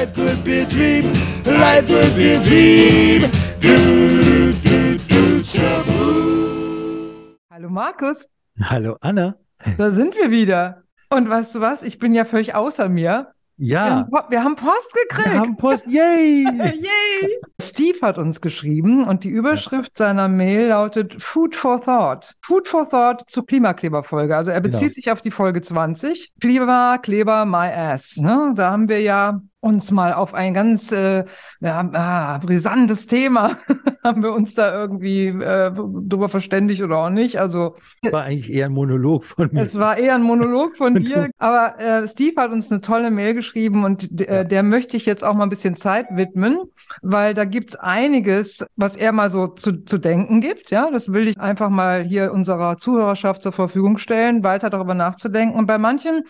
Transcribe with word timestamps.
Life 0.00 0.14
could 0.14 0.44
be 0.44 0.62
a 0.62 0.64
dream. 0.64 1.04
Life 1.44 1.86
could 1.86 2.16
be 2.16 2.32
a 2.34 2.38
dream. 2.40 3.20
Do, 3.60 4.50
do, 4.64 4.96
do, 5.10 5.42
shabu. 5.42 7.36
Hallo 7.50 7.68
Markus, 7.68 8.26
Hallo 8.62 8.96
Anna. 9.02 9.34
da 9.76 9.90
sind 9.90 10.16
wir 10.16 10.30
wieder. 10.30 10.84
Und 11.10 11.28
weißt 11.28 11.54
du 11.54 11.60
was? 11.60 11.82
Ich 11.82 11.98
bin 11.98 12.14
ja 12.14 12.24
völlig 12.24 12.54
außer 12.54 12.88
mir. 12.88 13.32
Wir, 13.58 13.66
Ja, 13.68 13.90
haben, 13.90 14.10
Po- 14.10 14.30
wir 14.30 14.42
haben 14.42 14.56
Post 14.56 14.94
gekriegt. 15.06 15.32
wir 15.34 15.38
haben 15.38 15.56
Post. 15.58 15.86
Yay! 15.86 16.44
Yay! 16.48 17.38
Steve 17.60 17.98
hat 18.00 18.16
uns 18.16 18.40
geschrieben 18.40 19.04
und 19.06 19.24
die 19.24 19.28
Überschrift 19.28 19.98
seiner 19.98 20.28
Mail 20.28 20.68
lautet 20.68 21.22
Food 21.22 21.54
for 21.54 21.78
Thought. 21.78 22.32
Food 22.42 22.68
for 22.68 22.88
Thought 22.88 23.24
zur 23.28 23.44
Klimakleberfolge. 23.44 24.34
Also 24.34 24.50
er 24.50 24.62
bezieht 24.62 24.80
Genau. 24.80 24.94
sich 24.94 25.10
auf 25.12 25.20
die 25.20 25.30
Folge 25.30 25.60
20. 25.60 26.32
Klima, 26.40 26.96
Kleber, 26.96 27.44
my 27.44 27.66
ass. 27.70 28.16
Ne? 28.16 28.54
Da 28.56 28.70
haben 28.70 28.88
wir 28.88 29.02
ja 29.02 29.42
uns 29.60 29.90
mal 29.90 30.14
auf 30.14 30.32
ein 30.32 30.54
ganz 30.54 30.90
äh, 30.90 31.24
ja, 31.60 31.90
ah, 31.92 32.38
brisantes 32.38 33.06
Thema 33.06 33.58
haben 34.04 34.22
wir 34.22 34.32
uns 34.32 34.54
da 34.54 34.72
irgendwie 34.72 35.26
äh, 35.26 35.70
drüber 35.70 36.30
verständigt 36.30 36.82
oder 36.82 36.96
auch 36.98 37.10
nicht. 37.10 37.38
Also 37.38 37.76
Das 38.02 38.12
war 38.12 38.24
eigentlich 38.24 38.50
eher 38.50 38.66
ein 38.66 38.72
Monolog 38.72 39.24
von 39.24 39.50
mir. 39.52 39.62
es 39.62 39.78
war 39.78 39.98
eher 39.98 40.14
ein 40.14 40.22
Monolog 40.22 40.76
von 40.76 40.94
dir, 41.04 41.30
aber 41.38 41.78
äh, 41.78 42.08
Steve 42.08 42.40
hat 42.40 42.52
uns 42.52 42.70
eine 42.70 42.80
tolle 42.80 43.10
Mail 43.10 43.34
geschrieben 43.34 43.84
und 43.84 44.20
äh, 44.20 44.46
der 44.46 44.62
möchte 44.62 44.96
ich 44.96 45.04
jetzt 45.04 45.22
auch 45.22 45.34
mal 45.34 45.44
ein 45.44 45.50
bisschen 45.50 45.76
Zeit 45.76 46.06
widmen, 46.10 46.58
weil 47.02 47.34
da 47.34 47.44
gibt's 47.44 47.76
einiges, 47.76 48.64
was 48.76 48.96
er 48.96 49.12
mal 49.12 49.30
so 49.30 49.48
zu, 49.48 49.84
zu 49.84 49.98
denken 49.98 50.40
gibt. 50.40 50.70
Ja, 50.70 50.90
das 50.90 51.12
will 51.12 51.28
ich 51.28 51.38
einfach 51.38 51.68
mal 51.68 52.02
hier 52.02 52.32
unserer 52.32 52.78
Zuhörerschaft 52.78 53.42
zur 53.42 53.52
Verfügung 53.52 53.98
stellen, 53.98 54.42
weiter 54.42 54.70
darüber 54.70 54.94
nachzudenken. 54.94 55.58
Und 55.58 55.66
bei 55.66 55.76
manchen 55.78 56.22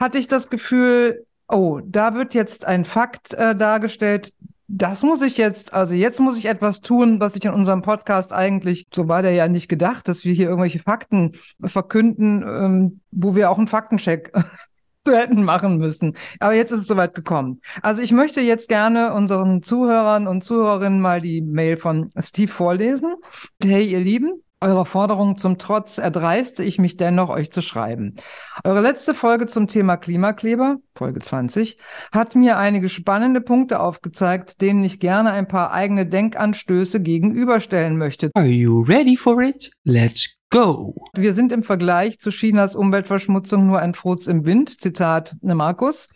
hatte 0.00 0.16
ich 0.18 0.28
das 0.28 0.48
Gefühl, 0.48 1.26
oh, 1.50 1.80
da 1.84 2.14
wird 2.14 2.34
jetzt 2.34 2.64
ein 2.64 2.84
Fakt 2.84 3.34
äh, 3.34 3.54
dargestellt, 3.54 4.32
das 4.72 5.02
muss 5.02 5.20
ich 5.20 5.36
jetzt, 5.36 5.74
also 5.74 5.94
jetzt 5.94 6.20
muss 6.20 6.38
ich 6.38 6.46
etwas 6.46 6.80
tun, 6.80 7.18
was 7.18 7.34
ich 7.34 7.44
in 7.44 7.52
unserem 7.52 7.82
Podcast 7.82 8.32
eigentlich, 8.32 8.86
so 8.94 9.08
war 9.08 9.20
der 9.20 9.32
ja 9.32 9.48
nicht 9.48 9.68
gedacht, 9.68 10.06
dass 10.06 10.24
wir 10.24 10.32
hier 10.32 10.48
irgendwelche 10.48 10.78
Fakten 10.78 11.32
verkünden, 11.60 12.44
ähm, 12.46 13.00
wo 13.10 13.34
wir 13.34 13.50
auch 13.50 13.58
einen 13.58 13.66
Faktencheck 13.66 14.32
zu 15.04 15.16
hätten 15.16 15.42
machen 15.42 15.78
müssen. 15.78 16.16
Aber 16.38 16.54
jetzt 16.54 16.70
ist 16.70 16.82
es 16.82 16.86
soweit 16.86 17.14
gekommen. 17.14 17.60
Also 17.82 18.00
ich 18.00 18.12
möchte 18.12 18.40
jetzt 18.40 18.68
gerne 18.68 19.12
unseren 19.12 19.64
Zuhörern 19.64 20.28
und 20.28 20.44
Zuhörerinnen 20.44 21.00
mal 21.00 21.20
die 21.20 21.40
Mail 21.40 21.76
von 21.76 22.10
Steve 22.20 22.52
vorlesen. 22.52 23.14
Hey, 23.60 23.86
ihr 23.86 24.00
Lieben. 24.00 24.40
Eurer 24.62 24.84
Forderung 24.84 25.38
zum 25.38 25.56
Trotz 25.56 25.96
erdreiste 25.96 26.62
ich 26.62 26.78
mich 26.78 26.98
dennoch, 26.98 27.30
euch 27.30 27.50
zu 27.50 27.62
schreiben. 27.62 28.16
Eure 28.62 28.82
letzte 28.82 29.14
Folge 29.14 29.46
zum 29.46 29.68
Thema 29.68 29.96
Klimakleber, 29.96 30.76
Folge 30.94 31.20
20, 31.20 31.78
hat 32.12 32.34
mir 32.34 32.58
einige 32.58 32.90
spannende 32.90 33.40
Punkte 33.40 33.80
aufgezeigt, 33.80 34.60
denen 34.60 34.84
ich 34.84 35.00
gerne 35.00 35.30
ein 35.30 35.48
paar 35.48 35.72
eigene 35.72 36.04
Denkanstöße 36.04 37.00
gegenüberstellen 37.00 37.96
möchte. 37.96 38.30
Are 38.34 38.44
you 38.44 38.82
ready 38.82 39.16
for 39.16 39.40
it? 39.40 39.70
Let's 39.84 40.36
go! 40.50 41.06
Wir 41.14 41.32
sind 41.32 41.52
im 41.52 41.62
Vergleich 41.62 42.18
zu 42.18 42.28
Chinas 42.28 42.76
Umweltverschmutzung 42.76 43.66
nur 43.66 43.78
ein 43.78 43.94
Furz 43.94 44.26
im 44.26 44.44
Wind. 44.44 44.78
Zitat 44.78 45.36
ne, 45.40 45.54
Markus. 45.54 46.10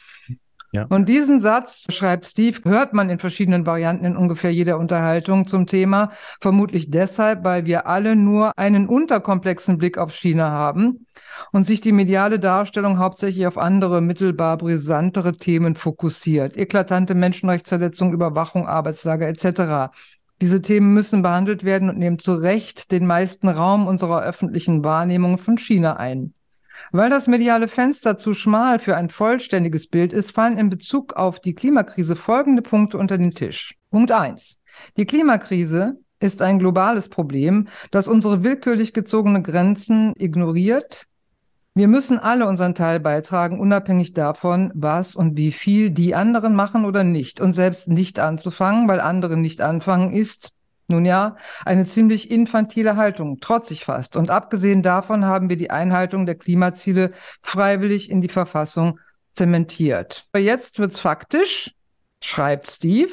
Ja. 0.75 0.87
Und 0.89 1.09
diesen 1.09 1.39
Satz, 1.39 1.87
schreibt 1.91 2.25
Steve, 2.25 2.59
hört 2.65 2.95
man 2.95 3.09
in 3.09 3.21
verschiedenen 3.21 3.65
Varianten 3.65 4.05
in 4.05 4.17
ungefähr 4.17 4.53
jeder 4.53 4.77
Unterhaltung 4.77 5.47
zum 5.47 5.69
Thema. 5.69 6.11
Vermutlich 6.41 6.91
deshalb, 6.91 7.45
weil 7.45 7.65
wir 7.65 7.87
alle 7.87 8.17
nur 8.17 8.59
einen 8.59 8.89
unterkomplexen 8.89 9.79
Blick 9.79 9.99
auf 9.99 10.13
China 10.13 10.51
haben 10.51 11.07
und 11.53 11.63
sich 11.63 11.81
die 11.81 11.93
mediale 11.93 12.41
Darstellung 12.41 12.99
hauptsächlich 12.99 13.47
auf 13.47 13.57
andere, 13.57 14.01
mittelbar 14.01 14.59
brisantere 14.59 15.37
Themen 15.37 15.77
fokussiert. 15.77 16.57
Eklatante 16.57 17.15
Menschenrechtsverletzungen, 17.15 18.13
Überwachung, 18.13 18.67
Arbeitslager 18.67 19.29
etc. 19.29 19.95
Diese 20.43 20.61
Themen 20.61 20.93
müssen 20.93 21.23
behandelt 21.23 21.63
werden 21.63 21.89
und 21.89 21.99
nehmen 21.99 22.19
zu 22.19 22.35
Recht 22.35 22.91
den 22.91 23.07
meisten 23.07 23.49
Raum 23.49 23.87
unserer 23.87 24.23
öffentlichen 24.23 24.83
Wahrnehmung 24.83 25.39
von 25.39 25.57
China 25.57 25.99
ein. 25.99 26.35
Weil 26.95 27.11
das 27.11 27.27
mediale 27.27 27.67
Fenster 27.67 28.19
zu 28.19 28.35
schmal 28.35 28.79
für 28.79 28.97
ein 28.97 29.11
vollständiges 29.11 29.89
Bild 29.89 30.13
ist, 30.13 30.31
fallen 30.31 30.59
in 30.59 30.71
Bezug 30.71 31.15
auf 31.15 31.41
die 31.41 31.53
Klimakrise 31.53 32.15
folgende 32.15 32.63
Punkte 32.63 32.99
unter 32.99 33.19
den 33.19 33.33
Tisch. 33.33 33.75
Punkt 33.91 34.13
eins: 34.13 34.61
Die 34.97 35.05
Klimakrise 35.05 35.99
ist 36.21 36.41
ein 36.41 36.61
globales 36.61 37.09
Problem, 37.09 37.67
das 37.91 38.07
unsere 38.07 38.45
willkürlich 38.45 38.93
gezogene 38.93 39.43
Grenzen 39.43 40.13
ignoriert. 40.17 41.07
Wir 41.75 41.89
müssen 41.89 42.21
alle 42.21 42.47
unseren 42.47 42.77
Teil 42.77 43.01
beitragen, 43.01 43.59
unabhängig 43.59 44.13
davon, 44.13 44.71
was 44.73 45.17
und 45.17 45.37
wie 45.37 45.51
viel 45.51 45.91
die 45.91 46.15
anderen 46.15 46.55
machen 46.55 46.85
oder 46.85 47.03
nicht. 47.03 47.41
Und 47.41 47.55
selbst 47.55 47.89
nicht 47.89 48.21
anzufangen, 48.21 48.87
weil 48.87 49.01
andere 49.01 49.37
nicht 49.37 49.61
anfangen, 49.61 50.13
ist, 50.13 50.53
nun 50.89 51.05
ja, 51.05 51.37
eine 51.65 51.85
ziemlich 51.85 52.31
infantile 52.31 52.97
Haltung, 52.97 53.41
trotzig 53.41 53.85
fast. 53.85 54.17
Und 54.17 54.31
abgesehen 54.31 54.83
davon 54.83 55.25
haben 55.25 55.49
wir 55.49 55.57
die 55.57 55.71
Einhaltung 55.71 56.27
der 56.27 56.35
Klimaziele 56.35 57.13
freiwillig 57.43 58.11
in 58.11 58.21
die 58.21 58.29
Verfassung 58.29 58.99
zementiert. 59.31 60.27
Aber 60.33 60.43
jetzt 60.43 60.79
wird's 60.79 60.99
faktisch, 60.99 61.75
schreibt 62.21 62.69
Steve. 62.69 63.13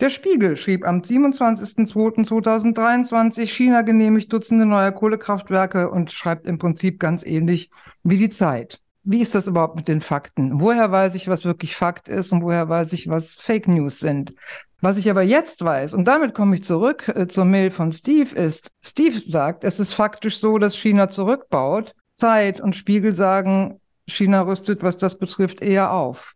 Der 0.00 0.10
Spiegel 0.10 0.58
schrieb 0.58 0.86
am 0.86 1.00
27.02.2023, 1.00 3.46
China 3.46 3.80
genehmigt 3.80 4.30
Dutzende 4.30 4.66
neuer 4.66 4.92
Kohlekraftwerke 4.92 5.90
und 5.90 6.12
schreibt 6.12 6.46
im 6.46 6.58
Prinzip 6.58 7.00
ganz 7.00 7.24
ähnlich 7.24 7.70
wie 8.02 8.18
die 8.18 8.28
Zeit. 8.28 8.82
Wie 9.10 9.22
ist 9.22 9.34
das 9.34 9.46
überhaupt 9.46 9.74
mit 9.74 9.88
den 9.88 10.02
Fakten? 10.02 10.60
Woher 10.60 10.92
weiß 10.92 11.14
ich, 11.14 11.28
was 11.28 11.46
wirklich 11.46 11.76
Fakt 11.76 12.10
ist 12.10 12.30
und 12.30 12.42
woher 12.42 12.68
weiß 12.68 12.92
ich, 12.92 13.08
was 13.08 13.36
Fake 13.36 13.66
News 13.66 14.00
sind? 14.00 14.34
Was 14.82 14.98
ich 14.98 15.08
aber 15.08 15.22
jetzt 15.22 15.64
weiß, 15.64 15.94
und 15.94 16.04
damit 16.04 16.34
komme 16.34 16.54
ich 16.54 16.62
zurück 16.62 17.08
äh, 17.08 17.26
zur 17.26 17.46
Mail 17.46 17.70
von 17.70 17.90
Steve, 17.90 18.36
ist, 18.36 18.70
Steve 18.84 19.18
sagt, 19.18 19.64
es 19.64 19.80
ist 19.80 19.94
faktisch 19.94 20.38
so, 20.38 20.58
dass 20.58 20.76
China 20.76 21.08
zurückbaut. 21.08 21.94
Zeit 22.12 22.60
und 22.60 22.76
Spiegel 22.76 23.14
sagen, 23.14 23.80
China 24.06 24.42
rüstet, 24.42 24.82
was 24.82 24.98
das 24.98 25.18
betrifft, 25.18 25.62
eher 25.62 25.90
auf. 25.92 26.34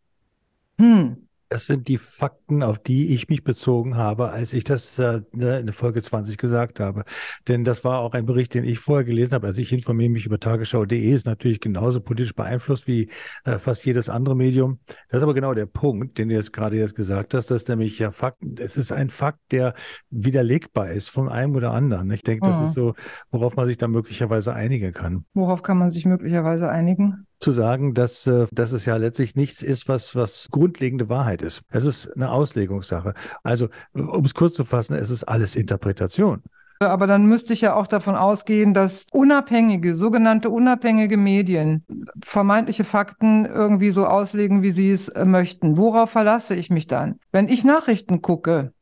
Hm, 0.79 1.29
Das 1.53 1.67
sind 1.67 1.87
die 1.89 1.99
Fakten, 1.99 2.63
auf 2.63 2.79
die 2.79 3.09
ich 3.15 3.29
mich 3.29 3.45
bezogen 3.45 3.99
habe, 3.99 4.31
als 4.31 4.55
ich 4.55 4.65
das 4.65 4.99
äh, 4.99 5.21
ne, 5.33 5.59
in 5.59 5.67
der 5.67 5.75
Folge 5.75 6.01
20 6.01 6.39
gesagt 6.39 6.81
habe. 6.81 7.05
Denn 7.47 7.63
das 7.63 7.85
war 7.85 7.99
auch 7.99 8.15
ein 8.15 8.25
Bericht, 8.25 8.55
den 8.55 8.65
ich 8.65 8.79
vorher 8.79 9.05
gelesen 9.05 9.35
habe. 9.35 9.49
Also 9.49 9.61
ich 9.61 9.71
informiere 9.71 10.09
mich 10.09 10.25
über 10.25 10.41
tagesschau.de, 10.41 11.11
ist 11.11 11.27
natürlich 11.27 11.61
genauso 11.61 12.01
politisch 12.01 12.35
beeinflusst 12.35 12.87
wie 12.87 13.11
äh, 13.45 13.59
fast 13.59 13.85
jedes 13.85 14.09
andere 14.09 14.35
Medium. 14.35 14.81
Das 15.11 15.19
ist 15.19 15.25
aber 15.25 15.35
genau 15.35 15.53
der 15.53 15.67
Punkt, 15.67 16.17
den 16.17 16.31
du 16.31 16.35
jetzt 16.35 16.55
gerade 16.55 16.77
jetzt 16.79 16.95
gesagt 16.95 17.35
hast, 17.35 17.51
dass 17.51 17.69
nämlich 17.69 17.99
ja 17.99 18.13
Fakten, 18.13 18.55
es 18.59 18.79
ist 18.79 18.91
ein 18.91 19.11
Fakt, 19.11 19.41
der 19.51 19.75
widerlegbar 20.09 20.91
ist 20.91 21.11
von 21.11 21.29
einem 21.29 21.55
oder 21.55 21.73
anderen. 21.73 22.11
Ich 22.13 22.23
denke, 22.23 22.47
das 22.49 22.61
Mhm. 22.61 22.65
ist 22.65 22.73
so, 22.73 22.95
worauf 23.31 23.57
man 23.57 23.67
sich 23.67 23.77
da 23.77 23.89
möglicherweise 23.89 24.55
einigen 24.55 24.93
kann. 24.95 25.27
worauf 25.35 25.61
kann 25.63 25.77
man 25.77 25.91
sich 25.91 26.07
möglicherweise 26.07 26.71
einigen? 26.71 27.27
Zu 27.43 27.53
sagen, 27.53 27.95
dass, 27.95 28.27
äh, 28.27 28.47
dass 28.53 28.73
es 28.73 28.87
ja 28.87 28.97
letztlich 28.97 29.37
nichts 29.37 29.63
ist, 29.63 29.89
was, 29.89 30.15
was 30.15 30.49
grundlegende 30.51 31.09
Wahrheit 31.09 31.43
ist. 31.43 31.63
Es 31.71 31.85
ist 31.85 32.15
eine 32.15 32.31
Auslegungssache. 32.31 33.15
Also, 33.43 33.69
um 33.93 34.25
es 34.25 34.35
kurz 34.35 34.55
zu 34.55 34.65
fassen, 34.65 34.95
es 34.95 35.11
ist 35.11 35.25
alles 35.25 35.57
Interpretation. 35.57 36.43
Aber 36.81 37.07
dann 37.07 37.27
müsste 37.27 37.53
ich 37.53 37.61
ja 37.61 37.75
auch 37.75 37.87
davon 37.87 38.17
ausgehen, 38.17 38.75
dass 38.75 39.07
unabhängige, 39.13 39.95
sogenannte 39.95 40.51
unabhängige 40.51 41.17
Medien 41.17 41.85
vermeintliche 42.25 42.85
Fakten 42.85 43.47
irgendwie 43.47 43.91
so 43.91 44.07
auslegen, 44.07 44.63
wie 44.63 44.73
sie 44.73 44.91
es 44.91 45.09
äh, 45.09 45.25
möchten. 45.25 45.77
Worauf 45.77 46.11
verlasse 46.11 46.55
ich 46.55 46.71
mich 46.71 46.87
dann? 46.87 47.19
Wenn 47.31 47.49
ich 47.49 47.65
Nachrichten 47.65 48.23
gucke, 48.23 48.73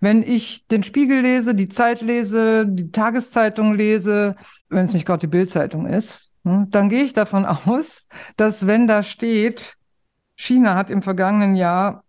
wenn 0.00 0.22
ich 0.22 0.66
den 0.68 0.82
Spiegel 0.82 1.20
lese, 1.20 1.54
die 1.54 1.68
Zeit 1.68 2.00
lese, 2.00 2.66
die 2.66 2.90
Tageszeitung 2.90 3.74
lese, 3.74 4.36
wenn 4.68 4.86
es 4.86 4.94
nicht 4.94 5.06
gerade 5.06 5.20
die 5.20 5.26
Bildzeitung 5.28 5.86
ist, 5.86 6.30
dann 6.46 6.88
gehe 6.88 7.04
ich 7.04 7.12
davon 7.12 7.44
aus, 7.66 8.08
dass 8.36 8.66
wenn 8.66 8.86
da 8.86 9.02
steht, 9.02 9.76
China 10.36 10.74
hat 10.74 10.90
im 10.90 11.02
vergangenen 11.02 11.56
Jahr 11.56 12.04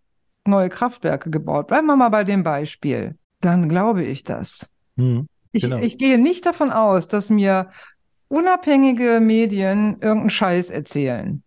neue 0.46 0.68
Kraftwerke 0.68 1.30
gebaut, 1.30 1.66
bleiben 1.66 1.86
wir 1.86 1.96
mal 1.96 2.08
bei 2.08 2.24
dem 2.24 2.42
Beispiel, 2.44 3.16
dann 3.40 3.68
glaube 3.68 4.04
ich 4.04 4.24
das. 4.24 4.70
Mhm, 4.96 5.26
Ich, 5.52 5.62
genau. 5.62 5.78
ich 5.78 5.98
gehe 5.98 6.18
nicht 6.18 6.46
davon 6.46 6.70
aus, 6.70 7.08
dass 7.08 7.30
mir 7.30 7.70
unabhängige 8.28 9.20
Medien 9.20 9.94
irgendeinen 10.00 10.30
Scheiß 10.30 10.70
erzählen. 10.70 11.42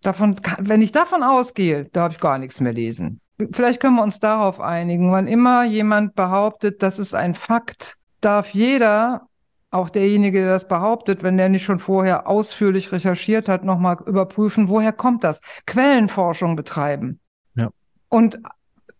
Davon, 0.00 0.36
wenn 0.58 0.82
ich 0.82 0.90
davon 0.92 1.22
ausgehe, 1.22 1.84
darf 1.86 2.14
ich 2.14 2.20
gar 2.20 2.38
nichts 2.38 2.60
mehr 2.60 2.72
lesen. 2.72 3.20
Vielleicht 3.52 3.80
können 3.80 3.96
wir 3.96 4.02
uns 4.02 4.20
darauf 4.20 4.60
einigen. 4.60 5.12
Wann 5.12 5.28
immer 5.28 5.64
jemand 5.64 6.14
behauptet, 6.14 6.82
das 6.82 6.98
ist 6.98 7.14
ein 7.14 7.34
Fakt, 7.34 7.96
darf 8.20 8.50
jeder, 8.50 9.28
auch 9.72 9.90
derjenige, 9.90 10.40
der 10.40 10.50
das 10.50 10.68
behauptet, 10.68 11.22
wenn 11.22 11.38
der 11.38 11.48
nicht 11.48 11.64
schon 11.64 11.78
vorher 11.78 12.28
ausführlich 12.28 12.92
recherchiert 12.92 13.48
hat, 13.48 13.64
nochmal 13.64 13.96
überprüfen, 14.06 14.68
woher 14.68 14.92
kommt 14.92 15.24
das? 15.24 15.40
Quellenforschung 15.66 16.56
betreiben. 16.56 17.18
Ja. 17.54 17.70
Und 18.08 18.38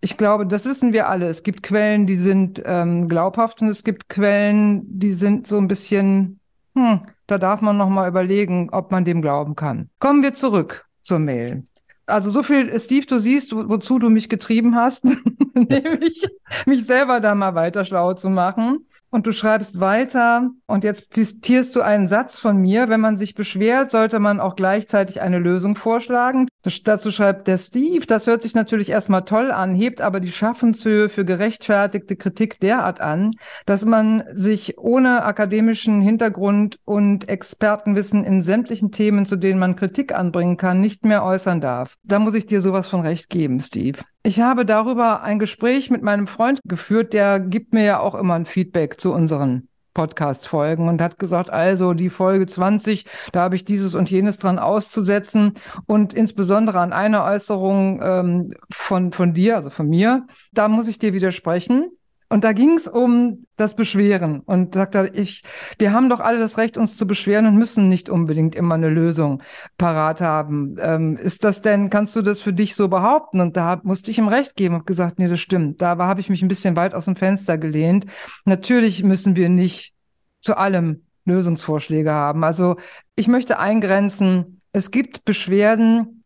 ich 0.01 0.17
glaube, 0.17 0.47
das 0.47 0.65
wissen 0.65 0.93
wir 0.93 1.09
alle. 1.09 1.27
Es 1.27 1.43
gibt 1.43 1.63
Quellen, 1.63 2.07
die 2.07 2.17
sind 2.17 2.63
ähm, 2.65 3.09
glaubhaft 3.09 3.61
und 3.61 3.69
es 3.69 3.85
gibt 3.85 4.09
Quellen, 4.09 4.83
die 4.99 5.13
sind 5.13 5.47
so 5.47 5.59
ein 5.59 5.69
bisschen, 5.69 6.41
hm, 6.75 7.03
da 7.27 7.39
darf 7.39 7.61
man 7.61 7.77
noch 7.77 7.91
mal 7.91 8.09
überlegen, 8.09 8.71
ob 8.73 8.91
man 8.91 9.05
dem 9.05 9.21
glauben 9.21 9.55
kann. 9.55 9.91
Kommen 10.01 10.23
wir 10.23 10.35
zurück 10.35 10.87
zur 11.03 11.19
Mail. 11.19 11.65
Also 12.07 12.31
so 12.31 12.43
viel, 12.43 12.79
Steve, 12.81 13.07
du 13.07 13.21
siehst, 13.21 13.55
wo, 13.55 13.69
wozu 13.69 13.99
du 13.99 14.09
mich 14.09 14.31
getrieben 14.31 14.75
hast, 14.75 15.05
nämlich 15.55 16.27
mich 16.65 16.85
selber 16.85 17.21
da 17.21 17.35
mal 17.35 17.55
weiter 17.55 17.85
schlau 17.85 18.15
zu 18.15 18.31
machen. 18.31 18.87
Und 19.15 19.27
du 19.27 19.33
schreibst 19.33 19.79
weiter 19.79 20.49
und 20.67 20.85
jetzt 20.85 21.13
zitierst 21.13 21.77
du 21.77 21.83
einen 21.83 22.09
Satz 22.09 22.39
von 22.39 22.57
mir. 22.57 22.89
Wenn 22.89 23.03
man 23.03 23.19
sich 23.19 23.35
beschwert, 23.35 23.91
sollte 23.91 24.19
man 24.21 24.41
auch 24.41 24.57
gleichzeitig 24.57 25.21
eine 25.21 25.39
Lösung 25.39 25.77
vorschlagen. 25.77 26.49
Dazu 26.85 27.11
schreibt 27.11 27.47
der 27.47 27.59
Steve, 27.59 28.07
das 28.07 28.27
hört 28.27 28.43
sich 28.43 28.55
natürlich 28.55 28.89
erstmal 28.89 29.27
toll 29.27 29.51
an, 29.51 29.75
hebt 29.75 30.01
aber 30.01 30.19
die 30.19 30.33
Schaffenshöhe 30.33 31.11
für 31.11 31.27
gerechtfertigte 31.27 32.17
Kritik 32.17 32.59
derart 32.61 33.03
an, 33.03 33.33
dass 33.67 33.85
man 33.85 34.25
sich 34.33 34.79
ohne 34.79 35.25
akademischen 35.25 36.01
Hintergrund 36.01 36.79
und 36.87 37.29
Expertenwissen 37.29 38.25
in 38.25 38.43
sämtlichen 38.43 38.93
Themen, 38.93 39.27
zu 39.27 39.37
denen 39.37 39.61
man 39.61 39.77
Kritik 39.77 40.15
anbringen 40.15 40.57
kann, 40.57 40.81
nicht 40.81 41.05
mehr 41.05 41.23
äußern 41.23 41.61
darf. 41.61 41.97
Da 42.03 42.19
muss 42.19 42.35
ich 42.35 42.47
dir 42.47 42.63
sowas 42.63 42.89
von 42.89 43.03
recht 43.03 43.29
geben, 43.29 43.61
Steve. 43.61 43.99
Ich 44.25 44.41
habe 44.41 44.65
darüber 44.65 45.23
ein 45.23 45.41
Gespräch 45.41 45.91
mit 45.91 46.03
meinem 46.03 46.29
Freund 46.29 46.61
geführt, 46.65 47.13
der 47.13 47.41
gibt 47.41 47.75
mir 47.75 47.85
ja 47.85 48.01
auch 48.01 48.15
immer 48.15 48.35
ein 48.35 48.47
Feedback 48.47 49.01
zu 49.01 49.13
unseren 49.13 49.69
Podcast-Folgen 49.95 50.89
und 50.89 51.03
hat 51.03 51.19
gesagt, 51.19 51.51
also 51.51 51.93
die 51.93 52.09
Folge 52.09 52.47
20, 52.47 53.05
da 53.33 53.41
habe 53.43 53.57
ich 53.57 53.65
dieses 53.65 53.95
und 53.95 54.11
jenes 54.11 54.39
dran 54.39 54.61
auszusetzen 54.61 55.55
und 55.87 56.15
insbesondere 56.15 56.79
an 56.79 56.93
einer 56.93 57.25
Äußerung 57.25 58.01
ähm, 58.03 58.55
von, 58.71 59.13
von 59.13 59.35
dir, 59.35 59.57
also 59.57 59.71
von 59.71 59.89
mir, 59.89 60.27
da 60.53 60.69
muss 60.69 60.89
ich 60.89 60.99
dir 60.99 61.13
widersprechen. 61.13 61.91
Und 62.33 62.45
da 62.45 62.55
ging 62.55 62.79
es 62.79 62.89
um 62.89 63.47
das 63.57 63.77
Beschweren 63.77 64.41
und 64.41 64.73
sagt 64.73 64.95
er, 64.95 65.15
ich, 65.15 65.43
wir 65.77 65.93
haben 65.93 66.09
doch 66.09 66.21
alle 66.21 66.39
das 66.39 66.57
Recht, 66.57 66.79
uns 66.79 66.97
zu 66.97 67.07
beschweren 67.07 67.45
und 67.45 67.59
müssen 67.59 67.91
nicht 67.91 68.09
unbedingt 68.09 68.55
immer 68.55 68.77
eine 68.77 68.89
Lösung 68.89 69.43
parat 69.77 70.23
haben. 70.23 70.77
Ähm, 70.81 71.19
ist 71.19 71.45
das 71.45 71.61
denn, 71.61 71.91
kannst 71.91 72.17
du 72.17 72.23
das 72.23 72.41
für 72.41 72.55
dich 72.55 72.75
so 72.75 72.89
behaupten? 72.89 73.43
Und 73.43 73.59
da 73.59 73.83
musste 73.85 74.11
ich 74.11 74.17
ihm 74.17 74.29
recht 74.29 74.57
geben 74.57 74.77
und 74.77 74.87
gesagt, 74.87 75.19
nee, 75.19 75.29
das 75.29 75.41
stimmt. 75.41 75.83
Da 75.83 75.99
habe 75.99 76.21
ich 76.21 76.31
mich 76.31 76.41
ein 76.41 76.49
bisschen 76.49 76.75
weit 76.75 76.95
aus 76.95 77.05
dem 77.05 77.17
Fenster 77.17 77.59
gelehnt. 77.59 78.07
Natürlich 78.47 79.05
müssen 79.05 79.37
wir 79.37 79.51
nicht 79.51 79.93
zu 80.41 80.57
allem 80.57 81.03
Lösungsvorschläge 81.27 82.13
haben. 82.13 82.45
Also 82.45 82.77
ich 83.15 83.29
möchte 83.29 83.59
eingrenzen, 83.59 84.63
es 84.73 84.91
gibt 84.91 85.27
Beschwerden, 85.27 86.22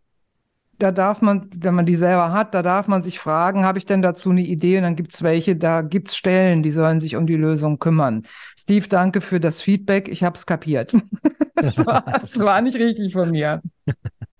da 0.78 0.92
darf 0.92 1.22
man, 1.22 1.48
wenn 1.54 1.74
man 1.74 1.86
die 1.86 1.96
selber 1.96 2.32
hat, 2.32 2.54
da 2.54 2.62
darf 2.62 2.86
man 2.88 3.02
sich 3.02 3.18
fragen, 3.18 3.64
habe 3.64 3.78
ich 3.78 3.86
denn 3.86 4.02
dazu 4.02 4.30
eine 4.30 4.42
Idee? 4.42 4.76
Und 4.78 4.82
dann 4.84 4.96
gibt 4.96 5.14
es 5.14 5.22
welche, 5.22 5.56
da 5.56 5.82
gibt 5.82 6.08
es 6.08 6.16
Stellen, 6.16 6.62
die 6.62 6.70
sollen 6.70 7.00
sich 7.00 7.16
um 7.16 7.26
die 7.26 7.36
Lösung 7.36 7.78
kümmern. 7.78 8.26
Steve, 8.56 8.86
danke 8.88 9.20
für 9.20 9.40
das 9.40 9.60
Feedback. 9.60 10.08
Ich 10.08 10.22
habe 10.22 10.36
es 10.36 10.46
kapiert. 10.46 10.94
das, 11.54 11.78
war, 11.84 12.02
das 12.20 12.38
war 12.38 12.60
nicht 12.60 12.76
richtig 12.76 13.12
von 13.12 13.30
mir. 13.30 13.62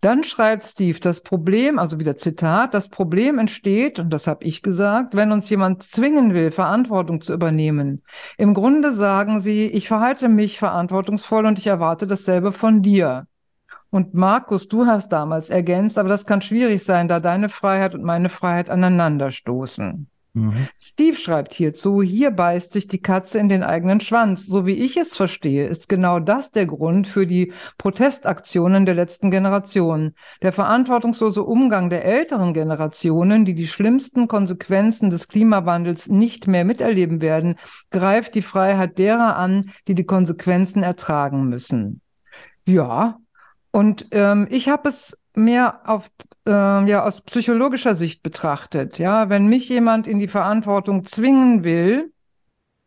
Dann 0.00 0.22
schreibt 0.24 0.64
Steve, 0.64 1.00
das 1.00 1.22
Problem, 1.22 1.78
also 1.78 1.98
wieder 1.98 2.16
Zitat, 2.16 2.74
das 2.74 2.88
Problem 2.88 3.38
entsteht, 3.38 3.98
und 3.98 4.10
das 4.10 4.26
habe 4.26 4.44
ich 4.44 4.62
gesagt, 4.62 5.16
wenn 5.16 5.32
uns 5.32 5.48
jemand 5.48 5.82
zwingen 5.82 6.34
will, 6.34 6.50
Verantwortung 6.50 7.22
zu 7.22 7.32
übernehmen. 7.32 8.02
Im 8.36 8.54
Grunde 8.54 8.92
sagen 8.92 9.40
sie, 9.40 9.66
ich 9.66 9.88
verhalte 9.88 10.28
mich 10.28 10.58
verantwortungsvoll 10.58 11.46
und 11.46 11.58
ich 11.58 11.66
erwarte 11.66 12.06
dasselbe 12.06 12.52
von 12.52 12.82
dir. 12.82 13.26
Und 13.96 14.12
Markus, 14.12 14.68
du 14.68 14.84
hast 14.84 15.08
damals 15.08 15.48
ergänzt, 15.48 15.96
aber 15.96 16.10
das 16.10 16.26
kann 16.26 16.42
schwierig 16.42 16.84
sein, 16.84 17.08
da 17.08 17.18
deine 17.18 17.48
Freiheit 17.48 17.94
und 17.94 18.04
meine 18.04 18.28
Freiheit 18.28 18.68
aneinanderstoßen. 18.68 20.06
Mhm. 20.34 20.68
Steve 20.78 21.16
schreibt 21.16 21.54
hierzu, 21.54 22.02
hier 22.02 22.30
beißt 22.30 22.74
sich 22.74 22.88
die 22.88 23.00
Katze 23.00 23.38
in 23.38 23.48
den 23.48 23.62
eigenen 23.62 24.00
Schwanz. 24.00 24.44
So 24.44 24.66
wie 24.66 24.74
ich 24.74 24.98
es 24.98 25.16
verstehe, 25.16 25.66
ist 25.66 25.88
genau 25.88 26.20
das 26.20 26.52
der 26.52 26.66
Grund 26.66 27.06
für 27.06 27.26
die 27.26 27.54
Protestaktionen 27.78 28.84
der 28.84 28.96
letzten 28.96 29.30
Generation. 29.30 30.12
Der 30.42 30.52
verantwortungslose 30.52 31.42
Umgang 31.42 31.88
der 31.88 32.04
älteren 32.04 32.52
Generationen, 32.52 33.46
die 33.46 33.54
die 33.54 33.66
schlimmsten 33.66 34.28
Konsequenzen 34.28 35.08
des 35.08 35.26
Klimawandels 35.28 36.08
nicht 36.08 36.46
mehr 36.46 36.66
miterleben 36.66 37.22
werden, 37.22 37.56
greift 37.90 38.34
die 38.34 38.42
Freiheit 38.42 38.98
derer 38.98 39.38
an, 39.38 39.70
die 39.88 39.94
die 39.94 40.04
Konsequenzen 40.04 40.82
ertragen 40.82 41.48
müssen. 41.48 42.02
Ja, 42.66 43.16
und 43.76 44.06
ähm, 44.12 44.46
ich 44.48 44.70
habe 44.70 44.88
es 44.88 45.18
mehr 45.34 45.80
auf, 45.84 46.10
äh, 46.46 46.50
ja, 46.50 47.04
aus 47.04 47.20
psychologischer 47.20 47.94
Sicht 47.94 48.22
betrachtet. 48.22 48.98
Ja, 48.98 49.28
wenn 49.28 49.48
mich 49.48 49.68
jemand 49.68 50.06
in 50.06 50.18
die 50.18 50.28
Verantwortung 50.28 51.04
zwingen 51.04 51.62
will, 51.62 52.10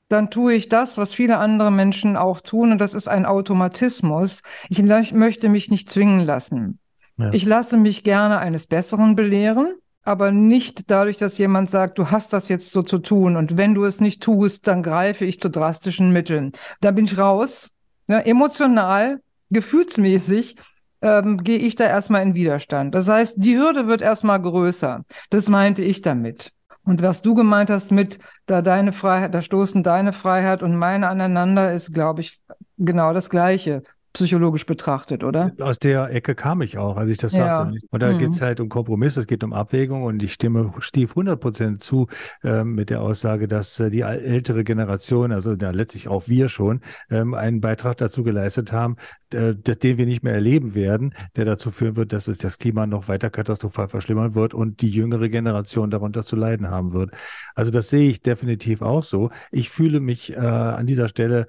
dann 0.07 0.31
tue 0.31 0.55
ich 0.55 0.67
das, 0.67 0.97
was 0.97 1.13
viele 1.13 1.37
andere 1.37 1.69
Menschen 1.71 2.17
auch 2.17 2.41
tun, 2.41 2.71
und 2.71 2.81
das 2.81 2.95
ist 2.95 3.07
ein 3.07 3.27
Automatismus. 3.27 4.41
Ich 4.67 4.81
möchte 4.81 5.47
mich 5.49 5.69
nicht 5.69 5.91
zwingen 5.91 6.21
lassen. 6.21 6.79
Ja. 7.17 7.31
Ich 7.33 7.45
lasse 7.45 7.77
mich 7.77 8.03
gerne 8.03 8.39
eines 8.39 8.65
Besseren 8.65 9.15
belehren, 9.15 9.75
aber 10.01 10.31
nicht 10.31 10.89
dadurch, 10.89 11.17
dass 11.17 11.37
jemand 11.37 11.69
sagt, 11.69 11.99
du 11.99 12.09
hast 12.09 12.33
das 12.33 12.49
jetzt 12.49 12.71
so 12.71 12.81
zu 12.81 12.97
tun 12.97 13.35
und 13.35 13.57
wenn 13.57 13.75
du 13.75 13.83
es 13.83 14.01
nicht 14.01 14.23
tust, 14.23 14.65
dann 14.65 14.81
greife 14.81 15.23
ich 15.23 15.39
zu 15.39 15.51
drastischen 15.51 16.11
Mitteln. 16.11 16.51
Da 16.81 16.89
bin 16.89 17.05
ich 17.05 17.15
raus, 17.15 17.75
ne, 18.07 18.25
emotional, 18.25 19.21
gefühlsmäßig 19.51 20.55
ähm, 21.01 21.43
gehe 21.43 21.57
ich 21.57 21.75
da 21.75 21.85
erstmal 21.85 22.23
in 22.23 22.35
Widerstand. 22.35 22.93
Das 22.95 23.07
heißt, 23.07 23.35
die 23.37 23.57
Hürde 23.57 23.87
wird 23.87 24.01
erstmal 24.01 24.41
größer. 24.41 25.05
Das 25.29 25.47
meinte 25.49 25.81
ich 25.81 26.01
damit. 26.01 26.51
Und 26.83 27.01
was 27.01 27.21
du 27.21 27.35
gemeint 27.35 27.69
hast 27.69 27.91
mit, 27.91 28.19
da 28.45 28.61
deine 28.61 28.93
Freiheit, 28.93 29.33
da 29.33 29.41
stoßen 29.41 29.83
deine 29.83 30.13
Freiheit 30.13 30.63
und 30.63 30.75
meine 30.75 31.07
aneinander, 31.07 31.71
ist, 31.73 31.93
glaube 31.93 32.21
ich, 32.21 32.41
genau 32.77 33.13
das 33.13 33.29
Gleiche, 33.29 33.83
psychologisch 34.19 34.65
betrachtet, 34.65 35.23
oder? 35.23 35.51
Aus 35.59 35.79
der 35.79 36.11
Ecke 36.11 36.35
kam 36.35 36.61
ich 36.61 36.77
auch, 36.77 36.97
als 36.97 37.09
ich 37.09 37.17
das 37.17 37.31
Ja. 37.33 37.65
sagte. 37.65 37.79
Und 37.89 38.01
da 38.03 38.13
Mhm. 38.13 38.17
geht's 38.17 38.41
halt 38.41 38.59
um 38.59 38.69
Kompromiss, 38.69 39.17
es 39.17 39.27
geht 39.27 39.43
um 39.43 39.53
Abwägung 39.53 40.03
und 40.03 40.21
ich 40.21 40.33
stimme 40.33 40.71
Stief 40.79 41.15
100 41.15 41.39
Prozent 41.39 41.83
zu 41.83 42.07
ähm, 42.43 42.75
mit 42.75 42.89
der 42.89 43.01
Aussage, 43.01 43.47
dass 43.47 43.79
äh, 43.79 43.89
die 43.89 44.03
äl- 44.03 44.19
ältere 44.21 44.63
Generation, 44.63 45.31
also 45.31 45.53
ja, 45.53 45.71
letztlich 45.71 46.07
auch 46.07 46.27
wir 46.27 46.49
schon, 46.49 46.81
ähm, 47.09 47.33
einen 47.33 47.61
Beitrag 47.61 47.97
dazu 47.97 48.23
geleistet 48.23 48.71
haben, 48.71 48.97
äh, 49.31 49.53
den 49.55 49.97
wir 49.97 50.05
nicht 50.05 50.23
mehr 50.23 50.33
erleben 50.33 50.75
werden, 50.75 51.13
der 51.35 51.45
dazu 51.45 51.71
führen 51.71 51.95
wird, 51.95 52.13
dass 52.13 52.27
es 52.27 52.37
das 52.37 52.57
Klima 52.57 52.85
noch 52.87 53.07
weiter 53.07 53.29
katastrophal 53.29 53.87
verschlimmern 53.87 54.35
wird 54.35 54.53
und 54.53 54.81
die 54.81 54.89
jüngere 54.89 55.29
Generation 55.29 55.89
darunter 55.89 56.23
zu 56.23 56.35
leiden 56.35 56.69
haben 56.69 56.93
wird. 56.93 57.11
Also 57.55 57.71
das 57.71 57.89
sehe 57.89 58.09
ich 58.09 58.21
definitiv 58.21 58.81
auch 58.81 59.03
so. 59.03 59.29
Ich 59.51 59.69
fühle 59.69 59.99
mich 59.99 60.33
äh, 60.33 60.37
an 60.37 60.85
dieser 60.87 61.07
Stelle 61.07 61.47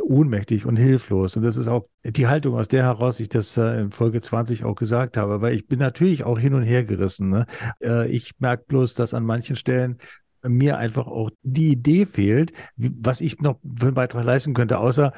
ohnmächtig 0.00 0.66
und 0.66 0.76
hilflos. 0.76 1.36
Und 1.36 1.42
das 1.42 1.56
ist 1.56 1.68
auch 1.68 1.84
die 2.04 2.26
Haltung, 2.26 2.54
aus 2.54 2.68
der 2.68 2.84
heraus 2.84 3.20
ich 3.20 3.28
das 3.28 3.56
äh, 3.56 3.80
in 3.80 3.90
Folge 3.90 4.20
20 4.20 4.64
auch 4.64 4.74
gesagt 4.74 5.16
habe, 5.16 5.40
weil 5.40 5.54
ich 5.54 5.66
bin 5.66 5.78
natürlich 5.78 6.24
auch 6.24 6.38
hin 6.38 6.54
und 6.54 6.62
her 6.62 6.84
gerissen. 6.84 7.28
Ne? 7.28 7.46
Äh, 7.82 8.08
ich 8.08 8.32
merke 8.38 8.64
bloß, 8.68 8.94
dass 8.94 9.14
an 9.14 9.24
manchen 9.24 9.56
Stellen 9.56 9.98
mir 10.42 10.78
einfach 10.78 11.06
auch 11.06 11.30
die 11.42 11.68
Idee 11.70 12.04
fehlt, 12.04 12.52
was 12.76 13.20
ich 13.20 13.40
noch 13.40 13.60
für 13.62 13.86
einen 13.86 13.94
Beitrag 13.94 14.24
leisten 14.24 14.54
könnte, 14.54 14.78
außer 14.78 15.12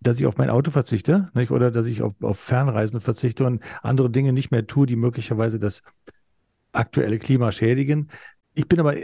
dass 0.00 0.20
ich 0.20 0.26
auf 0.26 0.36
mein 0.36 0.50
Auto 0.50 0.70
verzichte 0.70 1.30
nicht? 1.34 1.50
oder 1.50 1.70
dass 1.70 1.86
ich 1.86 2.02
auf, 2.02 2.12
auf 2.20 2.38
Fernreisen 2.38 3.00
verzichte 3.00 3.44
und 3.44 3.62
andere 3.82 4.10
Dinge 4.10 4.32
nicht 4.32 4.50
mehr 4.50 4.66
tue, 4.66 4.86
die 4.86 4.96
möglicherweise 4.96 5.58
das 5.58 5.82
aktuelle 6.72 7.18
Klima 7.18 7.52
schädigen. 7.52 8.10
Ich 8.54 8.68
bin 8.68 8.80
aber 8.80 8.96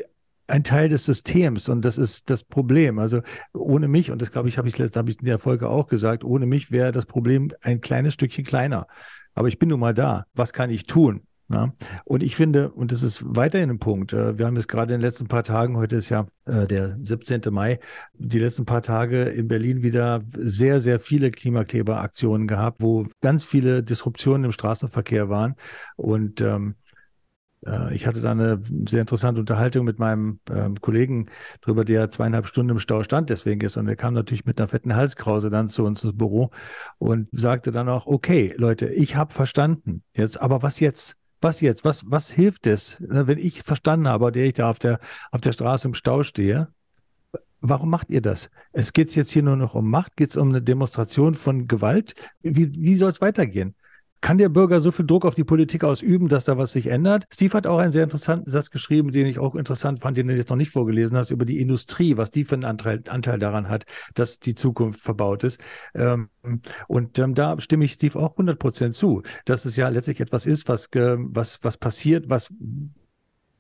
ein 0.47 0.65
Teil 0.65 0.89
des 0.89 1.05
Systems 1.05 1.69
und 1.69 1.85
das 1.85 1.99
ist 1.99 2.31
das 2.31 2.45
Problem. 2.45 2.99
Also 2.99 3.23
ohne 3.53 3.89
mich, 3.89 4.11
und 4.11 4.21
das 4.21 4.33
glaube 4.33 4.49
ich, 4.49 4.59
habe 4.59 4.69
ich, 4.69 4.79
hab 4.81 5.09
ich 5.09 5.19
in 5.19 5.27
der 5.27 5.39
Folge 5.39 5.69
auch 5.69 5.87
gesagt, 5.87 6.25
ohne 6.25 6.47
mich 6.47 6.71
wäre 6.71 6.93
das 6.93 7.07
Problem 7.07 7.51
ein 7.63 7.81
kleines 7.81 8.15
Stückchen 8.15 8.45
kleiner. 8.45 8.87
Aber 9.35 9.49
ich 9.49 9.59
bin 9.59 9.69
nun 9.69 9.81
mal 9.81 9.95
da. 9.95 10.27
Was 10.35 10.53
kann 10.53 10.71
ich 10.71 10.87
tun? 10.87 11.23
Ja. 11.53 11.73
Und 12.05 12.23
ich 12.23 12.35
finde, 12.35 12.71
und 12.71 12.93
das 12.93 13.03
ist 13.03 13.23
weiterhin 13.25 13.71
ein 13.71 13.79
Punkt, 13.79 14.13
äh, 14.13 14.39
wir 14.39 14.47
haben 14.47 14.57
es 14.57 14.69
gerade 14.69 14.95
in 14.95 15.01
den 15.01 15.07
letzten 15.07 15.29
paar 15.29 15.45
Tagen, 15.45 15.77
heute 15.77 15.97
ist 15.97 16.09
ja 16.09 16.27
äh, 16.47 16.67
der 16.67 16.97
17. 17.03 17.43
Mai, 17.51 17.79
die 18.15 18.39
letzten 18.39 18.65
paar 18.65 18.81
Tage 18.81 19.25
in 19.25 19.49
Berlin 19.49 19.83
wieder 19.83 20.23
sehr, 20.31 20.81
sehr 20.81 20.99
viele 20.99 21.31
Klimakleberaktionen 21.31 22.47
gehabt, 22.47 22.81
wo 22.81 23.07
ganz 23.21 23.45
viele 23.45 23.83
Disruptionen 23.83 24.45
im 24.45 24.53
Straßenverkehr 24.53 25.29
waren. 25.29 25.57
Und 25.97 26.41
ähm, 26.41 26.77
äh, 26.77 26.82
ich 27.93 28.07
hatte 28.07 28.21
da 28.21 28.33
eine 28.33 28.61
sehr 28.89 29.03
interessante 29.03 29.41
Unterhaltung 29.41 29.85
mit 29.85 29.99
meinem 29.99 30.41
ähm, 30.51 30.81
Kollegen 30.81 31.31
drüber, 31.61 31.85
der 31.85 32.11
zweieinhalb 32.11 32.47
Stunden 32.47 32.71
im 32.71 32.79
Stau 32.79 33.05
stand, 33.05 33.31
deswegen 33.31 33.61
ist. 33.61 33.77
Und 33.77 33.89
er 33.89 33.97
kam 33.97 34.15
natürlich 34.15 34.45
mit 34.45 34.61
einer 34.61 34.69
fetten 34.69 34.97
Halskrause 34.97 35.49
dann 35.49 35.69
zu 35.69 35.85
uns 35.85 36.03
ins 36.03 36.17
Büro 36.17 36.51
und 36.99 37.29
sagte 37.33 37.71
dann 37.71 37.89
auch, 37.89 38.07
okay, 38.07 38.55
Leute, 38.57 38.89
ich 38.89 39.15
habe 39.17 39.33
verstanden. 39.33 40.03
Jetzt, 40.15 40.41
aber 40.41 40.63
was 40.63 40.81
jetzt? 40.81 41.17
was 41.43 41.61
jetzt? 41.61 41.85
Was, 41.85 42.05
was 42.07 42.31
hilft 42.31 42.67
es, 42.67 43.01
ne, 43.01 43.27
wenn 43.27 43.39
ich 43.39 43.63
verstanden 43.63 44.09
habe, 44.09 44.33
der 44.33 44.45
ich 44.45 44.55
da 44.55 44.71
auf 44.71 44.79
der, 44.79 45.01
auf 45.31 45.41
der 45.41 45.53
Straße 45.53 45.89
im 45.89 45.95
Stau 45.95 46.23
stehe? 46.23 46.69
Warum 47.61 47.91
macht 47.91 48.11
ihr 48.11 48.21
das? 48.21 48.51
Es 48.73 48.93
geht 48.93 49.15
jetzt 49.15 49.31
hier 49.31 49.43
nur 49.43 49.57
noch 49.57 49.75
um 49.75 49.89
Macht, 49.89 50.17
geht 50.17 50.31
es 50.31 50.37
um 50.37 50.49
eine 50.49 50.63
Demonstration 50.63 51.35
von 51.35 51.69
Gewalt? 51.69 52.15
Wie, 52.43 52.75
wie 52.75 52.97
soll 52.97 53.11
es 53.11 53.21
weitergehen? 53.21 53.75
Kann 54.23 54.39
der 54.39 54.49
Bürger 54.49 54.81
so 54.81 54.93
viel 54.93 55.05
Druck 55.05 55.25
auf 55.27 55.35
die 55.35 55.43
Politik 55.43 55.83
ausüben, 55.83 56.29
dass 56.29 56.45
da 56.45 56.57
was 56.57 56.71
sich 56.71 56.87
ändert? 56.87 57.27
Steve 57.33 57.55
hat 57.55 57.67
auch 57.67 57.79
einen 57.79 57.91
sehr 57.91 58.05
interessanten 58.05 58.49
Satz 58.49 58.71
geschrieben, 58.71 59.11
den 59.11 59.27
ich 59.27 59.41
auch 59.41 59.57
interessant 59.57 59.99
fand, 59.99 60.17
den 60.17 60.29
du 60.29 60.37
jetzt 60.37 60.49
noch 60.49 60.57
nicht 60.57 60.71
vorgelesen 60.71 61.17
hast, 61.17 61.33
über 61.33 61.45
die 61.45 61.61
Industrie, 61.61 62.17
was 62.17 62.31
die 62.31 62.45
für 62.45 62.55
einen 62.55 62.65
Anteil, 62.65 63.03
Anteil 63.09 63.41
daran 63.41 63.69
hat, 63.69 63.85
dass 64.15 64.39
die 64.39 64.55
Zukunft 64.55 65.01
verbaut 65.01 65.43
ist. 65.43 65.61
Ähm, 65.95 66.31
und 66.87 67.19
ähm, 67.19 67.35
da 67.35 67.59
stimme 67.59 67.85
ich 67.85 67.95
Steve 67.95 68.17
auch 68.17 68.31
100 68.31 68.61
Prozent 68.61 68.95
zu, 68.95 69.23
dass 69.45 69.65
es 69.65 69.75
ja 69.75 69.89
letztlich 69.89 70.21
etwas 70.21 70.47
ist, 70.47 70.69
was, 70.69 70.89
was, 70.93 71.59
was 71.65 71.77
passiert, 71.77 72.31
was 72.31 72.55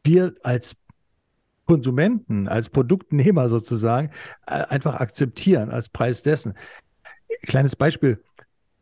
wir 0.04 0.34
als 0.44 0.76
Konsumenten, 1.66 2.46
als 2.46 2.70
Produktnehmer 2.70 3.48
sozusagen 3.48 4.10
äh, 4.46 4.52
einfach 4.52 5.00
akzeptieren 5.00 5.70
als 5.70 5.88
Preis 5.88 6.22
dessen. 6.22 6.54
Kleines 7.42 7.74
Beispiel. 7.74 8.22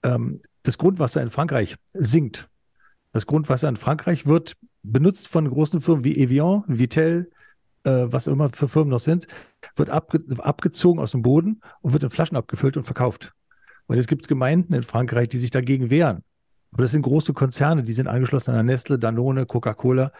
Ähm, 0.02 0.42
das 0.62 0.78
Grundwasser 0.78 1.22
in 1.22 1.30
Frankreich 1.30 1.76
sinkt. 1.92 2.48
Das 3.12 3.26
Grundwasser 3.26 3.68
in 3.68 3.76
Frankreich 3.76 4.26
wird 4.26 4.56
benutzt 4.82 5.28
von 5.28 5.48
großen 5.48 5.80
Firmen 5.80 6.04
wie 6.04 6.16
Evian, 6.16 6.64
Vitel, 6.66 7.30
äh, 7.84 8.06
was 8.06 8.26
immer 8.26 8.50
für 8.50 8.68
Firmen 8.68 8.90
noch 8.90 9.00
sind, 9.00 9.26
wird 9.76 9.90
abge 9.90 10.20
abgezogen 10.38 11.00
aus 11.00 11.12
dem 11.12 11.22
Boden 11.22 11.60
und 11.80 11.92
wird 11.92 12.02
in 12.02 12.10
Flaschen 12.10 12.36
abgefüllt 12.36 12.76
und 12.76 12.84
verkauft. 12.84 13.32
Und 13.86 13.96
jetzt 13.96 14.08
gibt 14.08 14.24
es 14.24 14.28
Gemeinden 14.28 14.74
in 14.74 14.82
Frankreich, 14.82 15.28
die 15.28 15.38
sich 15.38 15.50
dagegen 15.50 15.90
wehren. 15.90 16.22
Aber 16.72 16.82
das 16.82 16.92
sind 16.92 17.02
große 17.02 17.32
Konzerne, 17.32 17.82
die 17.82 17.92
sind 17.92 18.06
angeschlossen 18.06 18.54
an 18.54 18.66
Nestle, 18.66 18.98
Danone, 18.98 19.46
Coca-Cola. 19.46 20.12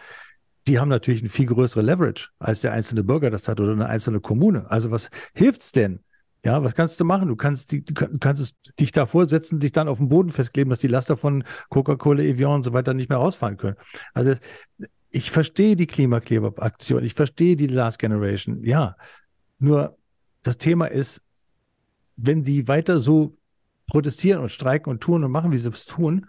Die 0.67 0.79
haben 0.79 0.89
natürlich 0.89 1.21
eine 1.21 1.29
viel 1.29 1.45
größere 1.45 1.81
Leverage, 1.81 2.29
als 2.39 2.61
der 2.61 2.73
einzelne 2.73 3.03
Bürger 3.03 3.29
das 3.29 3.47
hat 3.47 3.59
oder 3.59 3.71
eine 3.71 3.87
einzelne 3.87 4.19
Kommune. 4.19 4.69
Also 4.69 4.91
was 4.91 5.09
hilft's 5.33 5.71
denn, 5.71 6.01
ja, 6.43 6.63
was 6.63 6.73
kannst 6.73 6.99
du 6.99 7.05
machen? 7.05 7.27
Du 7.27 7.35
kannst, 7.35 7.71
die, 7.71 7.85
du 7.85 7.93
kannst 7.93 8.41
es, 8.41 8.53
dich 8.79 8.91
davor 8.91 9.27
setzen, 9.27 9.59
dich 9.59 9.71
dann 9.71 9.87
auf 9.87 9.99
den 9.99 10.09
Boden 10.09 10.29
festkleben, 10.29 10.69
dass 10.69 10.79
die 10.79 10.87
Laster 10.87 11.15
von 11.15 11.43
Coca-Cola, 11.69 12.23
Evian 12.23 12.55
und 12.55 12.63
so 12.63 12.73
weiter 12.73 12.93
nicht 12.93 13.09
mehr 13.09 13.19
rausfahren 13.19 13.57
können. 13.57 13.77
Also 14.13 14.35
ich 15.11 15.29
verstehe 15.29 15.75
die 15.75 15.87
Klimakleberaktion, 15.87 17.03
ich 17.03 17.13
verstehe 17.13 17.55
die 17.55 17.67
Last 17.67 17.99
Generation, 17.99 18.63
ja. 18.63 18.95
Nur 19.59 19.97
das 20.41 20.57
Thema 20.57 20.87
ist, 20.87 21.21
wenn 22.15 22.43
die 22.43 22.67
weiter 22.67 22.99
so 22.99 23.37
protestieren 23.87 24.41
und 24.41 24.51
streiken 24.51 24.89
und 24.89 25.01
tun 25.01 25.23
und 25.23 25.31
machen, 25.31 25.51
wie 25.51 25.57
sie 25.57 25.69
es 25.69 25.85
tun, 25.85 26.27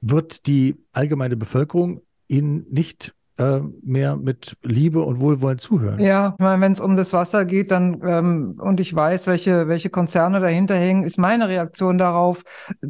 wird 0.00 0.46
die 0.46 0.76
allgemeine 0.92 1.36
Bevölkerung 1.36 2.02
ihnen 2.28 2.66
nicht 2.70 3.14
äh, 3.40 3.62
mehr 3.82 4.16
mit 4.16 4.58
Liebe 4.62 5.00
und 5.00 5.18
Wohlwollen 5.18 5.58
zuhören. 5.58 5.98
Ja, 5.98 6.34
ich 6.38 6.42
meine, 6.42 6.60
wenn 6.60 6.72
es 6.72 6.80
um 6.80 6.94
das 6.94 7.14
Wasser 7.14 7.46
geht, 7.46 7.70
dann 7.70 8.00
ähm, 8.04 8.60
und 8.60 8.80
ich 8.80 8.94
weiß, 8.94 9.26
welche, 9.26 9.66
welche 9.66 9.88
Konzerne 9.88 10.40
dahinter 10.40 10.74
hängen, 10.74 11.04
ist 11.04 11.18
meine 11.18 11.48
Reaktion 11.48 11.96
darauf, 11.96 12.42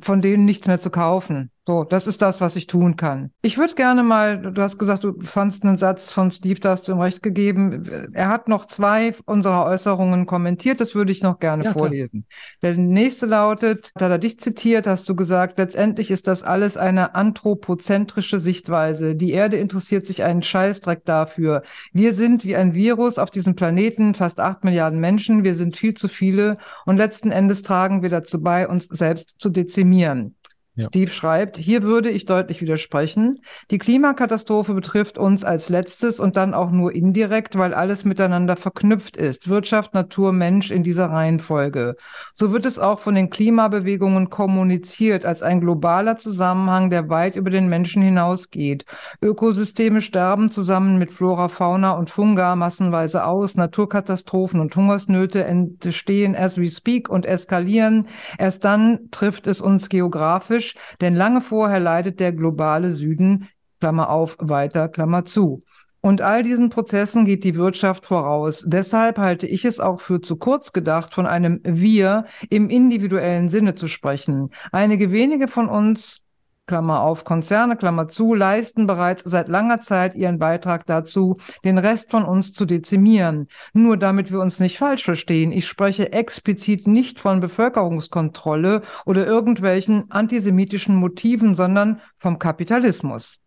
von 0.03 0.21
denen 0.21 0.45
nichts 0.45 0.67
mehr 0.67 0.81
zu 0.81 0.91
kaufen. 0.91 1.51
So, 1.67 1.85
das 1.85 2.07
ist 2.07 2.23
das, 2.23 2.41
was 2.41 2.57
ich 2.57 2.67
tun 2.67 2.97
kann. 2.97 3.33
Ich 3.43 3.59
würde 3.59 3.75
gerne 3.75 4.03
mal, 4.03 4.41
du 4.41 4.63
hast 4.63 4.79
gesagt, 4.79 5.05
du 5.05 5.21
fandst 5.21 5.63
einen 5.63 5.77
Satz 5.77 6.11
von 6.11 6.31
Steve, 6.31 6.59
da 6.59 6.71
hast 6.71 6.89
du 6.89 6.93
ihm 6.93 7.01
recht 7.01 7.23
gegeben. 7.23 8.11
Er 8.15 8.29
hat 8.29 8.49
noch 8.49 8.65
zwei 8.65 9.15
unserer 9.27 9.67
Äußerungen 9.67 10.25
kommentiert, 10.25 10.81
das 10.81 10.95
würde 10.95 11.13
ich 11.13 11.23
noch 11.23 11.39
gerne 11.39 11.65
ja, 11.65 11.73
vorlesen. 11.73 12.25
Klar. 12.61 12.73
Der 12.73 12.83
nächste 12.83 13.27
lautet, 13.27 13.93
da 13.95 14.09
er 14.09 14.19
dich 14.19 14.41
zitiert, 14.41 14.87
hast 14.87 15.07
du 15.09 15.15
gesagt, 15.15 15.59
letztendlich 15.59 16.11
ist 16.11 16.27
das 16.27 16.43
alles 16.43 16.79
eine 16.79 17.15
anthropozentrische 17.15 18.41
Sichtweise. 18.41 19.15
Die 19.15 19.33
Erde 19.33 19.59
interessiert 19.59 20.07
sich 20.07 20.23
einen 20.25 20.43
Scheißdreck 20.43 21.05
dafür. 21.05 21.63
Wir 21.93 22.15
sind 22.15 22.43
wie 22.45 22.57
ein 22.57 22.75
Virus 22.75 23.19
auf 23.19 23.31
diesem 23.31 23.55
Planeten, 23.55 24.15
fast 24.15 24.41
acht 24.41 24.65
Milliarden 24.65 24.99
Menschen, 24.99 25.45
wir 25.45 25.57
sind 25.57 25.77
viel 25.77 25.93
zu 25.93 26.09
viele 26.09 26.57
und 26.87 26.97
letzten 26.97 27.31
Endes 27.31 27.63
tragen 27.63 28.03
wir 28.03 28.09
dazu 28.09 28.41
bei, 28.43 28.67
uns 28.67 28.87
selbst 28.87 29.35
zu 29.39 29.51
dezimieren. 29.51 30.37
Steve 30.81 31.11
schreibt, 31.11 31.57
hier 31.57 31.83
würde 31.83 32.11
ich 32.11 32.25
deutlich 32.25 32.61
widersprechen. 32.61 33.41
Die 33.71 33.79
Klimakatastrophe 33.79 34.75
betrifft 34.75 35.19
uns 35.19 35.45
als 35.45 35.69
letztes 35.69 36.21
und 36.21 36.37
dann 36.37 36.55
auch 36.55 36.71
nur 36.71 36.95
indirekt, 36.95 37.57
weil 37.57 37.75
alles 37.75 38.05
miteinander 38.05 38.57
verknüpft 38.57 39.17
ist. 39.17 39.49
Wirtschaft, 39.49 39.95
Natur, 39.95 40.33
Mensch 40.33 40.71
in 40.71 40.83
dieser 40.83 41.07
Reihenfolge. 41.07 41.97
So 42.35 42.53
wird 42.53 42.67
es 42.67 42.79
auch 42.79 43.01
von 43.01 43.15
den 43.15 43.31
Klimabewegungen 43.31 44.31
kommuniziert 44.31 45.25
als 45.25 45.43
ein 45.43 45.61
globaler 45.61 46.19
Zusammenhang, 46.19 46.91
der 46.91 47.09
weit 47.09 47.37
über 47.37 47.51
den 47.51 47.69
Menschen 47.69 48.03
hinausgeht. 48.03 48.85
Ökosysteme 49.23 50.03
sterben 50.03 50.51
zusammen 50.51 50.99
mit 50.99 51.13
Flora, 51.13 51.49
Fauna 51.49 51.93
und 51.93 52.11
Funga 52.11 52.57
massenweise 52.57 53.25
aus. 53.25 53.57
Naturkatastrophen 53.57 54.61
und 54.61 54.75
Hungersnöte 54.75 55.45
entstehen 55.45 56.37
as 56.37 56.59
we 56.59 56.71
speak 56.71 57.09
und 57.09 57.27
eskalieren. 57.27 58.09
Erst 58.39 58.65
dann 58.65 59.11
trifft 59.11 59.47
es 59.47 59.61
uns 59.61 59.89
geografisch 59.89 60.70
kritisch, 60.71 60.75
denn 61.01 61.15
lange 61.15 61.41
vorher 61.41 61.81
leidet 61.81 62.21
der 62.21 62.33
globale 62.33 62.91
Süden, 62.91 63.49
Klammer 63.81 64.11
auf, 64.11 64.37
weiter, 64.39 64.89
Klammer 64.89 65.25
zu. 65.25 65.65
Und 66.03 66.23
all 66.23 66.43
diesen 66.43 66.71
Prozessen 66.71 67.27
geht 67.27 67.45
die 67.45 67.57
Wirtschaft 67.57 68.07
voraus. 68.07 68.65
Deshalb 68.67 69.19
halte 69.19 69.47
ich 69.47 69.67
es 69.67 69.81
auch 69.81 70.01
für 70.01 70.23
zu 70.23 70.37
kurz 70.37 70.73
gedacht, 70.73 71.13
von 71.13 71.27
einem 71.27 71.61
Wir 71.63 72.25
im 72.49 72.71
individuellen 72.71 73.51
Sinne 73.51 73.75
zu 73.75 73.87
sprechen. 73.87 74.51
Einige 74.73 75.13
wenige 75.13 75.47
von 75.47 75.69
uns 75.69 76.25
Klammer 76.71 77.01
auf, 77.01 77.25
Konzerne, 77.25 77.77
Klammer 77.77 78.07
zu, 78.07 78.33
leisten 78.33 78.87
bereits 78.87 79.25
seit 79.25 79.49
langer 79.49 79.81
Zeit 79.81 80.15
ihren 80.15 80.39
Beitrag 80.39 80.87
dazu, 80.87 81.39
den 81.65 81.79
Rest 81.79 82.13
von 82.13 82.23
uns 82.23 82.53
zu 82.53 82.65
dezimieren. 82.65 83.49
Nur 83.73 83.97
damit 83.97 84.31
wir 84.31 84.39
uns 84.39 84.61
nicht 84.61 84.79
falsch 84.79 85.03
verstehen, 85.03 85.51
ich 85.51 85.67
spreche 85.67 86.13
explizit 86.13 86.87
nicht 86.87 87.19
von 87.19 87.41
Bevölkerungskontrolle 87.41 88.83
oder 89.05 89.27
irgendwelchen 89.27 90.09
antisemitischen 90.13 90.95
Motiven, 90.95 91.57
sondern 91.57 92.01
vom 92.19 92.39
Kapitalismus. 92.39 93.41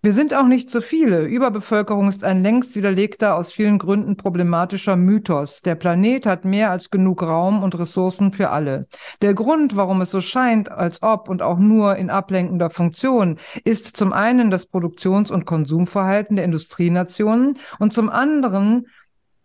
Wir 0.00 0.12
sind 0.12 0.32
auch 0.32 0.46
nicht 0.46 0.70
zu 0.70 0.80
viele. 0.80 1.24
Überbevölkerung 1.24 2.08
ist 2.08 2.22
ein 2.22 2.44
längst 2.44 2.76
widerlegter, 2.76 3.34
aus 3.34 3.50
vielen 3.50 3.78
Gründen 3.78 4.16
problematischer 4.16 4.94
Mythos. 4.94 5.60
Der 5.62 5.74
Planet 5.74 6.24
hat 6.24 6.44
mehr 6.44 6.70
als 6.70 6.90
genug 6.90 7.20
Raum 7.20 7.64
und 7.64 7.76
Ressourcen 7.76 8.32
für 8.32 8.50
alle. 8.50 8.86
Der 9.22 9.34
Grund, 9.34 9.74
warum 9.74 10.00
es 10.00 10.12
so 10.12 10.20
scheint, 10.20 10.70
als 10.70 11.02
ob 11.02 11.28
und 11.28 11.42
auch 11.42 11.58
nur 11.58 11.96
in 11.96 12.10
ablenkender 12.10 12.70
Funktion, 12.70 13.40
ist 13.64 13.96
zum 13.96 14.12
einen 14.12 14.52
das 14.52 14.66
Produktions- 14.66 15.32
und 15.32 15.46
Konsumverhalten 15.46 16.36
der 16.36 16.44
Industrienationen 16.44 17.58
und 17.80 17.92
zum 17.92 18.08
anderen 18.08 18.86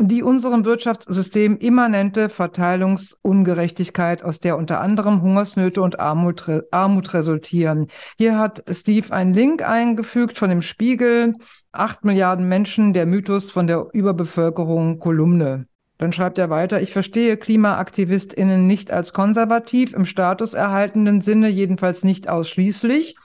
die 0.08 0.24
unserem 0.24 0.66
Wirtschaftssystem 0.66 1.58
immanente 1.58 2.30
Verteilungsungerechtigkeit, 2.30 4.24
aus 4.24 4.40
der 4.40 4.58
unter 4.58 4.82
anderem 4.82 5.22
Hungersnöte 5.22 5.82
und 5.82 6.00
Armut, 6.00 6.46
Armut 6.72 7.14
resultieren. 7.14 7.88
Hier 8.18 8.38
hat 8.38 8.64
Steve 8.72 9.14
einen 9.14 9.34
Link 9.34 9.68
eingefügt 9.68 10.38
von 10.38 10.50
dem 10.50 10.62
Spiegel. 10.62 11.36
Acht 11.72 12.06
Milliarden 12.06 12.48
Menschen, 12.48 12.94
der 12.94 13.06
Mythos 13.06 13.50
von 13.50 13.68
der 13.68 13.88
Überbevölkerung 13.94 15.00
Kolumne. 15.00 15.66
Dann 15.98 16.14
schreibt 16.14 16.38
er 16.38 16.50
weiter, 16.50 16.82
ich 16.82 16.92
verstehe 16.92 17.38
KlimaaktivistInnen 17.38 18.68
nicht 18.68 18.92
als 18.92 19.14
konservativ 19.14 19.94
im 19.94 20.06
statuserhaltenden 20.06 21.22
Sinne, 21.22 21.50
jedenfalls 21.50 22.04
nicht 22.04 22.30
ausschließlich. 22.30 23.16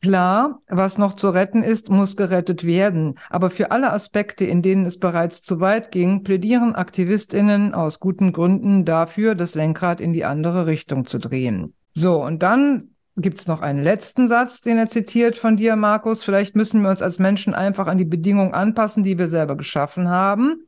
Klar, 0.00 0.62
was 0.68 0.96
noch 0.96 1.14
zu 1.14 1.28
retten 1.30 1.64
ist, 1.64 1.90
muss 1.90 2.16
gerettet 2.16 2.64
werden. 2.64 3.18
Aber 3.30 3.50
für 3.50 3.72
alle 3.72 3.92
Aspekte, 3.92 4.44
in 4.44 4.62
denen 4.62 4.86
es 4.86 4.98
bereits 4.98 5.42
zu 5.42 5.58
weit 5.58 5.90
ging, 5.90 6.22
plädieren 6.22 6.76
Aktivistinnen 6.76 7.74
aus 7.74 7.98
guten 7.98 8.32
Gründen 8.32 8.84
dafür, 8.84 9.34
das 9.34 9.56
Lenkrad 9.56 10.00
in 10.00 10.12
die 10.12 10.24
andere 10.24 10.66
Richtung 10.66 11.04
zu 11.04 11.18
drehen. 11.18 11.74
So, 11.90 12.24
und 12.24 12.44
dann 12.44 12.90
gibt's 13.16 13.48
noch 13.48 13.60
einen 13.60 13.82
letzten 13.82 14.28
Satz, 14.28 14.60
den 14.60 14.78
er 14.78 14.86
zitiert 14.86 15.36
von 15.36 15.56
dir, 15.56 15.74
Markus. 15.74 16.22
Vielleicht 16.22 16.54
müssen 16.54 16.82
wir 16.82 16.90
uns 16.90 17.02
als 17.02 17.18
Menschen 17.18 17.52
einfach 17.52 17.88
an 17.88 17.98
die 17.98 18.04
Bedingungen 18.04 18.54
anpassen, 18.54 19.02
die 19.02 19.18
wir 19.18 19.26
selber 19.26 19.56
geschaffen 19.56 20.08
haben. 20.08 20.64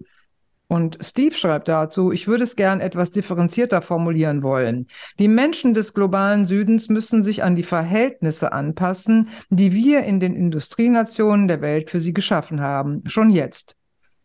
Und 0.70 0.98
Steve 1.00 1.34
schreibt 1.34 1.66
dazu, 1.66 2.12
ich 2.12 2.28
würde 2.28 2.44
es 2.44 2.54
gern 2.54 2.78
etwas 2.78 3.10
differenzierter 3.10 3.82
formulieren 3.82 4.44
wollen. 4.44 4.86
Die 5.18 5.26
Menschen 5.26 5.74
des 5.74 5.94
globalen 5.94 6.46
Südens 6.46 6.88
müssen 6.88 7.24
sich 7.24 7.42
an 7.42 7.56
die 7.56 7.64
Verhältnisse 7.64 8.52
anpassen, 8.52 9.30
die 9.48 9.72
wir 9.72 10.04
in 10.04 10.20
den 10.20 10.36
Industrienationen 10.36 11.48
der 11.48 11.60
Welt 11.60 11.90
für 11.90 11.98
sie 11.98 12.12
geschaffen 12.12 12.60
haben. 12.60 13.02
Schon 13.06 13.30
jetzt. 13.30 13.74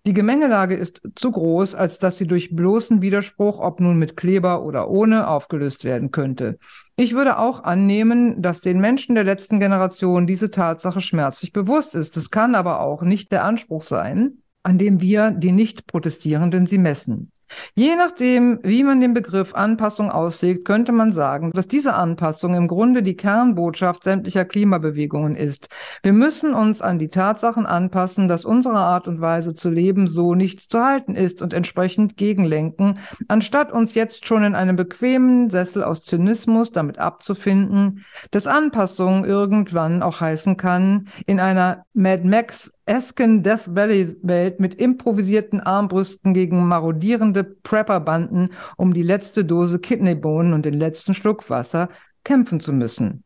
Die 0.05 0.13
Gemengelage 0.13 0.75
ist 0.75 1.01
zu 1.15 1.31
groß, 1.31 1.73
als 1.73 1.97
dass 1.97 2.19
sie 2.19 2.27
durch 2.27 2.55
bloßen 2.55 3.01
Widerspruch, 3.01 3.59
ob 3.59 3.79
nun 3.79 3.97
mit 3.97 4.15
Kleber 4.15 4.61
oder 4.61 4.87
ohne, 4.87 5.27
aufgelöst 5.27 5.83
werden 5.83 6.11
könnte. 6.11 6.59
Ich 6.95 7.15
würde 7.15 7.39
auch 7.39 7.63
annehmen, 7.63 8.43
dass 8.43 8.61
den 8.61 8.79
Menschen 8.79 9.15
der 9.15 9.23
letzten 9.23 9.59
Generation 9.59 10.27
diese 10.27 10.51
Tatsache 10.51 11.01
schmerzlich 11.01 11.53
bewusst 11.53 11.95
ist. 11.95 12.17
Es 12.17 12.29
kann 12.29 12.53
aber 12.53 12.81
auch 12.81 13.01
nicht 13.01 13.31
der 13.31 13.43
Anspruch 13.43 13.81
sein, 13.81 14.43
an 14.65 14.77
dem 14.77 14.99
wir, 14.99 15.31
die 15.31 15.51
Nicht-Protestierenden, 15.51 16.65
sie 16.67 16.79
messen. 16.79 17.31
Je 17.75 17.95
nachdem, 17.95 18.59
wie 18.63 18.83
man 18.83 18.99
den 18.99 19.13
Begriff 19.13 19.53
Anpassung 19.53 20.09
auslegt, 20.09 20.65
könnte 20.65 20.91
man 20.91 21.13
sagen, 21.13 21.51
dass 21.53 21.67
diese 21.67 21.93
Anpassung 21.93 22.55
im 22.55 22.67
Grunde 22.67 23.03
die 23.03 23.15
Kernbotschaft 23.15 24.03
sämtlicher 24.03 24.45
Klimabewegungen 24.45 25.35
ist. 25.35 25.69
Wir 26.01 26.11
müssen 26.11 26.53
uns 26.53 26.81
an 26.81 26.97
die 26.97 27.07
Tatsachen 27.07 27.65
anpassen, 27.65 28.27
dass 28.27 28.45
unsere 28.45 28.79
Art 28.79 29.07
und 29.07 29.21
Weise 29.21 29.53
zu 29.53 29.69
leben 29.69 30.07
so 30.07 30.33
nichts 30.33 30.67
zu 30.67 30.83
halten 30.83 31.15
ist 31.15 31.41
und 31.43 31.53
entsprechend 31.53 32.17
gegenlenken, 32.17 32.99
anstatt 33.27 33.71
uns 33.71 33.93
jetzt 33.93 34.25
schon 34.25 34.43
in 34.43 34.55
einem 34.55 34.75
bequemen 34.75 35.49
Sessel 35.49 35.83
aus 35.83 36.03
Zynismus 36.03 36.71
damit 36.71 36.97
abzufinden, 36.97 38.05
dass 38.31 38.47
Anpassung 38.47 39.23
irgendwann 39.23 40.01
auch 40.01 40.19
heißen 40.19 40.57
kann, 40.57 41.07
in 41.27 41.39
einer 41.39 41.85
Mad 41.93 42.27
Max 42.27 42.71
esken 42.85 43.43
Death 43.43 43.75
Valley 43.75 44.15
Welt 44.21 44.59
mit 44.59 44.75
improvisierten 44.75 45.59
Armbrüsten 45.59 46.33
gegen 46.33 46.67
marodierende 46.67 47.43
Prepper-Banden 47.43 48.51
um 48.77 48.93
die 48.93 49.03
letzte 49.03 49.45
Dose 49.45 49.79
Kidneybohnen 49.79 50.53
und 50.53 50.65
den 50.65 50.75
letzten 50.75 51.13
Schluck 51.13 51.49
Wasser 51.49 51.89
kämpfen 52.23 52.59
zu 52.59 52.73
müssen. 52.73 53.23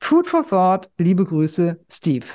Food 0.00 0.28
for 0.28 0.46
Thought, 0.46 0.90
liebe 0.98 1.24
Grüße, 1.24 1.78
Steve. 1.90 2.26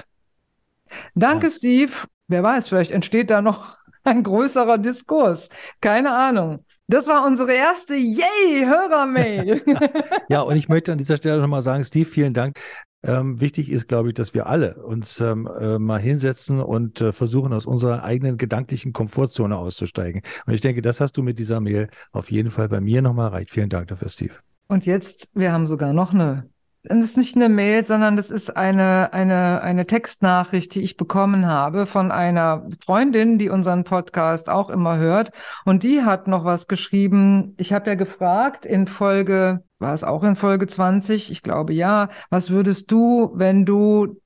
Danke, 1.16 1.48
ja. 1.48 1.52
Steve. 1.52 1.92
Wer 2.28 2.44
weiß, 2.44 2.70
vielleicht 2.70 2.92
entsteht 2.92 3.30
da 3.30 3.42
noch 3.42 3.78
ein 4.04 4.24
größerer 4.24 4.78
Diskurs. 4.78 5.50
Keine 5.82 6.12
Ahnung. 6.12 6.66
Das 6.88 7.08
war 7.08 7.26
unsere 7.26 7.54
erste 7.54 7.96
Yay-Hörermail. 7.96 9.64
ja, 10.30 10.42
und 10.42 10.56
ich 10.56 10.70
möchte 10.70 10.92
an 10.92 11.00
dieser 11.00 11.18
Stelle 11.18 11.42
nochmal 11.42 11.64
sagen, 11.64 11.84
Steve, 11.84 12.06
vielen 12.06 12.34
Dank. 12.34 12.60
Ähm, 13.06 13.40
wichtig 13.40 13.72
ist, 13.72 13.88
glaube 13.88 14.10
ich, 14.10 14.16
dass 14.16 14.34
wir 14.34 14.48
alle 14.48 14.76
uns 14.84 15.20
ähm, 15.20 15.48
äh, 15.60 15.78
mal 15.78 16.00
hinsetzen 16.00 16.60
und 16.60 17.02
äh, 17.02 17.12
versuchen, 17.12 17.54
aus 17.54 17.66
unserer 17.66 18.04
eigenen 18.04 18.38
gedanklichen 18.38 18.94
Komfortzone 18.94 19.56
auszusteigen. 19.56 20.22
Und 20.48 20.54
ich 20.54 20.62
denke, 20.62 20.82
das 20.82 21.00
hast 21.00 21.16
du 21.18 21.24
mit 21.24 21.38
dieser 21.38 21.62
Mail 21.62 21.88
auf 22.12 22.32
jeden 22.32 22.50
Fall 22.50 22.68
bei 22.68 22.82
mir 22.82 23.02
nochmal 23.02 23.28
erreicht. 23.28 23.52
Vielen 23.52 23.70
Dank 23.70 23.88
dafür, 23.90 24.10
Steve. 24.10 24.34
Und 24.68 24.86
jetzt, 24.88 25.30
wir 25.36 25.52
haben 25.52 25.68
sogar 25.68 25.94
noch 25.94 26.14
eine 26.14 26.50
das 26.88 27.10
ist 27.10 27.18
nicht 27.18 27.36
eine 27.36 27.50
Mail, 27.50 27.86
sondern 27.86 28.16
das 28.16 28.30
ist 28.30 28.56
eine, 28.56 29.12
eine, 29.12 29.62
eine 29.62 29.88
Textnachricht, 29.88 30.76
die 30.76 30.82
ich 30.82 30.98
bekommen 30.98 31.48
habe 31.48 31.88
von 31.88 32.12
einer 32.12 32.68
Freundin, 32.84 33.40
die 33.40 33.50
unseren 33.50 33.84
Podcast 33.84 34.50
auch 34.50 34.70
immer 34.70 34.98
hört. 34.98 35.32
Und 35.66 35.84
die 35.84 36.04
hat 36.04 36.28
noch 36.28 36.46
was 36.46 36.68
geschrieben. 36.68 37.56
Ich 37.58 37.74
habe 37.74 37.90
ja 37.90 37.96
gefragt 37.96 38.66
in 38.66 38.88
Folge 38.88 39.64
war 39.79 39.94
es 39.94 40.03
auch 40.03 40.24
in 40.24 40.36
Folge 40.36 40.67
20? 40.67 41.32
Ich 41.32 41.44
glaube 41.44 41.74
ja. 41.74 42.10
Was 42.29 42.50
würdest 42.50 42.91
du, 42.91 43.32
wenn 43.34 43.65
du 43.65 44.22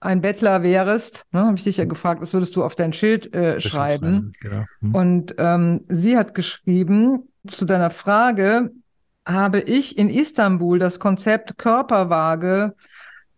ein 0.00 0.20
Bettler 0.20 0.62
wärst, 0.62 1.26
ne, 1.32 1.46
habe 1.46 1.56
ich 1.56 1.64
dich 1.64 1.76
ja 1.76 1.84
gefragt, 1.84 2.20
was 2.20 2.32
würdest 2.32 2.56
du 2.56 2.64
auf 2.64 2.74
dein 2.74 2.92
Schild 2.92 3.34
äh, 3.34 3.60
schreiben? 3.60 4.32
Genau. 4.40 4.64
Hm. 4.80 4.94
Und 4.94 5.34
ähm, 5.38 5.84
sie 5.88 6.16
hat 6.16 6.34
geschrieben, 6.34 7.28
zu 7.46 7.64
deiner 7.64 7.90
Frage, 7.90 8.72
habe 9.24 9.60
ich 9.60 9.98
in 9.98 10.10
Istanbul 10.10 10.78
das 10.78 10.98
Konzept 10.98 11.58
Körperwaage 11.58 12.74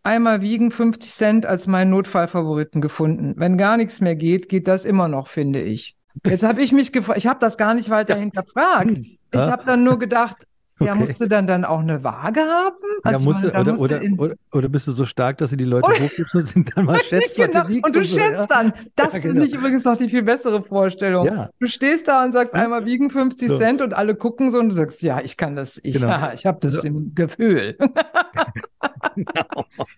einmal 0.02 0.40
wiegen 0.40 0.70
50 0.70 1.12
Cent 1.12 1.46
als 1.46 1.66
meinen 1.66 1.90
Notfallfavoriten 1.90 2.80
gefunden. 2.80 3.34
Wenn 3.36 3.58
gar 3.58 3.76
nichts 3.76 4.00
mehr 4.00 4.16
geht, 4.16 4.48
geht 4.48 4.68
das 4.68 4.84
immer 4.84 5.08
noch, 5.08 5.28
finde 5.28 5.62
ich. 5.62 5.96
Jetzt 6.24 6.44
habe 6.44 6.62
ich 6.62 6.72
mich 6.72 6.92
gefragt, 6.92 7.18
ich 7.18 7.26
habe 7.26 7.40
das 7.40 7.58
gar 7.58 7.74
nicht 7.74 7.90
weiter 7.90 8.14
hinterfragt. 8.14 8.98
Ich 8.98 9.40
habe 9.40 9.64
dann 9.66 9.82
nur 9.82 9.98
gedacht, 9.98 10.46
ja, 10.80 10.92
okay. 10.92 11.00
musst 11.00 11.20
du 11.20 11.28
dann, 11.28 11.46
dann 11.46 11.64
auch 11.64 11.80
eine 11.80 12.02
Waage 12.02 12.40
haben? 12.40 12.76
Also 13.04 13.18
ja, 13.18 13.24
musst 13.24 13.42
meine, 13.44 13.60
oder, 13.60 13.78
oder, 13.78 14.00
oder, 14.18 14.34
oder, 14.52 14.68
bist 14.68 14.88
du 14.88 14.92
so 14.92 15.04
stark, 15.04 15.38
dass 15.38 15.50
du 15.50 15.56
die 15.56 15.64
Leute 15.64 15.88
hochgibst 15.88 16.34
und 16.34 16.42
sind 16.42 16.76
dann 16.76 16.86
mal 16.86 17.00
schätzt, 17.04 17.36
genau. 17.36 17.64
du? 17.64 17.74
Und 17.76 17.94
du 17.94 18.00
und 18.00 18.06
so, 18.08 18.16
schätzt 18.16 18.40
ja? 18.40 18.46
dann. 18.46 18.72
Das 18.96 19.12
ja, 19.12 19.20
genau. 19.20 19.32
finde 19.32 19.46
ich 19.46 19.54
übrigens 19.54 19.84
noch 19.84 19.96
die 19.96 20.08
viel 20.08 20.22
bessere 20.22 20.62
Vorstellung. 20.62 21.26
Ja. 21.26 21.50
Du 21.60 21.68
stehst 21.68 22.08
da 22.08 22.24
und 22.24 22.32
sagst 22.32 22.54
einmal 22.54 22.84
wiegen 22.86 23.10
50 23.10 23.48
so. 23.48 23.58
Cent 23.58 23.82
und 23.82 23.94
alle 23.94 24.16
gucken 24.16 24.50
so 24.50 24.58
und 24.58 24.70
du 24.70 24.74
sagst, 24.74 25.02
ja, 25.02 25.20
ich 25.20 25.36
kann 25.36 25.54
das, 25.54 25.80
ich, 25.84 25.94
genau. 25.94 26.08
ja, 26.08 26.32
ich 26.34 26.44
habe 26.44 26.58
das 26.60 26.72
so. 26.72 26.86
im 26.86 27.14
Gefühl. 27.14 27.76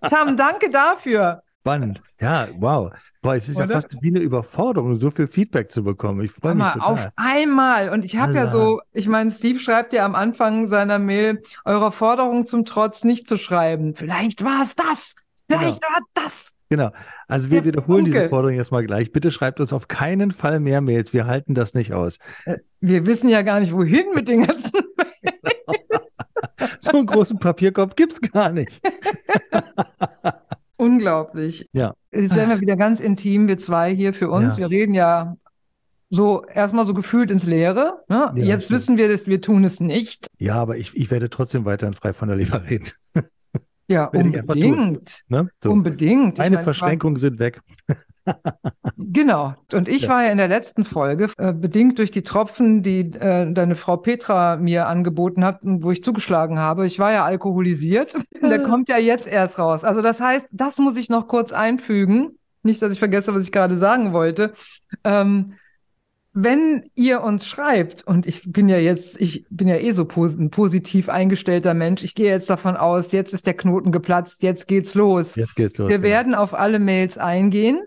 Tam, 0.02 0.36
danke 0.36 0.68
dafür. 0.70 1.42
Spannend. 1.66 2.00
Ja, 2.20 2.46
wow. 2.58 2.92
Boah, 3.22 3.34
es 3.34 3.48
ist 3.48 3.56
Oder? 3.56 3.66
ja 3.66 3.72
fast 3.72 4.00
wie 4.00 4.10
eine 4.10 4.20
Überforderung, 4.20 4.94
so 4.94 5.10
viel 5.10 5.26
Feedback 5.26 5.68
zu 5.68 5.82
bekommen. 5.82 6.24
Ich 6.24 6.30
freue 6.30 6.54
mich 6.54 6.64
total. 6.64 6.92
Auf 6.92 7.08
einmal. 7.16 7.88
Und 7.88 8.04
ich 8.04 8.16
habe 8.18 8.34
ja 8.34 8.48
so, 8.48 8.80
ich 8.92 9.08
meine, 9.08 9.32
Steve 9.32 9.58
schreibt 9.58 9.92
ja 9.92 10.04
am 10.04 10.14
Anfang 10.14 10.68
seiner 10.68 11.00
Mail, 11.00 11.42
eurer 11.64 11.90
Forderung 11.90 12.46
zum 12.46 12.66
Trotz 12.66 13.02
nicht 13.02 13.26
zu 13.26 13.36
schreiben. 13.36 13.96
Vielleicht 13.96 14.44
war 14.44 14.62
es 14.62 14.76
das. 14.76 15.16
Vielleicht 15.48 15.82
genau. 15.82 15.92
war 15.92 16.00
das. 16.14 16.52
Genau. 16.68 16.92
Also 17.26 17.50
wir 17.50 17.62
Der 17.62 17.72
wiederholen 17.72 18.04
Funke. 18.04 18.18
diese 18.18 18.28
Forderung 18.28 18.56
jetzt 18.56 18.70
mal 18.70 18.86
gleich. 18.86 19.10
Bitte 19.10 19.32
schreibt 19.32 19.58
uns 19.58 19.72
auf 19.72 19.88
keinen 19.88 20.30
Fall 20.30 20.60
mehr 20.60 20.80
Mails. 20.80 21.12
Wir 21.12 21.26
halten 21.26 21.54
das 21.54 21.74
nicht 21.74 21.92
aus. 21.92 22.18
Äh, 22.44 22.58
wir 22.80 23.06
wissen 23.06 23.28
ja 23.28 23.42
gar 23.42 23.58
nicht, 23.58 23.72
wohin 23.72 24.06
mit 24.14 24.28
den 24.28 24.46
ganzen 24.46 24.70
Mails. 24.96 26.18
so 26.80 26.92
einen 26.92 27.06
großen 27.06 27.40
Papierkorb 27.40 27.96
gibt 27.96 28.12
es 28.12 28.20
gar 28.20 28.50
nicht. 28.50 28.80
Unglaublich. 30.86 31.68
Ja. 31.72 31.94
Jetzt 32.12 32.36
werden 32.36 32.50
wir 32.50 32.60
wieder 32.60 32.76
ganz 32.76 33.00
intim, 33.00 33.48
wir 33.48 33.58
zwei 33.58 33.94
hier 33.94 34.14
für 34.14 34.30
uns. 34.30 34.54
Ja. 34.54 34.58
Wir 34.58 34.70
reden 34.70 34.94
ja 34.94 35.36
so 36.10 36.44
erstmal 36.44 36.86
so 36.86 36.94
gefühlt 36.94 37.30
ins 37.30 37.44
Leere. 37.44 38.04
Ne? 38.08 38.32
Ja, 38.36 38.44
Jetzt 38.44 38.70
wissen 38.70 38.96
wir, 38.96 39.08
dass 39.08 39.26
wir 39.26 39.40
tun 39.40 39.64
es 39.64 39.80
nicht. 39.80 40.28
Ja, 40.38 40.54
aber 40.54 40.76
ich, 40.76 40.96
ich 40.96 41.10
werde 41.10 41.28
trotzdem 41.28 41.64
weiterhin 41.64 41.94
frei 41.94 42.12
von 42.12 42.28
der 42.28 42.36
Leber 42.36 42.62
reden. 42.70 42.90
Ja, 43.88 44.06
unbedingt. 44.06 45.22
Ne? 45.28 45.48
So. 45.62 45.70
Unbedingt. 45.70 46.38
Meine 46.38 46.58
Verschränkungen 46.58 47.18
sind 47.18 47.38
weg. 47.38 47.60
genau. 48.96 49.54
Und 49.72 49.86
ich 49.88 50.02
ja. 50.02 50.08
war 50.08 50.24
ja 50.24 50.30
in 50.30 50.38
der 50.38 50.48
letzten 50.48 50.84
Folge, 50.84 51.30
äh, 51.38 51.52
bedingt 51.52 51.98
durch 51.98 52.10
die 52.10 52.22
Tropfen, 52.22 52.82
die 52.82 53.00
äh, 53.00 53.52
deine 53.52 53.76
Frau 53.76 53.96
Petra 53.96 54.56
mir 54.56 54.88
angeboten 54.88 55.44
hat, 55.44 55.60
wo 55.62 55.92
ich 55.92 56.02
zugeschlagen 56.02 56.58
habe. 56.58 56.86
Ich 56.86 56.98
war 56.98 57.12
ja 57.12 57.24
alkoholisiert. 57.24 58.16
Der 58.42 58.62
kommt 58.62 58.88
ja 58.88 58.98
jetzt 58.98 59.28
erst 59.28 59.58
raus. 59.58 59.84
Also 59.84 60.02
das 60.02 60.20
heißt, 60.20 60.48
das 60.50 60.78
muss 60.78 60.96
ich 60.96 61.08
noch 61.08 61.28
kurz 61.28 61.52
einfügen. 61.52 62.38
Nicht, 62.64 62.82
dass 62.82 62.92
ich 62.92 62.98
vergesse, 62.98 63.32
was 63.34 63.44
ich 63.44 63.52
gerade 63.52 63.76
sagen 63.76 64.12
wollte. 64.12 64.52
Ähm, 65.04 65.54
wenn 66.38 66.90
ihr 66.94 67.22
uns 67.22 67.46
schreibt, 67.46 68.06
und 68.06 68.26
ich 68.26 68.52
bin 68.52 68.68
ja 68.68 68.76
jetzt, 68.76 69.18
ich 69.18 69.46
bin 69.48 69.68
ja 69.68 69.76
eh 69.76 69.92
so 69.92 70.04
pos 70.04 70.36
ein 70.36 70.50
positiv 70.50 71.08
eingestellter 71.08 71.72
Mensch, 71.72 72.02
ich 72.02 72.14
gehe 72.14 72.28
jetzt 72.28 72.50
davon 72.50 72.76
aus, 72.76 73.10
jetzt 73.12 73.32
ist 73.32 73.46
der 73.46 73.54
Knoten 73.54 73.90
geplatzt, 73.90 74.42
jetzt 74.42 74.68
geht's 74.68 74.92
los. 74.92 75.34
Jetzt 75.36 75.56
geht's 75.56 75.78
los. 75.78 75.88
Wir 75.88 75.96
ja. 75.96 76.02
werden 76.02 76.34
auf 76.34 76.52
alle 76.52 76.78
Mails 76.78 77.16
eingehen. 77.16 77.80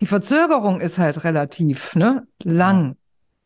Die 0.00 0.06
Verzögerung 0.06 0.80
ist 0.80 0.98
halt 0.98 1.24
relativ 1.24 1.96
ne, 1.96 2.24
lang. 2.40 2.94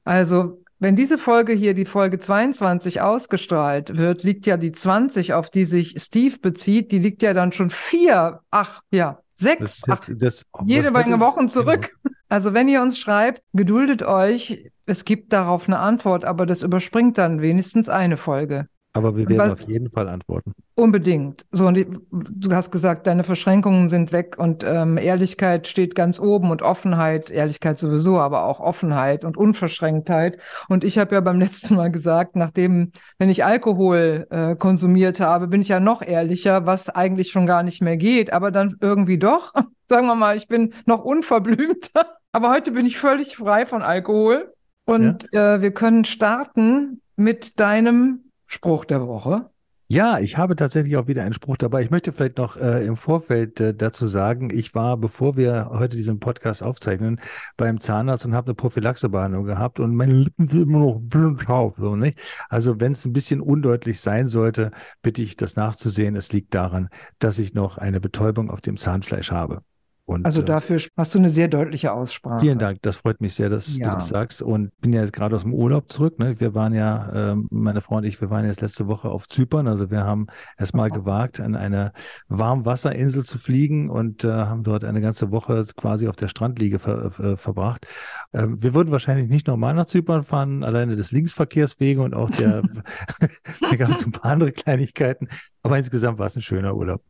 Also, 0.04 0.62
wenn 0.78 0.94
diese 0.94 1.16
Folge 1.16 1.54
hier, 1.54 1.72
die 1.72 1.86
Folge 1.86 2.18
22, 2.18 3.00
ausgestrahlt 3.00 3.96
wird, 3.96 4.22
liegt 4.22 4.44
ja 4.44 4.58
die 4.58 4.72
20, 4.72 5.32
auf 5.32 5.48
die 5.48 5.64
sich 5.64 5.94
Steve 5.98 6.36
bezieht, 6.38 6.92
die 6.92 6.98
liegt 6.98 7.22
ja 7.22 7.32
dann 7.32 7.52
schon 7.52 7.70
vier, 7.70 8.40
ach 8.50 8.82
ja, 8.90 9.22
sechs, 9.32 9.80
das, 9.80 9.82
ach, 9.88 10.08
das, 10.14 10.44
jede 10.66 10.90
Menge 10.90 11.18
Wochen 11.20 11.48
zurück. 11.48 11.88
Genau. 12.02 12.17
Also 12.28 12.54
wenn 12.54 12.68
ihr 12.68 12.82
uns 12.82 12.98
schreibt, 12.98 13.42
geduldet 13.52 14.02
euch, 14.02 14.70
es 14.86 15.04
gibt 15.04 15.32
darauf 15.32 15.66
eine 15.66 15.78
Antwort, 15.78 16.24
aber 16.24 16.46
das 16.46 16.62
überspringt 16.62 17.18
dann 17.18 17.40
wenigstens 17.40 17.88
eine 17.88 18.16
Folge. 18.16 18.66
Aber 18.94 19.16
wir 19.16 19.28
werden 19.28 19.52
auf 19.52 19.60
jeden 19.68 19.90
Fall 19.90 20.08
antworten. 20.08 20.54
Unbedingt. 20.74 21.44
So, 21.52 21.66
und 21.66 21.86
du 22.10 22.52
hast 22.52 22.72
gesagt, 22.72 23.06
deine 23.06 23.22
Verschränkungen 23.22 23.88
sind 23.88 24.10
weg 24.10 24.36
und 24.38 24.64
ähm, 24.66 24.96
Ehrlichkeit 24.96 25.68
steht 25.68 25.94
ganz 25.94 26.18
oben 26.18 26.50
und 26.50 26.62
Offenheit, 26.62 27.30
Ehrlichkeit 27.30 27.78
sowieso, 27.78 28.18
aber 28.18 28.44
auch 28.44 28.58
Offenheit 28.58 29.24
und 29.24 29.36
Unverschränktheit. 29.36 30.38
Und 30.68 30.84
ich 30.84 30.98
habe 30.98 31.14
ja 31.14 31.20
beim 31.20 31.38
letzten 31.40 31.76
Mal 31.76 31.92
gesagt, 31.92 32.34
nachdem, 32.34 32.90
wenn 33.18 33.28
ich 33.28 33.44
Alkohol 33.44 34.26
äh, 34.30 34.56
konsumiert 34.56 35.20
habe, 35.20 35.46
bin 35.48 35.62
ich 35.62 35.68
ja 35.68 35.78
noch 35.80 36.02
ehrlicher, 36.02 36.66
was 36.66 36.88
eigentlich 36.88 37.30
schon 37.30 37.46
gar 37.46 37.62
nicht 37.62 37.82
mehr 37.82 37.96
geht, 37.96 38.32
aber 38.32 38.50
dann 38.50 38.78
irgendwie 38.80 39.18
doch. 39.18 39.52
Sagen 39.88 40.06
wir 40.06 40.16
mal, 40.16 40.36
ich 40.36 40.48
bin 40.48 40.74
noch 40.86 41.04
unverblümter. 41.04 42.17
Aber 42.32 42.50
heute 42.50 42.72
bin 42.72 42.86
ich 42.86 42.98
völlig 42.98 43.36
frei 43.36 43.66
von 43.66 43.82
Alkohol. 43.82 44.52
Und 44.84 45.28
ja. 45.32 45.56
äh, 45.56 45.62
wir 45.62 45.72
können 45.72 46.04
starten 46.04 47.02
mit 47.16 47.60
deinem 47.60 48.30
Spruch 48.46 48.86
der 48.86 49.06
Woche. 49.06 49.50
Ja, 49.90 50.18
ich 50.18 50.36
habe 50.36 50.54
tatsächlich 50.54 50.98
auch 50.98 51.06
wieder 51.06 51.22
einen 51.22 51.32
Spruch 51.32 51.56
dabei. 51.56 51.82
Ich 51.82 51.90
möchte 51.90 52.12
vielleicht 52.12 52.36
noch 52.36 52.58
äh, 52.58 52.84
im 52.86 52.96
Vorfeld 52.96 53.58
äh, 53.58 53.74
dazu 53.74 54.06
sagen, 54.06 54.50
ich 54.50 54.74
war, 54.74 54.98
bevor 54.98 55.38
wir 55.38 55.70
heute 55.72 55.96
diesen 55.96 56.20
Podcast 56.20 56.62
aufzeichnen, 56.62 57.20
beim 57.56 57.80
Zahnarzt 57.80 58.26
und 58.26 58.34
habe 58.34 58.48
eine 58.48 58.54
Prophylaxebehandlung 58.54 59.44
gehabt 59.44 59.80
und 59.80 59.94
meine 59.96 60.12
Lippen 60.12 60.46
sind 60.48 60.64
immer 60.64 60.80
noch 60.80 61.00
blind 61.02 61.40
taub, 61.40 61.76
so 61.78 61.96
nicht? 61.96 62.18
Also 62.50 62.80
wenn 62.80 62.92
es 62.92 63.06
ein 63.06 63.14
bisschen 63.14 63.40
undeutlich 63.40 64.02
sein 64.02 64.28
sollte, 64.28 64.72
bitte 65.00 65.22
ich 65.22 65.36
das 65.36 65.56
nachzusehen. 65.56 66.16
Es 66.16 66.34
liegt 66.34 66.54
daran, 66.54 66.90
dass 67.18 67.38
ich 67.38 67.54
noch 67.54 67.78
eine 67.78 67.98
Betäubung 67.98 68.50
auf 68.50 68.60
dem 68.60 68.76
Zahnfleisch 68.76 69.32
habe. 69.32 69.62
Und, 70.08 70.24
Also 70.24 70.40
äh, 70.40 70.44
dafür 70.44 70.80
hast 70.96 71.14
du 71.14 71.18
eine 71.18 71.28
sehr 71.28 71.48
deutliche 71.48 71.92
Aussprache. 71.92 72.40
Vielen 72.40 72.58
Dank, 72.58 72.80
das 72.80 72.96
freut 72.96 73.20
mich 73.20 73.34
sehr, 73.34 73.50
dass 73.50 73.76
Ja. 73.76 73.90
du 73.90 73.94
das 73.96 74.08
sagst. 74.08 74.40
Und 74.40 74.70
bin 74.80 74.94
ja 74.94 75.02
jetzt 75.02 75.12
gerade 75.12 75.36
aus 75.36 75.42
dem 75.42 75.52
Urlaub 75.52 75.92
zurück. 75.92 76.18
Ne? 76.18 76.40
Wir 76.40 76.54
waren 76.54 76.72
ja, 76.72 77.32
ähm, 77.32 77.46
meine 77.50 77.82
Frau 77.82 77.96
und 77.96 78.04
ich, 78.04 78.18
wir 78.22 78.30
waren 78.30 78.46
jetzt 78.46 78.62
letzte 78.62 78.86
Woche 78.86 79.10
auf 79.10 79.28
Zypern. 79.28 79.68
Also 79.68 79.90
wir 79.90 80.04
haben 80.04 80.28
es 80.56 80.72
mal 80.72 80.88
Aha. 80.90 80.96
gewagt, 80.96 81.40
an 81.40 81.54
eine 81.54 81.92
Warmwasserinsel 82.28 83.22
zu 83.22 83.36
fliegen 83.36 83.90
und 83.90 84.24
äh, 84.24 84.28
haben 84.28 84.62
dort 84.62 84.82
eine 84.82 85.02
ganze 85.02 85.30
Woche 85.30 85.66
quasi 85.76 86.08
auf 86.08 86.16
der 86.16 86.28
Strandliege 86.28 86.78
ver 86.78 87.12
äh, 87.20 87.36
verbracht. 87.36 87.86
Ähm, 88.32 88.62
wir 88.62 88.72
würden 88.72 88.90
wahrscheinlich 88.90 89.28
nicht 89.28 89.46
normal 89.46 89.74
nach 89.74 89.86
Zypern 89.86 90.24
fahren, 90.24 90.64
alleine 90.64 90.96
des 90.96 91.12
Linksverkehrs 91.12 91.80
wegen 91.80 92.00
und 92.00 92.14
auch 92.14 92.30
der, 92.30 92.62
da 93.60 93.76
gab 93.76 93.90
es 93.90 94.06
ein 94.06 94.12
paar 94.12 94.32
andere 94.32 94.52
Kleinigkeiten. 94.52 95.28
Aber 95.62 95.76
insgesamt 95.76 96.18
war 96.18 96.28
es 96.28 96.36
ein 96.36 96.40
schöner 96.40 96.74
Urlaub. 96.74 97.02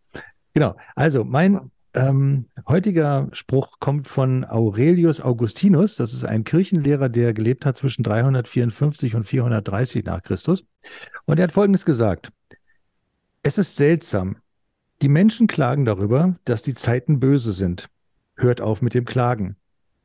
Genau. 0.53 0.75
Also 0.97 1.23
mein 1.23 1.71
ähm, 1.99 2.47
heutiger 2.67 3.29
Spruch 3.33 3.81
kommt 3.81 4.07
von 4.07 4.45
Aurelius 4.45 5.21
Augustinus. 5.21 5.97
Das 5.97 6.13
ist 6.13 6.25
ein 6.25 6.45
Kirchenlehrer, 6.45 7.09
der 7.09 7.33
gelebt 7.35 7.67
hat 7.67 7.77
zwischen 7.77 8.03
354 8.03 9.15
und 9.15 9.25
430 9.25 10.05
nach 10.05 10.23
Christus. 10.23 10.65
Und 11.27 11.39
er 11.39 11.45
hat 11.45 11.53
Folgendes 11.53 11.85
gesagt. 11.85 12.31
Es 13.43 13.59
ist 13.59 13.77
seltsam. 13.77 14.37
Die 15.03 15.09
Menschen 15.09 15.47
klagen 15.47 15.85
darüber, 15.85 16.37
dass 16.45 16.63
die 16.63 16.75
Zeiten 16.75 17.21
böse 17.21 17.53
sind. 17.53 17.89
Hört 18.37 18.61
auf 18.61 18.83
mit 18.83 18.95
dem 18.95 19.05
Klagen. 19.05 19.57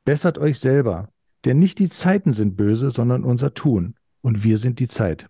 Bessert 0.06 0.38
euch 0.38 0.60
selber. 0.60 1.10
Denn 1.46 1.60
nicht 1.60 1.80
die 1.80 1.90
Zeiten 1.90 2.34
sind 2.34 2.56
böse, 2.56 2.90
sondern 2.92 3.24
unser 3.24 3.54
Tun. 3.54 3.96
Und 4.22 4.44
wir 4.44 4.58
sind 4.58 4.80
die 4.80 4.88
Zeit. 4.88 5.28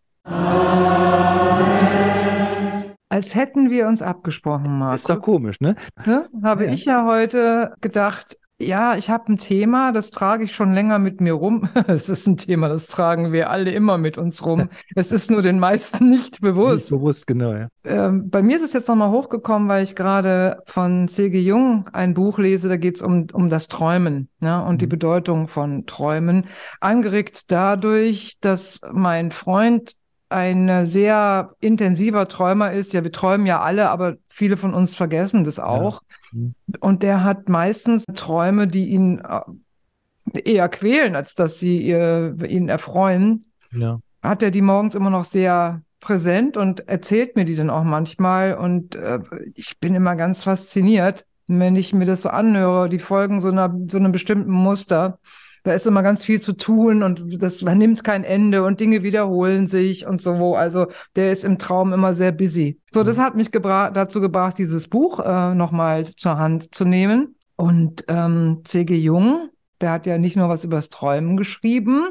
Als 3.14 3.36
hätten 3.36 3.70
wir 3.70 3.88
uns 3.88 4.02
abgesprochen, 4.02 4.80
Marco. 4.80 4.96
Ist 4.96 5.10
doch 5.10 5.22
komisch, 5.22 5.60
ne? 5.62 5.76
ne? 6.06 6.28
Habe 6.44 6.66
Ja. 6.66 6.72
ich 6.72 6.86
ja 6.86 7.06
heute 7.06 7.74
gedacht, 7.80 8.40
ja, 8.60 8.96
ich 8.96 9.10
habe 9.10 9.32
ein 9.34 9.38
Thema, 9.38 9.92
das 9.92 10.10
trage 10.10 10.46
ich 10.46 10.56
schon 10.56 10.74
länger 10.74 10.98
mit 10.98 11.22
mir 11.22 11.34
rum. 11.34 11.68
Es 11.88 12.08
ist 12.10 12.26
ein 12.28 12.38
Thema, 12.38 12.70
das 12.70 12.88
tragen 12.88 13.32
wir 13.32 13.50
alle 13.52 13.72
immer 13.72 13.98
mit 13.98 14.18
uns 14.18 14.44
rum. 14.46 14.70
es 14.96 15.12
ist 15.12 15.30
nur 15.30 15.42
den 15.44 15.60
meisten 15.60 16.10
nicht 16.10 16.24
Nicht 16.24 16.42
bewusst. 16.42 16.90
bewusst, 16.90 17.28
genau, 17.28 17.54
ja. 17.54 17.68
Ähm, 17.84 18.30
bei 18.32 18.42
mir 18.42 18.56
ist 18.56 18.64
es 18.64 18.74
jetzt 18.74 18.88
nochmal 18.88 19.12
hochgekommen, 19.12 19.68
weil 19.70 19.84
ich 19.84 19.96
gerade 19.96 20.64
von 20.66 21.08
C.G. 21.08 21.40
Jung 21.42 21.90
ein 21.94 22.14
Buch 22.16 22.40
lese, 22.40 22.68
da 22.70 22.78
geht 22.78 22.96
es 22.96 23.02
um, 23.04 23.28
um 23.34 23.50
das 23.50 23.68
Träumen 23.68 24.30
ne, 24.40 24.64
und 24.64 24.82
die 24.82 24.86
Mhm. 24.86 24.90
Bedeutung 24.90 25.48
von 25.50 25.86
Träumen. 25.86 26.46
Angeregt 26.80 27.52
dadurch, 27.52 28.38
dass 28.42 28.80
mein 28.92 29.32
Freund 29.32 29.94
ein 30.34 30.86
sehr 30.86 31.54
intensiver 31.60 32.28
Träumer 32.28 32.72
ist. 32.72 32.92
Ja, 32.94 33.04
wir 33.04 33.12
träumen 33.12 33.46
ja 33.46 33.62
alle, 33.62 33.90
aber 33.90 34.16
viele 34.30 34.58
von 34.58 34.74
uns 34.74 34.96
vergessen 34.96 35.44
das 35.44 35.60
auch. 35.60 36.02
Mhm. 36.32 36.56
Und 36.80 37.04
der 37.04 37.24
hat 37.24 37.48
meistens 37.50 38.06
Träume, 38.16 38.68
die 38.68 38.88
ihn 38.90 39.20
äh, 39.20 40.42
eher 40.42 40.70
quälen, 40.70 41.16
als 41.16 41.36
dass 41.36 41.60
sie 41.60 41.78
ihr, 41.78 42.36
ihn 42.48 42.70
erfreuen 42.70 43.46
Ja. 43.72 44.00
hat 44.22 44.44
er 44.44 44.52
die 44.52 44.62
morgens 44.62 44.96
immer 44.96 45.10
noch 45.10 45.26
sehr 45.26 45.82
präsent 46.00 46.58
und 46.58 46.88
erzählt 46.88 47.36
mir 47.36 47.46
die 47.46 47.56
dann 47.56 47.70
auch 47.70 47.84
manchmal. 47.84 48.56
Und 48.56 48.96
äh, 48.96 49.20
ich 49.56 49.80
bin 49.80 49.96
immer 49.96 50.16
ganz 50.16 50.44
fasziniert, 50.44 51.26
wenn 51.48 51.76
ich 51.76 51.94
mir 51.94 52.06
das 52.06 52.22
so 52.22 52.30
anhöre, 52.30 52.90
die 52.90 53.00
folgen 53.00 53.40
so 53.42 53.50
einer, 53.50 53.74
so 53.90 53.98
einem 53.98 54.12
bestimmten 54.12 54.52
Muster. 54.52 55.20
Da 55.64 55.74
ist 55.74 55.88
immer 55.88 56.04
ganz 56.04 56.26
viel 56.26 56.42
zu 56.42 56.54
tun 56.54 57.04
und 57.04 57.42
das 57.42 57.62
nimmt 57.62 58.04
kein 58.04 58.26
Ende 58.26 58.64
und 58.64 58.82
Dinge 58.82 59.02
wiederholen 59.02 59.68
sich 59.68 60.06
und 60.06 60.22
so. 60.22 60.56
Also 60.56 60.88
der 61.16 61.32
ist 61.32 61.46
im 61.46 61.58
Traum 61.58 61.94
immer 61.94 62.14
sehr 62.14 62.34
busy. 62.34 62.80
So, 62.92 63.04
das 63.04 63.18
hat 63.18 63.36
mich 63.36 63.52
gebra 63.52 63.90
dazu 63.90 64.20
gebracht, 64.20 64.58
dieses 64.58 64.90
Buch 64.90 65.22
äh, 65.22 65.56
nochmal 65.56 66.06
zur 66.06 66.38
Hand 66.38 66.76
zu 66.76 66.84
nehmen. 66.84 67.36
Und 67.56 68.04
ähm, 68.10 68.62
C.G. 68.66 68.94
Jung, 68.96 69.50
der 69.80 69.92
hat 69.92 70.06
ja 70.06 70.18
nicht 70.18 70.36
nur 70.36 70.50
was 70.50 70.66
übers 70.66 70.90
Träumen 70.90 71.38
geschrieben, 71.38 72.10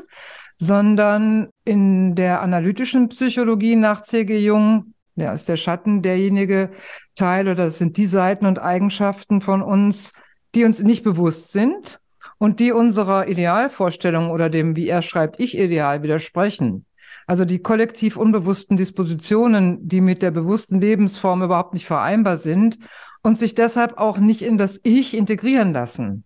sondern 0.58 1.50
in 1.64 2.14
der 2.14 2.40
analytischen 2.40 3.10
Psychologie 3.10 3.76
nach 3.76 4.02
C.G. 4.02 4.38
Jung, 4.38 4.94
ja, 5.14 5.34
ist 5.34 5.50
der 5.50 5.56
Schatten 5.56 6.00
derjenige 6.00 6.70
Teil 7.16 7.48
oder 7.48 7.66
das 7.66 7.76
sind 7.76 7.98
die 7.98 8.06
Seiten 8.06 8.46
und 8.46 8.60
Eigenschaften 8.60 9.42
von 9.42 9.60
uns, 9.60 10.12
die 10.54 10.64
uns 10.64 10.80
nicht 10.80 11.02
bewusst 11.02 11.52
sind 11.52 12.00
und 12.42 12.58
die 12.58 12.72
unserer 12.72 13.28
Idealvorstellung 13.28 14.32
oder 14.32 14.50
dem, 14.50 14.74
wie 14.74 14.88
er 14.88 15.02
schreibt, 15.02 15.38
Ich-Ideal 15.38 16.02
widersprechen. 16.02 16.86
Also 17.28 17.44
die 17.44 17.60
kollektiv 17.60 18.16
unbewussten 18.16 18.76
Dispositionen, 18.76 19.86
die 19.86 20.00
mit 20.00 20.22
der 20.22 20.32
bewussten 20.32 20.80
Lebensform 20.80 21.44
überhaupt 21.44 21.72
nicht 21.72 21.86
vereinbar 21.86 22.38
sind 22.38 22.78
und 23.22 23.38
sich 23.38 23.54
deshalb 23.54 23.96
auch 23.96 24.18
nicht 24.18 24.42
in 24.42 24.58
das 24.58 24.80
Ich 24.82 25.16
integrieren 25.16 25.72
lassen. 25.72 26.24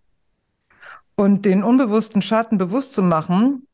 Und 1.15 1.45
den 1.45 1.61
unbewussten 1.61 2.23
Schatten 2.23 2.57
bewusst 2.57 2.95
zu 2.95 3.03
machen, 3.03 3.67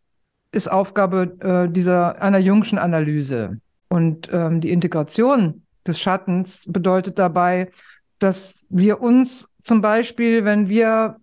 ist 0.52 0.70
Aufgabe 0.70 1.38
äh, 1.40 1.72
dieser 1.72 2.22
einer 2.22 2.40
jungschen 2.40 2.78
Analyse. 2.78 3.62
Und 3.88 4.28
ähm, 4.34 4.60
die 4.60 4.74
Integration 4.74 5.64
des 5.88 5.98
Schattens 5.98 6.66
bedeutet 6.68 7.18
dabei, 7.18 7.72
dass 8.20 8.66
wir 8.68 9.00
uns 9.00 9.50
zum 9.62 9.80
Beispiel, 9.80 10.44
wenn 10.44 10.68
wir 10.68 11.22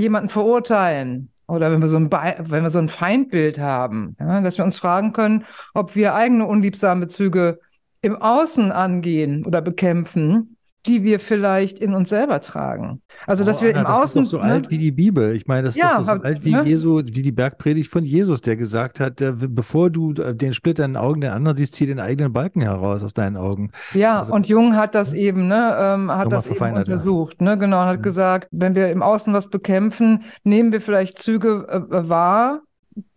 jemanden 0.00 0.28
verurteilen 0.28 1.30
oder 1.46 1.70
wenn 1.70 1.80
wir 1.80 1.88
so 1.88 1.96
ein, 1.96 2.08
Be 2.08 2.36
wenn 2.38 2.62
wir 2.62 2.70
so 2.70 2.78
ein 2.78 2.88
Feindbild 2.88 3.58
haben, 3.58 4.16
ja, 4.20 4.40
dass 4.40 4.58
wir 4.58 4.64
uns 4.64 4.78
fragen 4.78 5.12
können, 5.12 5.44
ob 5.74 5.96
wir 5.96 6.14
eigene 6.14 6.46
unliebsame 6.46 7.08
Züge 7.08 7.58
im 8.02 8.16
Außen 8.16 8.72
angehen 8.72 9.44
oder 9.44 9.60
bekämpfen, 9.60 10.49
die 10.86 11.02
wir 11.04 11.20
vielleicht 11.20 11.78
in 11.78 11.92
uns 11.94 12.08
selber 12.08 12.40
tragen. 12.40 13.02
Also, 13.26 13.44
dass 13.44 13.60
Oh, 13.60 13.64
wir 13.64 13.70
Anna, 13.70 13.80
im 13.80 13.84
das 13.86 13.96
Außen. 14.04 14.22
ist 14.22 14.32
doch 14.32 14.38
so 14.40 14.44
ne? 14.44 14.52
alt 14.52 14.70
wie 14.70 14.78
die 14.78 14.92
Bibel. 14.92 15.34
Ich 15.36 15.46
meine, 15.46 15.64
das 15.64 15.74
ist 15.76 15.80
Ja, 15.80 15.98
doch 15.98 16.04
so 16.04 16.08
hab- 16.10 16.24
alt 16.24 16.44
wie 16.44 16.52
ne? 16.54 16.62
Jesu, 16.64 17.02
wie 17.04 17.22
die 17.22 17.32
Bergpredigt 17.32 17.90
von 17.90 18.02
Jesus, 18.04 18.40
der 18.40 18.56
gesagt 18.56 18.98
hat, 18.98 19.20
äh, 19.20 19.32
bevor 19.36 19.90
du 19.90 20.12
äh, 20.14 20.34
den 20.34 20.54
Splitter 20.54 20.84
in 20.86 20.92
den 20.92 20.96
Augen 20.96 21.20
der 21.20 21.34
anderen 21.34 21.56
siehst, 21.56 21.74
zieh 21.74 21.86
den 21.86 22.00
eigenen 22.00 22.32
Balken 22.32 22.62
heraus 22.62 23.04
aus 23.04 23.12
deinen 23.12 23.36
Augen. 23.36 23.70
Ja, 23.92 24.20
Also- 24.20 24.32
und 24.32 24.48
Jung 24.48 24.74
hat 24.76 24.94
das 24.94 25.12
eben, 25.12 25.48
ne, 25.48 25.76
ähm, 25.78 26.10
hat 26.10 26.32
das 26.32 26.46
eben 26.46 26.72
untersucht, 26.74 27.40
ne, 27.42 27.58
genau, 27.58 27.80
und 27.82 27.86
hat 27.88 27.96
Ja. 27.96 28.02
gesagt, 28.02 28.48
wenn 28.50 28.74
wir 28.74 28.90
im 28.90 29.02
Außen 29.02 29.32
was 29.34 29.48
bekämpfen, 29.48 30.22
nehmen 30.44 30.72
wir 30.72 30.80
vielleicht 30.80 31.18
Züge 31.18 31.66
äh, 31.68 32.08
wahr, 32.08 32.60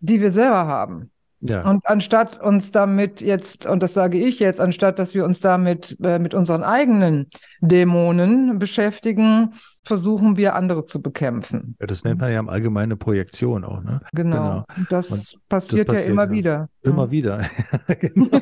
die 0.00 0.20
wir 0.20 0.30
selber 0.30 0.66
haben. 0.66 1.10
Ja, 1.46 1.68
Und 1.68 1.86
anstatt 1.86 2.40
uns 2.40 2.72
damit 2.72 3.20
jetzt, 3.20 3.66
und 3.66 3.82
das 3.82 3.92
sage 3.92 4.16
ich 4.16 4.38
jetzt, 4.38 4.60
anstatt 4.60 4.98
dass 4.98 5.12
wir 5.12 5.26
uns 5.26 5.40
damit 5.40 5.94
äh, 6.02 6.18
mit 6.18 6.32
unseren 6.32 6.62
eigenen 6.62 7.28
Dämonen 7.60 8.58
beschäftigen, 8.58 9.52
versuchen 9.84 10.38
wir 10.38 10.54
andere 10.54 10.86
zu 10.86 11.02
bekämpfen. 11.02 11.76
Ja, 11.80 11.86
das 11.86 12.02
nennt 12.02 12.22
man 12.22 12.32
ja 12.32 12.38
im 12.38 12.48
Allgemeinen 12.48 12.92
eine 12.92 12.96
Projektion 12.96 13.62
auch, 13.62 13.82
ne? 13.82 14.00
Genau. 14.14 14.64
Genau. 14.74 14.86
Das 14.88 15.34
passiert 15.50 15.88
passiert 15.88 15.92
ja 15.92 16.00
immer 16.00 16.24
ja. 16.24 16.30
wieder. 16.30 16.68
Immer 16.80 17.10
wieder. 17.10 17.42
genau. 18.00 18.40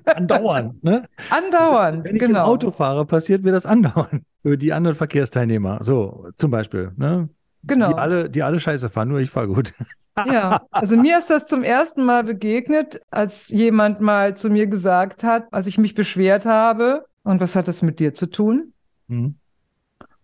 andauernd, 0.04 0.84
ne? 0.84 1.02
Andauernd, 1.30 2.04
Wenn 2.04 2.14
ich 2.14 2.22
genau. 2.22 2.44
im 2.44 2.50
Auto 2.50 2.70
fahre, 2.70 3.04
passiert 3.06 3.42
mir 3.42 3.50
das 3.50 3.66
andauernd. 3.66 4.22
Über 4.44 4.56
die 4.56 4.72
anderen 4.72 4.96
Verkehrsteilnehmer. 4.96 5.80
So, 5.82 6.28
zum 6.36 6.52
Beispiel, 6.52 6.92
ne? 6.96 7.28
Genau. 7.64 7.88
Die 7.88 7.94
alle, 7.94 8.30
die 8.30 8.42
alle 8.44 8.60
scheiße 8.60 8.88
fahren, 8.88 9.08
nur 9.08 9.18
ich 9.18 9.30
fahre 9.30 9.48
gut. 9.48 9.72
Ja, 10.16 10.62
also 10.70 10.96
mir 10.96 11.18
ist 11.18 11.30
das 11.30 11.46
zum 11.46 11.62
ersten 11.62 12.04
Mal 12.04 12.24
begegnet, 12.24 13.00
als 13.10 13.48
jemand 13.48 14.00
mal 14.00 14.36
zu 14.36 14.50
mir 14.50 14.66
gesagt 14.66 15.24
hat, 15.24 15.46
als 15.52 15.66
ich 15.66 15.78
mich 15.78 15.94
beschwert 15.94 16.44
habe, 16.44 17.06
und 17.22 17.40
was 17.40 17.56
hat 17.56 17.68
das 17.68 17.82
mit 17.82 17.98
dir 17.98 18.14
zu 18.14 18.26
tun? 18.26 18.72
Hm. 19.08 19.36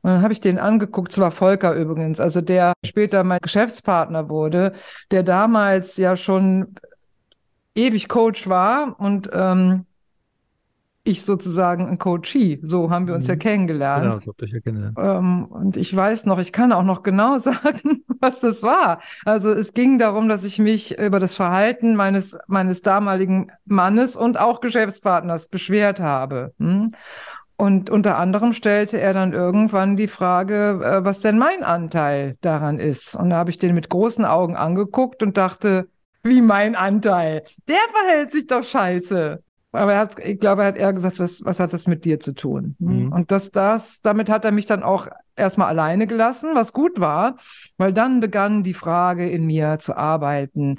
Und 0.01 0.11
dann 0.11 0.23
habe 0.23 0.33
ich 0.33 0.41
den 0.41 0.59
angeguckt, 0.59 1.13
zwar 1.13 1.31
Volker 1.31 1.75
übrigens, 1.75 2.21
also 2.21 2.41
der 2.41 2.73
später 2.85 3.25
mein 3.25 3.41
Geschäftspartner 3.41 4.29
wurde, 4.29 4.75
der 5.11 5.23
damals 5.23 5.97
ja 5.97 6.17
schon 6.17 6.75
ewig 7.75 8.09
Coach 8.09 8.49
war 8.49 8.99
und 8.99 9.29
ähm, 9.33 9.87
ich 11.09 11.25
sozusagen 11.25 11.89
ein 11.89 11.99
Coachee. 11.99 12.61
So 12.63 12.91
haben 12.91 13.07
wir 13.07 13.15
uns 13.15 13.27
ja 13.27 13.35
Mhm. 13.35 13.39
kennengelernt. 13.41 14.03
Genau, 14.05 14.17
das 14.17 14.27
habt 14.27 14.43
ihr 14.43 14.49
ja 14.49 14.61
kennengelernt. 14.61 14.97
Ähm, 15.01 15.45
und 15.47 15.77
ich 15.77 15.95
weiß 15.95 16.27
noch, 16.27 16.39
ich 16.39 16.53
kann 16.53 16.73
auch 16.73 16.85
noch 16.85 17.03
genau 17.03 17.39
sagen, 17.39 18.05
was 18.21 18.41
das 18.41 18.63
war. 18.63 19.01
Also 19.25 19.51
es 19.51 19.75
ging 19.75 19.99
darum, 19.99 20.29
dass 20.29 20.45
ich 20.45 20.59
mich 20.59 20.99
über 20.99 21.21
das 21.21 21.35
Verhalten 21.35 21.97
meines, 21.97 22.37
meines 22.47 22.83
damaligen 22.83 23.51
Mannes 23.65 24.17
und 24.17 24.39
auch 24.39 24.61
Geschäftspartners 24.61 25.49
beschwert 25.49 26.01
habe. 26.01 26.53
Hm? 26.59 26.93
Und 27.57 27.91
unter 27.91 28.19
anderem 28.19 28.53
stellte 28.53 29.01
er 29.01 29.13
dann 29.15 29.33
irgendwann 29.33 29.97
die 29.97 30.07
Frage, 30.07 30.81
äh, 30.83 31.05
was 31.05 31.21
denn 31.21 31.39
mein 31.39 31.65
Anteil 31.65 32.37
daran 32.41 32.79
ist. 32.79 33.17
Und 33.17 33.31
da 33.31 33.37
habe 33.37 33.51
ich 33.51 33.57
den 33.59 33.75
mit 33.75 33.89
großen 33.91 34.25
Augen 34.25 34.55
angeguckt 34.57 35.25
und 35.25 35.37
dachte, 35.37 35.89
wie 36.23 36.41
mein 36.41 36.77
Anteil? 36.77 37.43
Der 37.67 37.77
verhält 37.93 38.31
sich 38.33 38.47
doch 38.47 38.63
scheiße. 38.63 39.43
Aber 39.73 39.93
er 39.93 39.99
hat, 39.99 40.19
ich 40.19 40.41
glaube, 40.41 40.63
er 40.63 40.69
hat 40.69 40.79
eher 40.79 40.93
gesagt, 40.93 41.19
was, 41.19 41.45
was 41.45 41.61
hat 41.61 41.73
das 41.73 41.87
mit 41.87 42.05
dir 42.05 42.21
zu 42.21 42.33
tun? 42.33 42.77
Mhm. 42.79 43.13
Und 43.13 43.31
das, 43.31 43.51
das, 43.51 44.01
damit 44.01 44.31
hat 44.31 44.45
er 44.45 44.53
mich 44.53 44.67
dann 44.67 44.83
auch 44.83 45.09
erstmal 45.37 45.69
alleine 45.69 46.07
gelassen, 46.07 46.51
was 46.55 46.73
gut 46.73 47.01
war, 47.01 47.37
weil 47.77 47.93
dann 47.93 48.21
begann 48.21 48.63
die 48.63 48.75
Frage 48.75 49.29
in 49.29 49.47
mir 49.47 49.79
zu 49.79 49.97
arbeiten. 49.97 50.77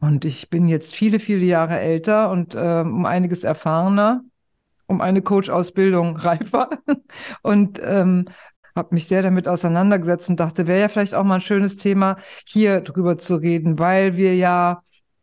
Und 0.00 0.24
ich 0.24 0.50
bin 0.50 0.68
jetzt 0.68 0.94
viele, 0.94 1.20
viele 1.20 1.44
Jahre 1.44 1.78
älter 1.78 2.30
und 2.30 2.54
ähm, 2.56 2.94
um 2.94 3.06
einiges 3.06 3.44
erfahrener, 3.44 4.22
um 4.86 5.00
eine 5.00 5.22
Coach-Ausbildung 5.22 6.16
reifer 6.18 6.70
und 7.42 7.80
ähm, 7.84 8.26
habe 8.76 8.94
mich 8.94 9.06
sehr 9.06 9.22
damit 9.22 9.46
auseinandergesetzt 9.48 10.28
und 10.28 10.40
dachte, 10.40 10.66
wäre 10.66 10.80
ja 10.80 10.88
vielleicht 10.88 11.14
auch 11.14 11.24
mal 11.24 11.36
ein 11.36 11.40
schönes 11.40 11.76
Thema, 11.76 12.16
hier 12.44 12.80
drüber 12.80 13.18
zu 13.18 13.36
reden, 13.36 13.78
weil 13.78 14.16
wir 14.16 14.34
ja 14.34 14.82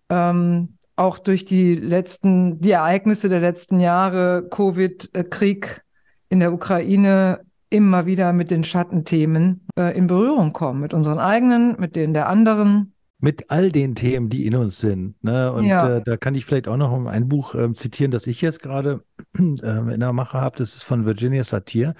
ähm, 0.09 0.77
auch 1.01 1.17
durch 1.17 1.45
die 1.45 1.75
letzten, 1.75 2.61
die 2.61 2.71
Ereignisse 2.71 3.27
der 3.27 3.39
letzten 3.39 3.79
Jahre, 3.79 4.47
Covid, 4.49 5.09
äh, 5.13 5.23
Krieg 5.23 5.81
in 6.29 6.39
der 6.39 6.53
Ukraine, 6.53 7.41
immer 7.69 8.05
wieder 8.05 8.33
mit 8.33 8.51
den 8.51 8.63
Schattenthemen 8.63 9.65
äh, 9.77 9.97
in 9.97 10.07
Berührung 10.07 10.53
kommen, 10.53 10.79
mit 10.81 10.93
unseren 10.93 11.19
eigenen, 11.19 11.75
mit 11.79 11.95
denen 11.95 12.13
der 12.13 12.27
anderen. 12.27 12.93
Mit 13.19 13.49
all 13.49 13.71
den 13.71 13.95
Themen, 13.95 14.29
die 14.29 14.45
in 14.45 14.55
uns 14.55 14.79
sind. 14.79 15.15
Ne? 15.23 15.51
Und 15.51 15.65
Ja. 15.65 15.97
äh, 15.97 16.01
da 16.03 16.17
kann 16.17 16.35
ich 16.35 16.45
vielleicht 16.45 16.67
auch 16.67 16.77
noch 16.77 17.05
ein 17.07 17.27
Buch 17.27 17.55
ähm, 17.55 17.75
zitieren, 17.75 18.11
das 18.11 18.27
ich 18.27 18.41
jetzt 18.41 18.61
gerade 18.61 19.03
ähm, 19.37 19.89
in 19.89 19.99
der 19.99 20.13
Mache 20.13 20.39
habe. 20.39 20.57
Das 20.57 20.75
ist 20.75 20.83
von 20.83 21.05
Virginia 21.05 21.43
Satir. 21.43 21.95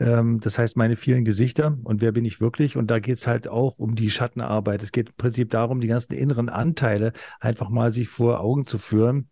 Ähm, 0.00 0.40
das 0.40 0.58
heißt, 0.58 0.76
meine 0.76 0.96
vielen 0.96 1.24
Gesichter 1.24 1.76
und 1.84 2.00
wer 2.00 2.12
bin 2.12 2.24
ich 2.24 2.40
wirklich? 2.40 2.76
Und 2.76 2.90
da 2.90 2.98
geht's 2.98 3.26
halt 3.26 3.48
auch 3.48 3.78
um 3.78 3.94
die 3.94 4.10
Schattenarbeit. 4.10 4.82
Es 4.82 4.92
geht 4.92 5.08
im 5.08 5.14
Prinzip 5.16 5.50
darum, 5.50 5.80
die 5.80 5.88
ganzen 5.88 6.14
inneren 6.14 6.48
Anteile 6.48 7.12
einfach 7.40 7.68
mal 7.70 7.92
sich 7.92 8.08
vor 8.08 8.40
Augen 8.40 8.66
zu 8.66 8.78
führen. 8.78 9.28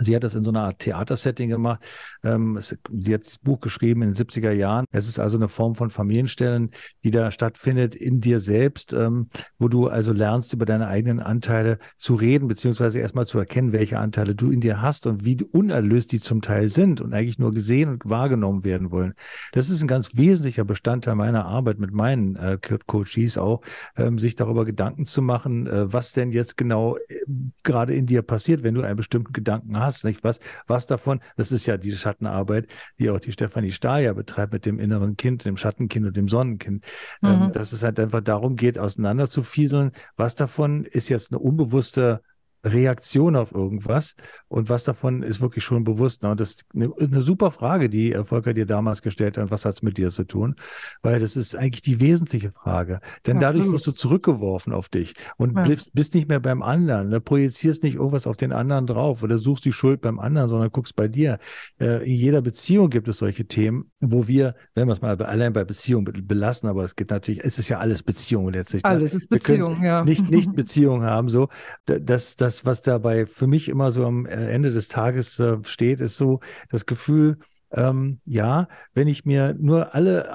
Sie 0.00 0.14
hat 0.14 0.22
das 0.22 0.34
in 0.34 0.44
so 0.44 0.50
einer 0.50 0.62
Art 0.62 0.78
Theatersetting 0.78 1.48
gemacht. 1.48 1.82
Ähm, 2.22 2.56
es, 2.56 2.76
sie 2.92 3.14
hat 3.14 3.26
das 3.26 3.38
Buch 3.38 3.60
geschrieben 3.60 4.02
in 4.02 4.12
den 4.12 4.16
70er 4.16 4.52
Jahren. 4.52 4.84
Es 4.92 5.08
ist 5.08 5.18
also 5.18 5.36
eine 5.36 5.48
Form 5.48 5.74
von 5.74 5.90
Familienstellen, 5.90 6.70
die 7.02 7.10
da 7.10 7.30
stattfindet 7.30 7.94
in 7.94 8.20
dir 8.20 8.38
selbst, 8.38 8.92
ähm, 8.92 9.28
wo 9.58 9.68
du 9.68 9.88
also 9.88 10.12
lernst, 10.12 10.52
über 10.52 10.66
deine 10.66 10.86
eigenen 10.86 11.20
Anteile 11.20 11.78
zu 11.96 12.14
reden, 12.14 12.46
beziehungsweise 12.46 13.00
erstmal 13.00 13.26
zu 13.26 13.38
erkennen, 13.38 13.72
welche 13.72 13.98
Anteile 13.98 14.36
du 14.36 14.50
in 14.50 14.60
dir 14.60 14.80
hast 14.82 15.06
und 15.06 15.24
wie 15.24 15.42
unerlöst 15.42 16.12
die 16.12 16.20
zum 16.20 16.42
Teil 16.42 16.68
sind 16.68 17.00
und 17.00 17.12
eigentlich 17.12 17.38
nur 17.38 17.52
gesehen 17.52 17.88
und 17.88 18.08
wahrgenommen 18.08 18.62
werden 18.62 18.92
wollen. 18.92 19.14
Das 19.52 19.68
ist 19.68 19.82
ein 19.82 19.88
ganz 19.88 20.16
wesentlicher 20.16 20.64
Bestandteil 20.64 21.16
meiner 21.16 21.46
Arbeit 21.46 21.78
mit 21.80 21.92
meinen 21.92 22.36
äh, 22.36 22.58
Coaches 22.86 23.36
auch, 23.36 23.62
ähm, 23.96 24.18
sich 24.18 24.36
darüber 24.36 24.64
Gedanken 24.64 25.04
zu 25.06 25.22
machen, 25.22 25.66
äh, 25.66 25.92
was 25.92 26.12
denn 26.12 26.30
jetzt 26.30 26.56
genau 26.56 26.96
äh, 26.96 27.20
gerade 27.64 27.94
in 27.94 28.06
dir 28.06 28.22
passiert, 28.22 28.62
wenn 28.62 28.74
du 28.74 28.82
einen 28.82 28.96
bestimmten 28.96 29.32
Gedanken 29.32 29.78
hast, 29.78 29.87
nicht? 30.04 30.24
Was, 30.24 30.40
was 30.66 30.86
davon, 30.86 31.20
das 31.36 31.52
ist 31.52 31.66
ja 31.66 31.76
die 31.76 31.92
Schattenarbeit, 31.92 32.66
die 32.98 33.10
auch 33.10 33.20
die 33.20 33.32
Stefanie 33.32 33.70
Stahl 33.70 34.02
ja 34.02 34.12
betreibt 34.12 34.52
mit 34.52 34.66
dem 34.66 34.78
inneren 34.78 35.16
Kind, 35.16 35.44
dem 35.44 35.56
Schattenkind 35.56 36.06
und 36.06 36.16
dem 36.16 36.28
Sonnenkind. 36.28 36.84
Ähm, 37.24 37.48
Mhm. 37.48 37.52
dass 37.52 37.72
es 37.72 37.82
halt 37.82 37.98
einfach 38.00 38.20
darum 38.22 38.56
geht, 38.56 38.78
auseinander 38.78 39.28
zu 39.28 39.42
fieseln, 39.42 39.92
was 40.16 40.34
davon 40.34 40.84
ist 40.84 41.08
jetzt 41.08 41.32
eine 41.32 41.38
unbewusste 41.40 42.22
Reaktion 42.64 43.36
auf 43.36 43.52
irgendwas 43.52 44.14
und 44.48 44.68
was 44.68 44.84
davon 44.84 45.22
ist 45.22 45.40
wirklich 45.40 45.64
schon 45.64 45.84
bewusst. 45.84 46.22
Ne? 46.22 46.30
Und 46.30 46.40
das 46.40 46.50
ist 46.50 46.64
eine, 46.74 46.90
eine 46.98 47.22
super 47.22 47.50
Frage, 47.50 47.88
die 47.88 48.12
Volker 48.22 48.54
dir 48.54 48.66
damals 48.66 49.02
gestellt 49.02 49.38
hat. 49.38 49.50
Was 49.50 49.64
hat's 49.64 49.82
mit 49.82 49.96
dir 49.98 50.10
zu 50.10 50.24
tun? 50.24 50.56
Weil 51.02 51.20
das 51.20 51.36
ist 51.36 51.54
eigentlich 51.54 51.82
die 51.82 52.00
wesentliche 52.00 52.50
Frage. 52.50 53.00
Denn 53.26 53.40
dadurch 53.40 53.62
Absolut. 53.62 53.74
wirst 53.74 53.86
du 53.86 53.92
zurückgeworfen 53.92 54.72
auf 54.72 54.88
dich 54.88 55.14
und 55.36 55.56
Ja. 55.56 55.62
bist, 55.62 55.92
bist 55.94 56.14
nicht 56.14 56.28
mehr 56.28 56.40
beim 56.40 56.62
anderen. 56.62 57.08
Ne? 57.10 57.20
Projizierst 57.20 57.82
nicht 57.82 57.94
irgendwas 57.96 58.26
auf 58.26 58.36
den 58.36 58.52
anderen 58.52 58.86
drauf 58.86 59.22
oder 59.22 59.38
suchst 59.38 59.64
die 59.64 59.72
Schuld 59.72 60.00
beim 60.00 60.18
anderen, 60.18 60.48
sondern 60.48 60.70
guckst 60.70 60.96
bei 60.96 61.08
dir. 61.08 61.38
Äh, 61.80 62.04
in 62.08 62.16
jeder 62.16 62.42
Beziehung 62.42 62.90
gibt 62.90 63.08
es 63.08 63.18
solche 63.18 63.46
Themen, 63.46 63.90
wo 64.00 64.26
wir, 64.28 64.54
wenn 64.74 64.88
wir 64.88 64.92
es 64.92 65.00
mal 65.00 65.16
bei- 65.16 65.26
allein 65.26 65.52
bei 65.52 65.64
Beziehung 65.64 66.04
be- 66.04 66.12
belassen, 66.22 66.68
aber 66.68 66.84
es 66.84 66.96
geht 66.96 67.10
natürlich, 67.10 67.44
es 67.44 67.58
ist 67.58 67.68
ja 67.68 67.78
alles 67.78 68.02
Beziehung 68.02 68.50
letztlich. 68.52 68.82
ne? 68.82 68.88
Alles 68.88 69.14
ist 69.14 69.28
Beziehung, 69.28 69.82
ja. 69.82 70.04
nicht, 70.04 70.28
nicht 70.30 70.52
Beziehung 70.54 71.02
haben, 71.02 71.28
so. 71.28 71.48
Da- 71.86 71.98
Das, 71.98 72.36
das, 72.48 72.64
was 72.64 72.80
dabei 72.80 73.26
für 73.26 73.46
mich 73.46 73.68
immer 73.68 73.90
so 73.90 74.06
am 74.06 74.24
äh, 74.24 74.50
Ende 74.50 74.72
des 74.72 74.88
Tages 74.88 75.38
äh, 75.38 75.58
steht, 75.64 76.00
ist 76.00 76.16
so 76.16 76.40
das 76.70 76.86
Gefühl, 76.86 77.38
ähm, 77.72 78.20
ja, 78.24 78.68
wenn 78.94 79.06
ich 79.06 79.26
mir 79.26 79.54
nur 79.58 79.94
alle 79.94 80.24
äh, 80.24 80.32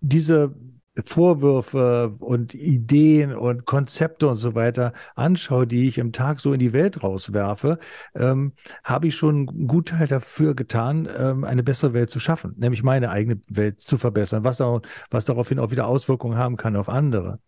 diese 0.00 0.54
Vorwürfe 1.02 2.14
und 2.20 2.54
Ideen 2.54 3.34
und 3.34 3.64
Konzepte 3.64 4.28
und 4.28 4.36
so 4.36 4.54
weiter 4.54 4.92
anschaue, 5.16 5.66
die 5.66 5.88
ich 5.88 5.96
im 5.96 6.12
Tag 6.12 6.38
so 6.38 6.52
in 6.52 6.60
die 6.60 6.74
Welt 6.74 7.02
rauswerfe, 7.02 7.78
ähm, 8.14 8.52
habe 8.84 9.06
ich 9.08 9.16
schon 9.16 9.48
einen 9.48 9.66
Gutteil 9.66 10.06
dafür 10.06 10.54
getan, 10.54 11.08
ähm, 11.16 11.44
eine 11.44 11.62
bessere 11.62 11.94
Welt 11.94 12.10
zu 12.10 12.20
schaffen, 12.20 12.54
nämlich 12.58 12.82
meine 12.82 13.08
eigene 13.08 13.40
Welt 13.48 13.80
zu 13.80 13.96
verbessern, 13.96 14.44
was, 14.44 14.60
auch, 14.60 14.82
was 15.10 15.24
daraufhin 15.24 15.58
auch 15.58 15.70
wieder 15.70 15.86
Auswirkungen 15.86 16.36
haben 16.36 16.56
kann 16.56 16.76
auf 16.76 16.90
andere. 16.90 17.40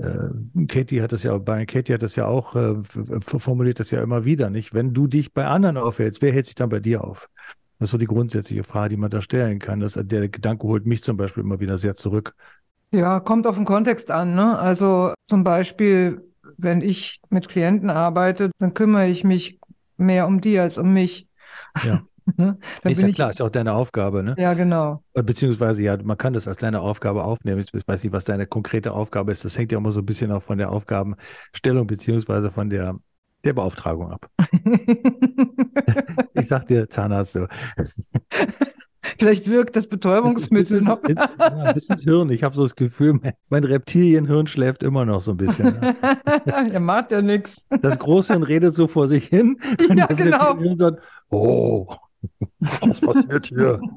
Äh, 0.00 0.66
Katie 0.66 1.02
hat 1.02 1.12
das 1.12 1.22
ja, 1.22 1.36
bei 1.36 1.66
Katie 1.66 1.94
hat 1.94 2.02
das 2.02 2.16
ja 2.16 2.26
auch 2.26 2.54
äh, 2.54 2.76
formuliert 3.20 3.80
das 3.80 3.90
ja 3.90 4.02
immer 4.02 4.24
wieder, 4.24 4.50
nicht? 4.50 4.72
Wenn 4.72 4.94
du 4.94 5.06
dich 5.06 5.32
bei 5.32 5.46
anderen 5.46 5.76
aufhältst, 5.76 6.22
wer 6.22 6.32
hält 6.32 6.46
sich 6.46 6.54
dann 6.54 6.70
bei 6.70 6.80
dir 6.80 7.04
auf? 7.04 7.28
Das 7.78 7.88
ist 7.88 7.92
so 7.92 7.98
die 7.98 8.06
grundsätzliche 8.06 8.62
Frage, 8.62 8.90
die 8.90 8.96
man 8.96 9.10
da 9.10 9.22
stellen 9.22 9.58
kann. 9.58 9.80
Das, 9.80 9.98
der 10.00 10.28
Gedanke 10.28 10.66
holt 10.66 10.86
mich 10.86 11.02
zum 11.02 11.16
Beispiel 11.16 11.42
immer 11.42 11.60
wieder 11.60 11.78
sehr 11.78 11.94
zurück. 11.94 12.34
Ja, 12.92 13.20
kommt 13.20 13.46
auf 13.46 13.56
den 13.56 13.64
Kontext 13.64 14.10
an. 14.10 14.34
Ne? 14.34 14.58
Also 14.58 15.14
zum 15.24 15.44
Beispiel, 15.44 16.22
wenn 16.56 16.82
ich 16.82 17.20
mit 17.30 17.48
Klienten 17.48 17.88
arbeite, 17.88 18.50
dann 18.58 18.74
kümmere 18.74 19.08
ich 19.08 19.24
mich 19.24 19.60
mehr 19.96 20.26
um 20.26 20.40
die 20.40 20.58
als 20.58 20.76
um 20.76 20.92
mich. 20.92 21.28
Ja. 21.84 22.02
Ne? 22.36 22.58
Dann 22.82 22.92
ist 22.92 23.02
ja 23.02 23.10
klar, 23.10 23.30
ist 23.30 23.42
auch 23.42 23.50
deine 23.50 23.74
Aufgabe, 23.74 24.22
ne? 24.22 24.34
ja, 24.38 24.54
genau. 24.54 25.02
Äh, 25.14 25.22
Beziehungsweise 25.22 25.82
ja, 25.82 25.96
man 26.02 26.16
kann 26.18 26.32
das 26.32 26.48
als 26.48 26.58
deine 26.58 26.80
Aufgabe 26.80 27.24
aufnehmen. 27.24 27.60
Ich 27.60 27.72
weiß 27.88 28.02
nicht, 28.04 28.12
was 28.12 28.24
deine 28.24 28.46
konkrete 28.46 28.92
Aufgabe 28.92 29.32
ist. 29.32 29.44
Das 29.44 29.56
hängt 29.58 29.72
ja 29.72 29.78
immer 29.78 29.90
so 29.92 30.00
ein 30.00 30.06
bisschen 30.06 30.32
auch 30.32 30.42
von 30.42 30.58
der 30.58 30.70
Aufgabenstellung 30.72 31.86
beziehungsweise 31.86 32.50
von 32.50 32.70
der, 32.70 32.96
der 33.44 33.52
Beauftragung 33.52 34.10
ab. 34.12 34.26
Ich 36.34 36.48
sag 36.48 36.66
dir, 36.66 36.88
Zahnarzt, 36.88 37.32
so. 37.32 37.46
Vielleicht 39.18 39.48
wirkt 39.48 39.76
das 39.76 39.86
Betäubungsmittel 39.88 40.82
noch. 40.82 41.00
bis- 41.00 41.16
ja, 41.38 41.72
bis 41.72 41.88
ins 41.88 42.02
Hirn. 42.02 42.30
Ich 42.30 42.42
habe 42.42 42.54
so 42.54 42.62
das 42.64 42.76
Gefühl, 42.76 43.14
mein, 43.14 43.32
mein 43.48 43.64
Reptilienhirn 43.64 44.46
schläft 44.46 44.82
immer 44.82 45.04
noch 45.06 45.20
so 45.20 45.32
ein 45.32 45.36
bisschen. 45.36 45.78
Ne? 45.80 45.96
Er 46.44 46.80
macht 46.80 47.10
ja 47.12 47.22
nichts. 47.22 47.66
Das 47.82 47.98
Großhirn 47.98 48.42
redet 48.42 48.74
so 48.74 48.86
vor 48.88 49.08
sich 49.08 49.26
hin. 49.26 49.58
Und 49.88 49.98
Ja, 49.98 50.06
das 50.06 50.18
genau. 50.18 50.50
Reptilienhirn 50.52 50.78
sagt, 50.78 51.02
oh, 51.30 51.86
was 52.60 53.00
passiert 53.00 53.46
hier? 53.46 53.80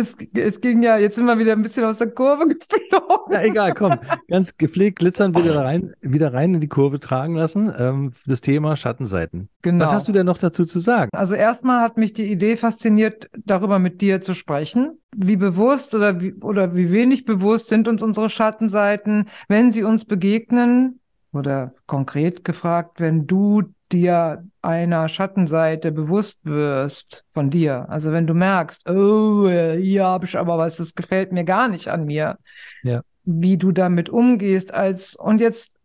Es, 0.00 0.16
es 0.34 0.60
ging 0.60 0.82
ja, 0.82 0.96
jetzt 0.96 1.16
sind 1.16 1.26
wir 1.26 1.38
wieder 1.38 1.52
ein 1.52 1.62
bisschen 1.62 1.84
aus 1.84 1.98
der 1.98 2.10
Kurve 2.10 2.46
geflogen. 2.48 3.26
Na 3.28 3.44
egal, 3.44 3.74
komm. 3.74 3.98
Ganz 4.28 4.56
gepflegt, 4.56 5.00
glitzern 5.00 5.34
wieder 5.34 5.62
rein, 5.62 5.92
wieder 6.00 6.32
rein 6.32 6.54
in 6.54 6.60
die 6.60 6.68
Kurve 6.68 7.00
tragen 7.00 7.34
lassen. 7.34 7.72
Ähm, 7.76 8.12
das 8.24 8.40
Thema 8.40 8.76
Schattenseiten. 8.76 9.48
Genau. 9.62 9.84
Was 9.84 9.92
hast 9.92 10.08
du 10.08 10.12
denn 10.12 10.26
noch 10.26 10.38
dazu 10.38 10.64
zu 10.64 10.80
sagen? 10.80 11.10
Also 11.12 11.34
erstmal 11.34 11.80
hat 11.80 11.98
mich 11.98 12.12
die 12.12 12.30
Idee 12.30 12.56
fasziniert, 12.56 13.28
darüber 13.44 13.78
mit 13.78 14.00
dir 14.00 14.22
zu 14.22 14.34
sprechen. 14.34 14.98
Wie 15.14 15.36
bewusst 15.36 15.94
oder 15.94 16.20
wie, 16.20 16.34
oder 16.34 16.74
wie 16.74 16.92
wenig 16.92 17.24
bewusst 17.24 17.68
sind 17.68 17.88
uns 17.88 18.02
unsere 18.02 18.30
Schattenseiten, 18.30 19.28
wenn 19.48 19.72
sie 19.72 19.82
uns 19.82 20.04
begegnen? 20.04 21.00
Oder 21.32 21.74
konkret 21.86 22.44
gefragt, 22.44 23.00
wenn 23.00 23.26
du 23.26 23.64
dir 23.92 24.44
einer 24.62 25.08
Schattenseite 25.08 25.92
bewusst 25.92 26.40
wirst 26.44 27.24
von 27.32 27.50
dir. 27.50 27.86
Also 27.88 28.12
wenn 28.12 28.26
du 28.26 28.34
merkst, 28.34 28.88
oh, 28.88 29.48
hier 29.48 30.04
habe 30.04 30.26
ich 30.26 30.38
aber 30.38 30.58
was, 30.58 30.76
das 30.76 30.94
gefällt 30.94 31.32
mir 31.32 31.44
gar 31.44 31.68
nicht 31.68 31.88
an 31.88 32.04
mir. 32.04 32.38
Ja. 32.82 33.02
Wie 33.24 33.56
du 33.56 33.72
damit 33.72 34.08
umgehst 34.08 34.72
als, 34.74 35.14
und 35.14 35.40
jetzt 35.40 35.76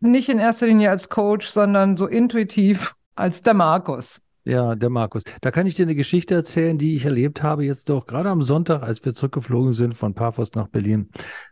nicht 0.00 0.28
in 0.28 0.38
erster 0.38 0.66
Linie 0.66 0.90
als 0.90 1.08
Coach, 1.08 1.46
sondern 1.46 1.96
so 1.96 2.06
intuitiv 2.06 2.94
als 3.14 3.42
der 3.42 3.54
Markus. 3.54 4.21
Ja, 4.44 4.74
der 4.74 4.90
Markus. 4.90 5.22
Da 5.40 5.52
kann 5.52 5.68
ich 5.68 5.76
dir 5.76 5.84
eine 5.84 5.94
Geschichte 5.94 6.34
erzählen, 6.34 6.76
die 6.76 6.96
ich 6.96 7.04
erlebt 7.04 7.44
habe, 7.44 7.64
jetzt 7.64 7.88
doch 7.88 8.06
gerade 8.06 8.28
am 8.28 8.42
Sonntag, 8.42 8.82
als 8.82 9.04
wir 9.04 9.14
zurückgeflogen 9.14 9.72
sind 9.72 9.94
von 9.94 10.14
Paphos 10.14 10.52
nach 10.54 10.66
Berlin. 10.66 11.10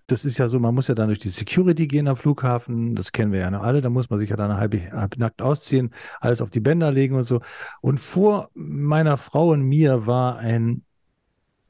Das 0.08 0.24
ist 0.24 0.38
ja 0.38 0.48
so, 0.48 0.58
man 0.58 0.74
muss 0.74 0.88
ja 0.88 0.96
dann 0.96 1.06
durch 1.06 1.20
die 1.20 1.28
Security 1.28 1.86
gehen 1.86 2.08
am 2.08 2.16
Flughafen. 2.16 2.96
Das 2.96 3.12
kennen 3.12 3.30
wir 3.30 3.38
ja 3.40 3.50
noch 3.52 3.62
alle. 3.62 3.80
Da 3.80 3.90
muss 3.90 4.10
man 4.10 4.18
sich 4.18 4.30
ja 4.30 4.36
dann 4.36 4.56
halb, 4.56 4.74
halb 4.74 5.16
nackt 5.18 5.40
ausziehen, 5.40 5.90
alles 6.20 6.42
auf 6.42 6.50
die 6.50 6.58
Bänder 6.58 6.90
legen 6.90 7.14
und 7.14 7.22
so. 7.22 7.40
Und 7.80 8.00
vor 8.00 8.50
meiner 8.54 9.18
Frau 9.18 9.50
und 9.50 9.62
mir 9.62 10.08
war 10.08 10.38
ein 10.38 10.84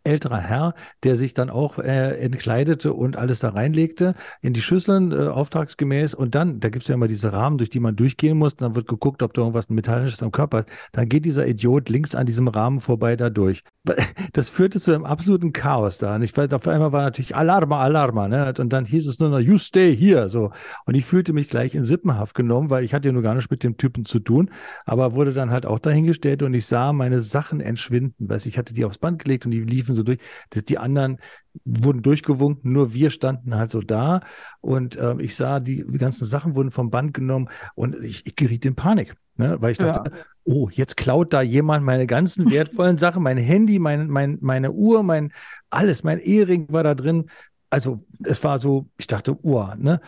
älterer 0.04 0.40
Herr, 0.40 0.74
der 1.04 1.16
sich 1.16 1.34
dann 1.34 1.50
auch 1.50 1.78
äh, 1.78 2.18
entkleidete 2.18 2.92
und 2.92 3.16
alles 3.16 3.40
da 3.40 3.50
reinlegte 3.50 4.14
in 4.42 4.52
die 4.52 4.62
Schüsseln, 4.62 5.12
äh, 5.12 5.28
auftragsgemäß. 5.28 6.14
Und 6.14 6.34
dann, 6.34 6.60
da 6.60 6.68
gibt's 6.68 6.88
ja 6.88 6.94
immer 6.94 7.08
diese 7.08 7.32
Rahmen, 7.32 7.58
durch 7.58 7.70
die 7.70 7.80
man 7.80 7.96
durchgehen 7.96 8.38
muss. 8.38 8.56
Dann 8.56 8.74
wird 8.74 8.86
geguckt, 8.86 9.22
ob 9.22 9.34
da 9.34 9.42
irgendwas 9.42 9.68
Metallisches 9.68 10.22
am 10.22 10.32
Körper 10.32 10.60
ist. 10.60 10.68
Dann 10.92 11.08
geht 11.08 11.24
dieser 11.24 11.46
Idiot 11.46 11.88
links 11.88 12.14
an 12.14 12.26
diesem 12.26 12.48
Rahmen 12.48 12.80
vorbei 12.80 13.16
da 13.16 13.30
durch. 13.30 13.62
Das 14.32 14.48
führte 14.48 14.80
zu 14.80 14.92
einem 14.92 15.04
absoluten 15.04 15.52
Chaos 15.52 15.98
da. 15.98 16.14
Und 16.14 16.22
ich 16.22 16.36
weiß, 16.36 16.52
auf 16.52 16.68
einmal 16.68 16.92
war 16.92 17.02
natürlich 17.02 17.34
Alarma, 17.34 17.80
Alarma. 17.80 18.28
Ne? 18.28 18.52
Und 18.58 18.72
dann 18.72 18.84
hieß 18.84 19.08
es 19.08 19.18
nur 19.18 19.30
noch, 19.30 19.40
you 19.40 19.58
stay 19.58 19.96
here. 19.96 20.28
So. 20.28 20.52
Und 20.86 20.94
ich 20.94 21.04
fühlte 21.04 21.32
mich 21.32 21.48
gleich 21.48 21.74
in 21.74 21.84
Sippenhaft 21.84 22.34
genommen, 22.34 22.70
weil 22.70 22.84
ich 22.84 22.94
hatte 22.94 23.08
ja 23.08 23.12
nur 23.12 23.22
gar 23.22 23.34
nichts 23.34 23.50
mit 23.50 23.64
dem 23.64 23.76
Typen 23.76 24.04
zu 24.04 24.20
tun, 24.20 24.50
aber 24.84 25.14
wurde 25.14 25.32
dann 25.32 25.50
halt 25.50 25.66
auch 25.66 25.78
dahingestellt 25.78 26.42
und 26.42 26.54
ich 26.54 26.66
sah 26.66 26.92
meine 26.92 27.20
Sachen 27.20 27.60
entschwinden. 27.60 28.28
Weiß 28.28 28.46
ich 28.46 28.58
hatte 28.58 28.74
die 28.74 28.84
aufs 28.84 28.98
Band 28.98 29.22
gelegt 29.22 29.44
und 29.44 29.52
die 29.52 29.60
liefen 29.60 29.89
so 29.94 30.02
durch. 30.02 30.18
Die 30.54 30.78
anderen 30.78 31.18
wurden 31.64 32.02
durchgewunken, 32.02 32.72
nur 32.72 32.94
wir 32.94 33.10
standen 33.10 33.54
halt 33.54 33.70
so 33.70 33.80
da 33.80 34.20
und 34.60 34.96
äh, 34.96 35.14
ich 35.20 35.36
sah, 35.36 35.60
die 35.60 35.84
ganzen 35.84 36.26
Sachen 36.26 36.54
wurden 36.54 36.70
vom 36.70 36.90
Band 36.90 37.14
genommen 37.14 37.48
und 37.74 37.96
ich, 38.02 38.26
ich 38.26 38.36
geriet 38.36 38.64
in 38.66 38.74
Panik. 38.74 39.14
Ne, 39.36 39.56
weil 39.58 39.72
ich 39.72 39.78
dachte, 39.78 40.10
ja. 40.14 40.22
oh, 40.44 40.68
jetzt 40.70 40.98
klaut 40.98 41.32
da 41.32 41.40
jemand 41.40 41.82
meine 41.82 42.06
ganzen 42.06 42.50
wertvollen 42.50 42.98
Sachen, 42.98 43.22
mein 43.22 43.38
Handy, 43.38 43.78
mein, 43.78 44.08
mein, 44.08 44.36
meine 44.42 44.70
Uhr, 44.72 45.02
mein 45.02 45.32
alles, 45.70 46.04
mein 46.04 46.18
Ehering 46.18 46.70
war 46.70 46.82
da 46.82 46.94
drin. 46.94 47.30
Also 47.70 48.04
es 48.22 48.44
war 48.44 48.58
so, 48.58 48.90
ich 48.98 49.06
dachte, 49.06 49.38
oh, 49.42 49.66
ne? 49.78 50.00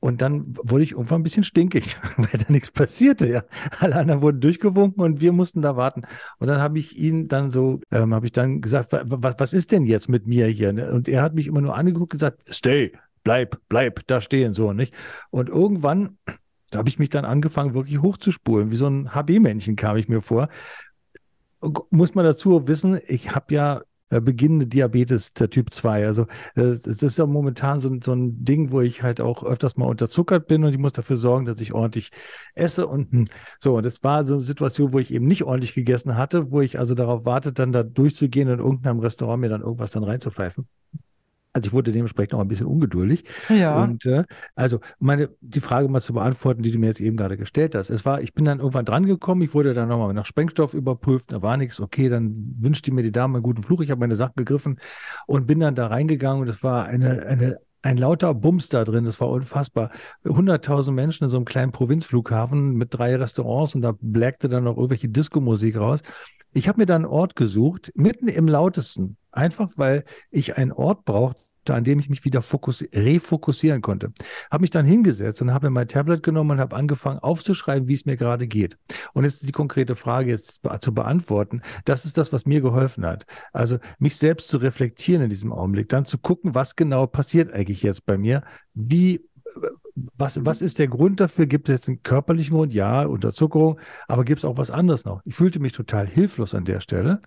Und 0.00 0.22
dann 0.22 0.56
wurde 0.56 0.82
ich 0.82 0.92
irgendwann 0.92 1.20
ein 1.20 1.24
bisschen 1.24 1.44
stinkig, 1.44 1.96
weil 2.16 2.40
da 2.40 2.50
nichts 2.50 2.70
passierte. 2.70 3.28
Ja. 3.28 3.44
Alle 3.78 3.96
anderen 3.96 4.22
wurden 4.22 4.40
durchgewunken 4.40 5.02
und 5.02 5.20
wir 5.20 5.32
mussten 5.32 5.60
da 5.60 5.76
warten. 5.76 6.02
Und 6.38 6.48
dann 6.48 6.60
habe 6.60 6.78
ich 6.78 6.98
ihn 6.98 7.28
dann 7.28 7.50
so, 7.50 7.80
ähm, 7.90 8.14
habe 8.14 8.26
ich 8.26 8.32
dann 8.32 8.62
gesagt, 8.62 8.92
was, 8.92 9.34
was 9.38 9.52
ist 9.52 9.72
denn 9.72 9.84
jetzt 9.84 10.08
mit 10.08 10.26
mir 10.26 10.46
hier? 10.46 10.72
Ne? 10.72 10.90
Und 10.90 11.06
er 11.06 11.22
hat 11.22 11.34
mich 11.34 11.46
immer 11.46 11.60
nur 11.60 11.76
angeguckt 11.76 12.14
und 12.14 12.18
gesagt, 12.18 12.42
stay, 12.48 12.92
bleib, 13.22 13.60
bleib, 13.68 14.06
da 14.06 14.22
stehen 14.22 14.54
so, 14.54 14.72
nicht? 14.72 14.94
Und 15.30 15.50
irgendwann 15.50 16.16
habe 16.74 16.88
ich 16.88 16.98
mich 16.98 17.10
dann 17.10 17.26
angefangen, 17.26 17.74
wirklich 17.74 18.00
hochzuspulen. 18.00 18.70
Wie 18.72 18.76
so 18.76 18.86
ein 18.86 19.14
HB-Männchen 19.14 19.76
kam 19.76 19.98
ich 19.98 20.08
mir 20.08 20.22
vor. 20.22 20.48
Muss 21.90 22.14
man 22.14 22.24
dazu 22.24 22.66
wissen, 22.68 22.98
ich 23.06 23.34
habe 23.34 23.52
ja 23.52 23.82
äh, 24.10 24.20
beginnende 24.20 24.66
Diabetes 24.66 25.32
der 25.34 25.50
Typ 25.50 25.72
2. 25.72 26.06
Also 26.06 26.26
es 26.54 26.86
äh, 26.86 27.06
ist 27.06 27.18
ja 27.18 27.26
momentan 27.26 27.80
so, 27.80 27.90
so, 28.02 28.12
ein 28.12 28.44
Ding, 28.44 28.72
wo 28.72 28.80
ich 28.80 29.02
halt 29.02 29.20
auch 29.20 29.42
öfters 29.44 29.76
mal 29.76 29.86
unterzuckert 29.86 30.46
bin 30.46 30.64
und 30.64 30.70
ich 30.72 30.78
muss 30.78 30.92
dafür 30.92 31.16
sorgen, 31.16 31.46
dass 31.46 31.60
ich 31.60 31.72
ordentlich 31.72 32.10
esse 32.54 32.86
und 32.86 33.12
hm, 33.12 33.28
so. 33.60 33.76
Und 33.76 33.86
das 33.86 34.02
war 34.02 34.26
so 34.26 34.34
eine 34.34 34.42
Situation, 34.42 34.92
wo 34.92 34.98
ich 34.98 35.12
eben 35.12 35.26
nicht 35.26 35.44
ordentlich 35.44 35.74
gegessen 35.74 36.16
hatte, 36.16 36.50
wo 36.50 36.60
ich 36.60 36.78
also 36.78 36.94
darauf 36.94 37.24
warte, 37.24 37.52
dann 37.52 37.72
da 37.72 37.82
durchzugehen 37.82 38.48
und 38.48 38.54
in 38.54 38.60
irgendeinem 38.60 38.98
Restaurant 39.00 39.40
mir 39.40 39.48
dann 39.48 39.62
irgendwas 39.62 39.92
dann 39.92 40.04
reinzupfeifen. 40.04 40.66
Also 41.52 41.68
ich 41.68 41.72
wurde 41.72 41.90
dementsprechend 41.90 42.34
auch 42.34 42.40
ein 42.40 42.48
bisschen 42.48 42.66
ungeduldig. 42.66 43.24
Ja. 43.48 43.82
Und 43.82 44.06
äh, 44.06 44.24
also 44.54 44.80
meine 44.98 45.30
die 45.40 45.60
Frage 45.60 45.88
mal 45.88 46.00
zu 46.00 46.12
beantworten, 46.12 46.62
die 46.62 46.70
du 46.70 46.78
mir 46.78 46.86
jetzt 46.86 47.00
eben 47.00 47.16
gerade 47.16 47.36
gestellt 47.36 47.74
hast. 47.74 47.90
Es 47.90 48.06
war, 48.06 48.20
ich 48.20 48.34
bin 48.34 48.44
dann 48.44 48.58
irgendwann 48.58 48.84
dran 48.84 49.06
gekommen, 49.06 49.42
ich 49.42 49.52
wurde 49.52 49.74
dann 49.74 49.88
nochmal 49.88 50.14
nach 50.14 50.26
Sprengstoff 50.26 50.74
überprüft, 50.74 51.32
da 51.32 51.42
war 51.42 51.56
nichts, 51.56 51.80
okay, 51.80 52.08
dann 52.08 52.54
wünschte 52.58 52.92
mir 52.92 53.02
die 53.02 53.12
Dame 53.12 53.36
einen 53.36 53.42
guten 53.42 53.62
Fluch. 53.62 53.80
Ich 53.80 53.90
habe 53.90 54.00
meine 54.00 54.16
Sachen 54.16 54.34
gegriffen 54.36 54.78
und 55.26 55.46
bin 55.46 55.60
dann 55.60 55.74
da 55.74 55.88
reingegangen 55.88 56.42
und 56.42 56.48
es 56.48 56.62
war 56.62 56.86
eine, 56.86 57.26
eine 57.26 57.58
ein 57.82 57.96
lauter 57.96 58.34
Bums 58.34 58.68
da 58.68 58.84
drin, 58.84 59.04
das 59.04 59.20
war 59.20 59.28
unfassbar. 59.28 59.90
100.000 60.24 60.92
Menschen 60.92 61.24
in 61.24 61.30
so 61.30 61.36
einem 61.36 61.46
kleinen 61.46 61.72
Provinzflughafen 61.72 62.74
mit 62.74 62.92
drei 62.92 63.16
Restaurants 63.16 63.74
und 63.74 63.82
da 63.82 63.94
blackte 64.00 64.48
dann 64.48 64.64
noch 64.64 64.76
irgendwelche 64.76 65.08
Disco-Musik 65.08 65.76
raus. 65.78 66.02
Ich 66.52 66.68
habe 66.68 66.80
mir 66.80 66.86
dann 66.86 67.04
einen 67.04 67.12
Ort 67.12 67.36
gesucht, 67.36 67.92
mitten 67.94 68.28
im 68.28 68.48
lautesten, 68.48 69.16
einfach 69.30 69.70
weil 69.76 70.04
ich 70.30 70.56
einen 70.56 70.72
Ort 70.72 71.04
brauchte, 71.04 71.40
an 71.74 71.84
dem 71.84 71.98
ich 71.98 72.08
mich 72.08 72.24
wieder 72.24 72.42
refokussieren 72.42 73.82
konnte. 73.82 74.12
Habe 74.50 74.62
mich 74.62 74.70
dann 74.70 74.86
hingesetzt 74.86 75.42
und 75.42 75.52
habe 75.52 75.70
mein 75.70 75.88
Tablet 75.88 76.22
genommen 76.22 76.52
und 76.52 76.60
habe 76.60 76.76
angefangen 76.76 77.18
aufzuschreiben, 77.18 77.88
wie 77.88 77.94
es 77.94 78.06
mir 78.06 78.16
gerade 78.16 78.46
geht. 78.46 78.76
Und 79.12 79.24
jetzt 79.24 79.46
die 79.46 79.52
konkrete 79.52 79.96
Frage 79.96 80.30
jetzt 80.30 80.60
zu 80.80 80.94
beantworten. 80.94 81.62
Das 81.84 82.04
ist 82.04 82.18
das, 82.18 82.32
was 82.32 82.46
mir 82.46 82.60
geholfen 82.60 83.06
hat. 83.06 83.26
Also 83.52 83.78
mich 83.98 84.16
selbst 84.16 84.48
zu 84.48 84.58
reflektieren 84.58 85.22
in 85.22 85.30
diesem 85.30 85.52
Augenblick, 85.52 85.88
dann 85.88 86.04
zu 86.04 86.18
gucken, 86.18 86.54
was 86.54 86.76
genau 86.76 87.06
passiert 87.06 87.52
eigentlich 87.52 87.82
jetzt 87.82 88.06
bei 88.06 88.18
mir, 88.18 88.42
wie 88.74 89.24
was, 90.16 90.44
was 90.44 90.62
ist 90.62 90.78
der 90.78 90.88
Grund 90.88 91.20
dafür? 91.20 91.46
Gibt 91.46 91.68
es 91.68 91.74
jetzt 91.74 91.88
einen 91.88 92.02
körperlichen 92.02 92.54
Grund? 92.54 92.74
Ja, 92.74 93.04
Unterzuckerung, 93.04 93.78
aber 94.08 94.24
gibt 94.24 94.38
es 94.38 94.44
auch 94.44 94.56
was 94.56 94.70
anderes 94.70 95.04
noch? 95.04 95.20
Ich 95.24 95.34
fühlte 95.34 95.60
mich 95.60 95.72
total 95.72 96.06
hilflos 96.06 96.54
an 96.54 96.64
der 96.64 96.80
Stelle. 96.80 97.20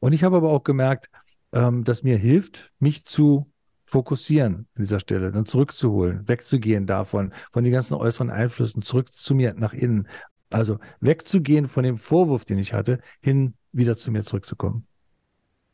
Und 0.00 0.12
ich 0.12 0.22
habe 0.24 0.36
aber 0.36 0.50
auch 0.50 0.64
gemerkt, 0.64 1.08
ähm, 1.52 1.84
dass 1.84 2.02
mir 2.02 2.18
hilft, 2.18 2.72
mich 2.78 3.04
zu 3.04 3.50
fokussieren 3.84 4.66
an 4.74 4.82
dieser 4.82 5.00
Stelle, 5.00 5.30
dann 5.30 5.46
zurückzuholen, 5.46 6.26
wegzugehen 6.28 6.86
davon, 6.86 7.32
von 7.52 7.64
den 7.64 7.72
ganzen 7.72 7.94
äußeren 7.94 8.30
Einflüssen, 8.30 8.82
zurück 8.82 9.12
zu 9.12 9.34
mir, 9.34 9.54
nach 9.54 9.72
innen. 9.72 10.08
Also 10.50 10.78
wegzugehen 11.00 11.66
von 11.66 11.84
dem 11.84 11.96
Vorwurf, 11.96 12.44
den 12.44 12.58
ich 12.58 12.72
hatte, 12.72 13.00
hin 13.20 13.54
wieder 13.72 13.96
zu 13.96 14.10
mir 14.10 14.22
zurückzukommen. 14.22 14.86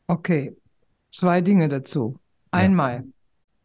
Okay, 0.07 0.55
zwei 1.09 1.41
Dinge 1.41 1.69
dazu. 1.69 2.19
Einmal, 2.51 2.95
ja. 2.95 3.03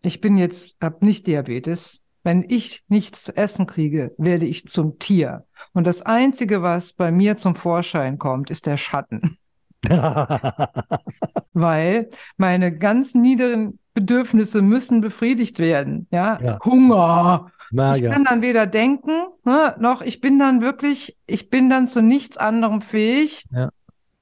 ich 0.03 0.21
bin 0.21 0.37
jetzt, 0.39 0.77
habe 0.81 1.05
nicht 1.05 1.27
Diabetes, 1.27 2.03
wenn 2.23 2.45
ich 2.49 2.85
nichts 2.89 3.25
zu 3.25 3.37
essen 3.37 3.67
kriege, 3.67 4.13
werde 4.19 4.47
ich 4.47 4.67
zum 4.67 4.99
Tier. 4.99 5.47
Und 5.73 5.87
das 5.87 6.03
Einzige, 6.03 6.61
was 6.61 6.93
bei 6.93 7.13
mir 7.13 7.37
zum 7.37 7.55
Vorschein 7.55 8.19
kommt, 8.19 8.51
ist 8.51 8.67
der 8.67 8.77
Schatten. 8.77 9.39
Weil 11.53 12.11
meine 12.37 12.77
ganz 12.77 13.15
niederen 13.15 13.79
Bedürfnisse 13.95 14.63
müssen 14.63 15.01
befriedigt 15.01 15.59
werden. 15.59 16.07
Ja, 16.11 16.39
ja. 16.43 16.59
Hunger. 16.65 17.51
Na, 17.71 17.97
ich 17.97 18.03
ja. 18.03 18.13
kann 18.13 18.25
dann 18.25 18.43
weder 18.43 18.67
denken, 18.67 19.27
ne, 19.45 19.75
noch 19.79 20.03
ich 20.03 20.21
bin 20.21 20.39
dann 20.39 20.61
wirklich, 20.61 21.17
ich 21.27 21.51
bin 21.51 21.69
dann 21.69 21.89
zu 21.89 22.03
nichts 22.03 22.37
anderem 22.37 22.81
fähig. 22.81 23.47
Ja. 23.51 23.71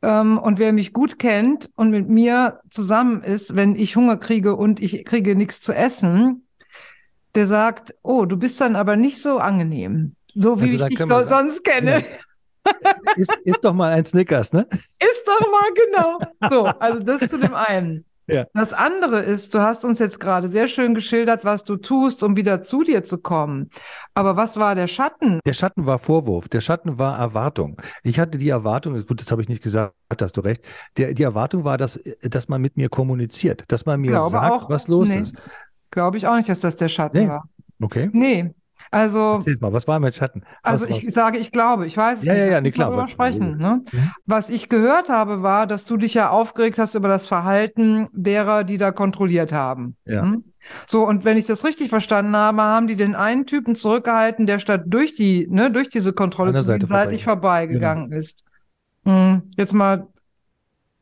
Ähm, 0.02 0.38
und 0.38 0.58
wer 0.58 0.72
mich 0.72 0.92
gut 0.92 1.18
kennt 1.18 1.70
und 1.76 1.90
mit 1.90 2.08
mir 2.08 2.60
zusammen 2.70 3.22
ist, 3.22 3.56
wenn 3.56 3.74
ich 3.74 3.96
Hunger 3.96 4.16
kriege 4.16 4.54
und 4.54 4.80
ich 4.80 5.04
kriege 5.04 5.34
nichts 5.34 5.60
zu 5.60 5.72
essen, 5.72 6.46
der 7.34 7.46
sagt, 7.46 7.94
oh, 8.02 8.26
du 8.26 8.36
bist 8.36 8.60
dann 8.60 8.76
aber 8.76 8.96
nicht 8.96 9.20
so 9.20 9.38
angenehm, 9.38 10.14
so 10.28 10.60
wie 10.60 10.64
also, 10.64 10.86
ich 10.86 10.98
dich 10.98 11.08
sonst 11.28 11.64
kenne. 11.64 12.04
Ist, 13.16 13.36
ist 13.44 13.64
doch 13.64 13.74
mal 13.74 13.92
ein 13.92 14.04
Snickers, 14.04 14.52
ne? 14.52 14.66
Ist 14.70 15.24
doch 15.26 15.40
mal, 15.40 15.70
genau. 15.74 16.18
So, 16.50 16.64
also 16.66 17.00
das 17.00 17.28
zu 17.30 17.38
dem 17.38 17.54
einen. 17.54 18.04
Ja. 18.26 18.46
Das 18.54 18.72
andere 18.72 19.20
ist, 19.20 19.52
du 19.52 19.60
hast 19.60 19.84
uns 19.84 19.98
jetzt 19.98 20.18
gerade 20.18 20.48
sehr 20.48 20.66
schön 20.66 20.94
geschildert, 20.94 21.44
was 21.44 21.64
du 21.64 21.76
tust, 21.76 22.22
um 22.22 22.36
wieder 22.36 22.62
zu 22.62 22.82
dir 22.82 23.04
zu 23.04 23.18
kommen. 23.18 23.70
Aber 24.14 24.36
was 24.36 24.56
war 24.56 24.74
der 24.74 24.86
Schatten? 24.86 25.40
Der 25.44 25.52
Schatten 25.52 25.84
war 25.84 25.98
Vorwurf, 25.98 26.48
der 26.48 26.62
Schatten 26.62 26.98
war 26.98 27.18
Erwartung. 27.18 27.80
Ich 28.02 28.18
hatte 28.18 28.38
die 28.38 28.48
Erwartung, 28.48 29.04
gut, 29.06 29.20
das 29.20 29.30
habe 29.30 29.42
ich 29.42 29.48
nicht 29.48 29.62
gesagt, 29.62 29.94
hast 30.18 30.36
du 30.36 30.40
recht. 30.40 30.64
Der, 30.96 31.12
die 31.12 31.22
Erwartung 31.22 31.64
war, 31.64 31.76
dass, 31.76 32.00
dass 32.22 32.48
man 32.48 32.62
mit 32.62 32.76
mir 32.76 32.88
kommuniziert, 32.88 33.64
dass 33.68 33.84
man 33.84 34.00
mir 34.00 34.12
Glaube 34.12 34.30
sagt, 34.30 34.52
auch, 34.52 34.70
was 34.70 34.88
los 34.88 35.08
nee. 35.08 35.20
ist. 35.20 35.34
Glaube 35.90 36.16
ich 36.16 36.26
auch 36.26 36.36
nicht, 36.36 36.48
dass 36.48 36.60
das 36.60 36.76
der 36.76 36.88
Schatten 36.88 37.24
nee. 37.24 37.28
war. 37.28 37.44
Okay. 37.80 38.08
Nee. 38.12 38.54
Also, 38.94 39.34
Erzähl 39.34 39.58
mal, 39.60 39.72
was 39.72 39.88
war 39.88 39.98
mit 39.98 40.14
Schatten? 40.14 40.44
Was 40.62 40.84
also 40.84 40.86
ich 40.86 41.12
sage, 41.12 41.38
ich 41.38 41.50
glaube, 41.50 41.84
ich 41.84 41.96
weiß 41.96 42.20
es 42.20 42.24
ja, 42.24 42.32
nicht. 42.32 42.42
Ja, 42.42 42.52
ja, 42.52 42.60
nee, 42.60 42.70
klar. 42.70 42.90
Darüber 42.90 43.08
sprechen. 43.08 43.56
Ne? 43.56 43.82
Mhm. 43.90 44.10
Was 44.24 44.50
ich 44.50 44.68
gehört 44.68 45.08
habe, 45.08 45.42
war, 45.42 45.66
dass 45.66 45.84
du 45.84 45.96
dich 45.96 46.14
ja 46.14 46.30
aufgeregt 46.30 46.78
hast 46.78 46.94
über 46.94 47.08
das 47.08 47.26
Verhalten 47.26 48.06
derer, 48.12 48.62
die 48.62 48.78
da 48.78 48.92
kontrolliert 48.92 49.52
haben. 49.52 49.96
Ja. 50.04 50.22
Hm? 50.22 50.44
So, 50.86 51.04
und 51.04 51.24
wenn 51.24 51.36
ich 51.36 51.44
das 51.44 51.64
richtig 51.64 51.88
verstanden 51.88 52.36
habe, 52.36 52.62
haben 52.62 52.86
die 52.86 52.94
den 52.94 53.16
einen 53.16 53.46
Typen 53.46 53.74
zurückgehalten, 53.74 54.46
der 54.46 54.60
statt 54.60 54.84
durch 54.86 55.12
die, 55.12 55.48
ne, 55.50 55.72
durch 55.72 55.88
diese 55.88 56.12
Kontrolle 56.12 56.54
zu 56.54 56.78
gehen, 56.78 56.86
seitlich 56.86 57.24
vorbeigegangen 57.24 58.10
genau. 58.10 58.20
ist. 58.20 58.44
Hm, 59.04 59.42
jetzt 59.56 59.74
mal 59.74 60.06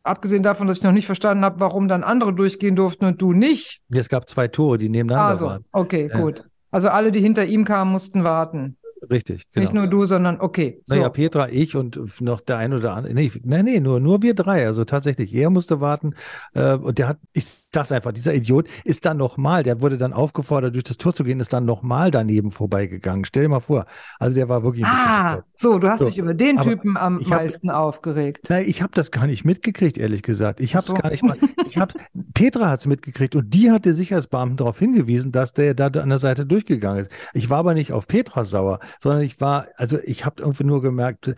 Abgesehen 0.05 0.43
davon, 0.43 0.67
dass 0.67 0.79
ich 0.79 0.83
noch 0.83 0.91
nicht 0.91 1.07
verstanden 1.07 1.45
habe, 1.45 1.61
warum 1.61 1.87
dann 1.87 2.03
andere 2.03 2.33
durchgehen 2.33 2.75
durften 2.75 3.05
und 3.05 3.23
du 3.23 3.33
nicht. 3.33 3.81
Es 3.89 4.09
gab 4.09 4.29
zwei 4.29 4.49
Tore, 4.49 4.77
die 4.79 4.89
nebeneinander 4.89 5.31
also, 5.31 5.47
waren. 5.47 5.65
Okay, 5.71 6.09
gut. 6.09 6.43
Also 6.73 6.89
alle, 6.89 7.13
die 7.13 7.21
hinter 7.21 7.45
ihm 7.45 7.65
kamen, 7.65 7.93
mussten 7.93 8.25
warten. 8.25 8.77
Richtig, 9.13 9.47
genau. 9.53 9.65
Nicht 9.65 9.75
nur 9.75 9.87
du, 9.89 10.07
sondern 10.07 10.41
okay. 10.41 10.81
So. 10.87 10.95
Naja, 10.95 11.11
Petra, 11.11 11.51
ich 11.51 11.77
und 11.77 12.21
noch 12.23 12.41
der 12.41 12.57
ein 12.57 12.73
oder 12.73 12.95
andere. 12.95 13.13
Nee, 13.13 13.31
nee, 13.45 13.63
nee, 13.63 13.79
nur, 13.79 14.01
nur 14.01 14.23
wir 14.23 14.35
drei. 14.35 14.67
Also 14.67 14.87
tatsächlich, 14.87 15.35
er 15.35 15.51
musste 15.51 15.83
warten. 15.83 16.15
Äh, 16.55 16.77
und 16.77 16.99
der 16.99 17.09
hat, 17.09 17.19
ich 17.35 17.47
sag's 17.47 17.93
einfach, 17.93 18.13
dieser 18.13 18.35
Idiot 18.35 18.69
ist 18.85 19.05
dann 19.05 19.19
nochmal, 19.19 19.65
der 19.65 19.83
wurde 19.83 19.99
dann 19.99 20.15
aufgefordert, 20.15 20.75
durch 20.75 20.85
das 20.85 20.97
Tor 20.97 21.15
zu 21.15 21.25
gehen, 21.25 21.41
ist 21.41 21.53
dann 21.53 21.67
nochmal 21.67 22.11
daneben 22.11 22.51
vorbeigegangen. 22.53 23.27
Stell 23.27 23.43
dir 23.43 23.49
mal 23.51 23.61
vor. 23.61 23.85
Also 24.19 24.35
der 24.35 24.49
war 24.49 24.63
wirklich 24.63 24.87
ein 24.87 24.91
ah, 24.91 25.37
bisschen. 25.37 25.45
so, 25.57 25.79
du 25.79 25.89
hast 25.91 25.99
so. 25.99 26.07
dich 26.07 26.17
über 26.17 26.33
den 26.33 26.59
Aber 26.59 26.71
Typen 26.71 26.97
am 26.97 27.21
meisten 27.27 27.71
hab, 27.71 27.77
aufgeregt. 27.77 28.47
Nein, 28.49 28.65
ich 28.67 28.81
habe 28.81 28.93
das 28.95 29.11
gar 29.11 29.27
nicht 29.27 29.45
mitgekriegt, 29.45 29.99
ehrlich 29.99 30.23
gesagt. 30.23 30.59
Ich 30.61 30.75
habe 30.75 30.87
es 30.87 30.93
so. 30.93 30.97
gar 30.97 31.11
nicht 31.11 31.23
mal. 31.23 31.37
Ich 31.69 31.77
hab, 31.77 31.93
Petra 32.35 32.71
hat's 32.71 32.87
mitgekriegt 32.87 33.37
und 33.37 33.53
die 33.53 33.71
hat 33.71 33.85
den 33.85 33.95
Sicherheitsbeamten 33.95 34.57
darauf 34.57 34.79
hingewiesen, 34.79 35.33
dass 35.33 35.53
der 35.53 35.75
da 35.75 35.89
an 35.89 36.09
der 36.09 36.19
Seite 36.19 36.47
durchgegangen 36.47 37.03
ist. 37.03 37.11
Ich 37.35 37.51
war 37.51 37.59
aber 37.59 37.75
nicht 37.75 37.93
auf 37.93 38.09
Petra 38.09 38.45
sauer 38.45 38.79
sondern 39.03 39.23
ich 39.23 39.41
war, 39.41 39.69
also 39.77 39.99
ich 40.05 40.25
habe 40.25 40.43
irgendwie 40.43 40.65
nur 40.65 40.81
gemerkt, 40.81 41.35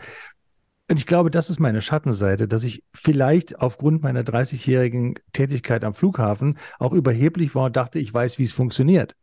Und 0.89 0.99
ich 0.99 1.07
glaube, 1.07 1.31
das 1.31 1.49
ist 1.49 1.61
meine 1.61 1.81
Schattenseite, 1.81 2.47
dass 2.47 2.63
ich 2.63 2.85
vielleicht 2.93 3.59
aufgrund 3.61 4.03
meiner 4.03 4.23
30-jährigen 4.23 5.15
Tätigkeit 5.33 5.83
am 5.83 5.95
Flughafen 5.95 6.59
auch 6.79 6.93
überheblich 6.93 7.55
war 7.55 7.67
und 7.67 7.77
dachte, 7.77 7.99
ich 7.99 8.13
weiß, 8.13 8.39
wie 8.39 8.45
es 8.45 8.53
funktioniert. 8.53 9.17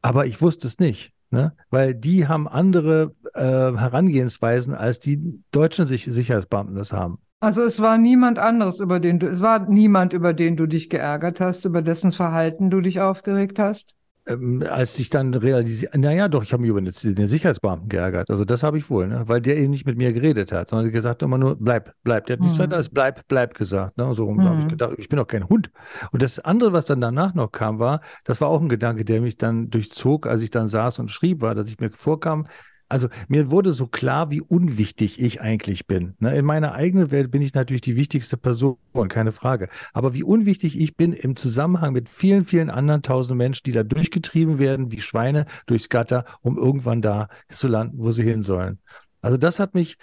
Aber 0.00 0.24
ich 0.26 0.40
wusste 0.40 0.66
es 0.66 0.78
nicht, 0.78 1.12
ne? 1.30 1.52
weil 1.70 1.94
die 1.94 2.26
haben 2.26 2.48
andere 2.48 3.14
äh, 3.34 3.42
Herangehensweisen, 3.42 4.74
als 4.74 4.98
die 4.98 5.42
deutschen 5.50 5.86
Sich 5.86 6.04
Sicherheitsbeamten 6.10 6.74
das 6.74 6.92
haben. 6.92 7.18
Also 7.40 7.62
es 7.62 7.80
war 7.80 7.98
niemand 7.98 8.38
anderes, 8.38 8.80
über 8.80 8.98
den 8.98 9.18
du, 9.18 9.26
es 9.28 9.42
war 9.42 9.68
niemand, 9.68 10.14
über 10.14 10.32
den 10.32 10.56
du 10.56 10.66
dich 10.66 10.88
geärgert 10.88 11.40
hast, 11.40 11.66
über 11.66 11.82
dessen 11.82 12.12
Verhalten 12.12 12.70
du 12.70 12.80
dich 12.80 13.00
aufgeregt 13.00 13.58
hast? 13.58 13.97
Ähm, 14.28 14.62
als 14.68 14.98
ich 14.98 15.10
dann 15.10 15.34
realisiert, 15.34 15.96
naja, 15.96 16.28
doch, 16.28 16.42
ich 16.42 16.52
habe 16.52 16.60
mich 16.62 16.70
über 16.70 16.80
den, 16.80 16.92
Sicherheitsbeamten 17.28 17.88
geärgert. 17.88 18.30
Also 18.30 18.44
das 18.44 18.62
habe 18.62 18.78
ich 18.78 18.88
wohl, 18.90 19.08
ne? 19.08 19.24
weil 19.26 19.40
der 19.40 19.56
eben 19.56 19.70
nicht 19.70 19.86
mit 19.86 19.96
mir 19.96 20.12
geredet 20.12 20.52
hat, 20.52 20.70
sondern 20.70 20.90
gesagt 20.92 21.22
immer 21.22 21.38
nur, 21.38 21.56
bleib, 21.58 21.94
bleib. 22.04 22.26
Der 22.26 22.34
hat 22.34 22.40
nichts 22.40 22.58
Mhm. 22.58 22.62
weiter 22.64 22.76
als 22.76 22.88
bleib, 22.90 23.26
bleib 23.28 23.54
gesagt. 23.54 23.96
Ne? 23.96 24.14
So 24.14 24.24
rum 24.24 24.44
habe 24.44 24.60
ich 24.60 24.66
Mhm. 24.66 24.68
gedacht, 24.68 24.92
ich 24.98 25.08
bin 25.08 25.16
doch 25.16 25.26
kein 25.26 25.48
Hund. 25.48 25.70
Und 26.12 26.22
das 26.22 26.38
andere, 26.38 26.72
was 26.72 26.86
dann 26.86 27.00
danach 27.00 27.34
noch 27.34 27.50
kam, 27.52 27.78
war, 27.78 28.00
das 28.24 28.40
war 28.40 28.48
auch 28.48 28.60
ein 28.60 28.68
Gedanke, 28.68 29.04
der 29.04 29.20
mich 29.20 29.36
dann 29.36 29.70
durchzog, 29.70 30.26
als 30.26 30.42
ich 30.42 30.50
dann 30.50 30.68
saß 30.68 30.98
und 30.98 31.10
schrieb, 31.10 31.40
war, 31.40 31.54
dass 31.54 31.68
ich 31.68 31.78
mir 31.80 31.90
vorkam, 31.90 32.46
also 32.88 33.08
mir 33.28 33.50
wurde 33.50 33.72
so 33.72 33.86
klar, 33.86 34.30
wie 34.30 34.40
unwichtig 34.40 35.20
ich 35.20 35.40
eigentlich 35.40 35.86
bin. 35.86 36.14
Ne? 36.20 36.36
In 36.36 36.44
meiner 36.44 36.72
eigenen 36.72 37.10
Welt 37.10 37.30
bin 37.30 37.42
ich 37.42 37.54
natürlich 37.54 37.82
die 37.82 37.96
wichtigste 37.96 38.36
Person, 38.36 38.78
keine 39.08 39.32
Frage. 39.32 39.68
Aber 39.92 40.14
wie 40.14 40.22
unwichtig 40.22 40.78
ich 40.78 40.96
bin 40.96 41.12
im 41.12 41.36
Zusammenhang 41.36 41.92
mit 41.92 42.08
vielen, 42.08 42.44
vielen 42.44 42.70
anderen 42.70 43.02
tausend 43.02 43.36
Menschen, 43.36 43.64
die 43.64 43.72
da 43.72 43.82
durchgetrieben 43.82 44.58
werden 44.58 44.90
wie 44.90 45.00
Schweine 45.00 45.46
durchs 45.66 45.88
Gatter, 45.88 46.24
um 46.40 46.56
irgendwann 46.56 47.02
da 47.02 47.28
zu 47.50 47.68
landen, 47.68 47.98
wo 47.98 48.10
sie 48.10 48.22
hin 48.24 48.42
sollen. 48.42 48.78
Also 49.20 49.36
das 49.36 49.58
hat 49.58 49.74
mich, 49.74 49.96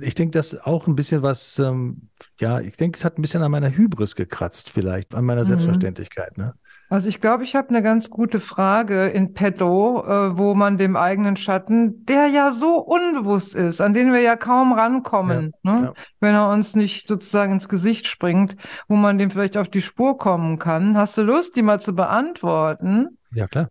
ich 0.00 0.14
denke, 0.14 0.30
das 0.30 0.56
auch 0.60 0.86
ein 0.86 0.94
bisschen 0.94 1.22
was, 1.22 1.58
ähm, 1.58 2.08
ja, 2.40 2.60
ich 2.60 2.76
denke, 2.76 2.98
es 2.98 3.04
hat 3.04 3.18
ein 3.18 3.22
bisschen 3.22 3.42
an 3.42 3.50
meiner 3.50 3.70
Hybris 3.70 4.14
gekratzt 4.14 4.70
vielleicht, 4.70 5.14
an 5.14 5.24
meiner 5.24 5.42
Mhm. 5.42 5.48
Selbstverständlichkeit. 5.48 6.38
Ne? 6.38 6.54
Also 6.88 7.08
ich 7.08 7.20
glaube, 7.20 7.42
ich 7.42 7.56
habe 7.56 7.70
eine 7.70 7.82
ganz 7.82 8.10
gute 8.10 8.40
Frage 8.40 9.06
in 9.08 9.34
petto, 9.34 10.04
äh, 10.06 10.38
wo 10.38 10.54
man 10.54 10.78
dem 10.78 10.94
eigenen 10.94 11.36
Schatten, 11.36 12.04
der 12.06 12.28
ja 12.28 12.52
so 12.52 12.78
unbewusst 12.78 13.54
ist, 13.56 13.80
an 13.80 13.92
den 13.92 14.12
wir 14.12 14.20
ja 14.20 14.36
kaum 14.36 14.72
rankommen, 14.72 15.52
ne? 15.62 15.80
ja. 15.86 15.92
wenn 16.20 16.34
er 16.34 16.50
uns 16.50 16.76
nicht 16.76 17.08
sozusagen 17.08 17.54
ins 17.54 17.68
Gesicht 17.68 18.06
springt, 18.06 18.56
wo 18.86 18.94
man 18.94 19.18
dem 19.18 19.30
vielleicht 19.30 19.56
auf 19.56 19.68
die 19.68 19.82
Spur 19.82 20.16
kommen 20.16 20.58
kann. 20.58 20.96
Hast 20.96 21.18
du 21.18 21.22
Lust, 21.22 21.56
die 21.56 21.62
mal 21.62 21.80
zu 21.80 21.94
beantworten? 21.94 23.18
Ja, 23.32 23.48
klar. 23.48 23.68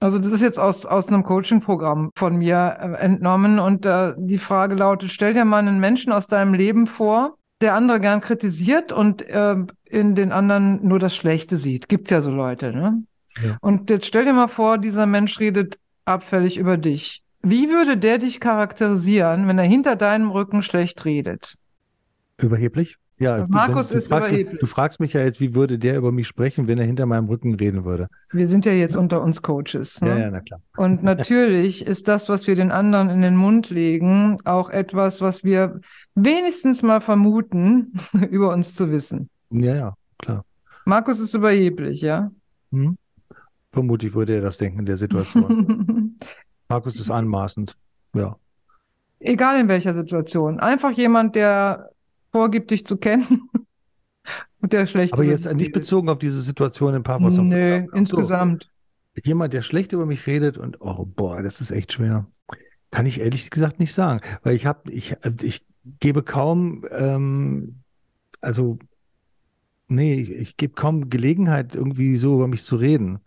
Also 0.00 0.18
das 0.18 0.30
ist 0.30 0.42
jetzt 0.42 0.60
aus, 0.60 0.86
aus 0.86 1.08
einem 1.08 1.24
Coaching-Programm 1.24 2.10
von 2.14 2.36
mir 2.36 2.76
äh, 2.78 2.92
entnommen 3.04 3.58
und 3.58 3.84
äh, 3.84 4.14
die 4.16 4.38
Frage 4.38 4.76
lautet, 4.76 5.10
stell 5.10 5.34
dir 5.34 5.44
mal 5.44 5.58
einen 5.58 5.80
Menschen 5.80 6.12
aus 6.12 6.28
deinem 6.28 6.54
Leben 6.54 6.86
vor, 6.86 7.37
der 7.60 7.74
andere 7.74 8.00
gern 8.00 8.20
kritisiert 8.20 8.92
und 8.92 9.22
äh, 9.28 9.56
in 9.84 10.14
den 10.14 10.32
anderen 10.32 10.86
nur 10.86 10.98
das 10.98 11.14
Schlechte 11.16 11.56
sieht. 11.56 11.88
Gibt 11.88 12.10
ja 12.10 12.22
so 12.22 12.30
Leute, 12.30 12.72
ne? 12.72 13.02
Ja. 13.42 13.56
Und 13.60 13.90
jetzt 13.90 14.06
stell 14.06 14.24
dir 14.24 14.32
mal 14.32 14.48
vor, 14.48 14.78
dieser 14.78 15.06
Mensch 15.06 15.38
redet 15.40 15.78
abfällig 16.04 16.56
über 16.56 16.76
dich. 16.76 17.22
Wie 17.42 17.68
würde 17.68 17.96
der 17.96 18.18
dich 18.18 18.40
charakterisieren, 18.40 19.46
wenn 19.46 19.58
er 19.58 19.64
hinter 19.64 19.94
deinem 19.96 20.30
Rücken 20.30 20.62
schlecht 20.62 21.04
redet? 21.04 21.54
Überheblich? 22.36 22.96
Ja, 23.20 23.32
Also 23.34 23.46
du- 23.46 23.52
Markus 23.52 23.90
wenn, 23.90 23.94
du 23.96 23.98
ist 23.98 24.08
fragst 24.08 24.30
mich, 24.30 24.40
überheblich. 24.40 24.60
du 24.60 24.66
fragst 24.66 25.00
mich 25.00 25.12
ja 25.12 25.22
jetzt, 25.22 25.40
wie 25.40 25.54
würde 25.54 25.76
der 25.78 25.96
über 25.96 26.12
mich 26.12 26.28
sprechen, 26.28 26.68
wenn 26.68 26.78
er 26.78 26.84
hinter 26.84 27.04
meinem 27.06 27.26
Rücken 27.26 27.54
reden 27.54 27.84
würde? 27.84 28.06
Wir 28.32 28.46
sind 28.46 28.64
ja 28.64 28.72
jetzt 28.72 28.94
unter 28.96 29.22
uns 29.22 29.42
Coaches, 29.42 30.00
ne? 30.00 30.10
Ja, 30.10 30.18
ja, 30.18 30.30
na 30.30 30.40
klar. 30.40 30.60
Und 30.76 31.02
natürlich 31.02 31.84
ist 31.86 32.06
das, 32.06 32.28
was 32.28 32.46
wir 32.46 32.54
den 32.54 32.70
anderen 32.70 33.10
in 33.10 33.22
den 33.22 33.34
Mund 33.34 33.70
legen, 33.70 34.38
auch 34.44 34.70
etwas, 34.70 35.20
was 35.20 35.42
wir 35.42 35.80
wenigstens 36.24 36.82
mal 36.82 37.00
vermuten, 37.00 37.92
über 38.30 38.52
uns 38.52 38.74
zu 38.74 38.90
wissen. 38.90 39.28
Ja, 39.50 39.74
ja, 39.74 39.94
klar. 40.18 40.44
Markus 40.84 41.18
ist 41.18 41.34
überheblich, 41.34 42.00
ja? 42.00 42.30
Hm? 42.72 42.96
Vermutlich 43.72 44.14
würde 44.14 44.36
er 44.36 44.40
das 44.40 44.58
denken 44.58 44.80
in 44.80 44.86
der 44.86 44.96
Situation. 44.96 46.16
Markus 46.68 46.98
ist 46.98 47.10
anmaßend. 47.10 47.76
Ja. 48.14 48.36
Egal 49.20 49.60
in 49.60 49.68
welcher 49.68 49.94
Situation. 49.94 50.60
Einfach 50.60 50.92
jemand, 50.92 51.34
der 51.34 51.90
vorgibt, 52.30 52.70
dich 52.70 52.86
zu 52.86 52.96
kennen 52.96 53.50
und 54.60 54.72
der 54.72 54.86
schlecht 54.86 55.12
Aber 55.12 55.24
jetzt 55.24 55.52
nicht 55.54 55.72
bezogen 55.72 56.08
auf 56.08 56.18
diese 56.18 56.42
Situation 56.42 56.94
in 56.94 57.02
Paphos. 57.02 57.36
Nö, 57.36 57.86
so. 57.86 57.96
insgesamt. 57.96 58.70
Jemand, 59.24 59.52
der 59.52 59.62
schlecht 59.62 59.92
über 59.92 60.06
mich 60.06 60.26
redet 60.26 60.58
und, 60.58 60.80
oh 60.80 61.04
boah, 61.04 61.42
das 61.42 61.60
ist 61.60 61.70
echt 61.70 61.92
schwer. 61.92 62.26
Kann 62.90 63.04
ich 63.04 63.20
ehrlich 63.20 63.50
gesagt 63.50 63.80
nicht 63.80 63.92
sagen, 63.92 64.20
weil 64.42 64.54
ich 64.54 64.64
habe, 64.64 64.90
ich, 64.92 65.16
ich 65.42 65.66
gebe 66.00 66.22
kaum, 66.22 66.84
ähm, 66.90 67.82
also, 68.40 68.78
nee, 69.88 70.14
ich, 70.20 70.30
ich 70.30 70.56
gebe 70.56 70.74
kaum 70.74 71.10
Gelegenheit, 71.10 71.74
irgendwie 71.74 72.16
so 72.16 72.34
über 72.34 72.48
mich 72.48 72.64
zu 72.64 72.76
reden. 72.76 73.20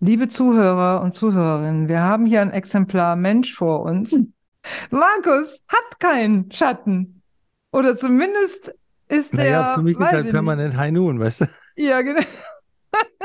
Liebe 0.00 0.28
Zuhörer 0.28 1.02
und 1.02 1.14
Zuhörerinnen, 1.14 1.88
wir 1.88 2.00
haben 2.00 2.26
hier 2.26 2.40
ein 2.40 2.50
Exemplar 2.50 3.16
Mensch 3.16 3.54
vor 3.54 3.82
uns. 3.82 4.12
Markus 4.90 5.64
hat 5.68 5.98
keinen 5.98 6.52
Schatten. 6.52 7.22
Oder 7.72 7.96
zumindest 7.96 8.74
ist 9.08 9.34
Naja, 9.34 9.62
der, 9.62 9.74
für 9.74 9.82
mich 9.82 9.98
ist 9.98 10.12
halt 10.12 10.30
permanent 10.30 10.76
High 10.76 10.92
Noon, 10.92 11.18
weißt 11.18 11.42
du? 11.42 11.46
Ja, 11.76 12.02
genau. 12.02 12.22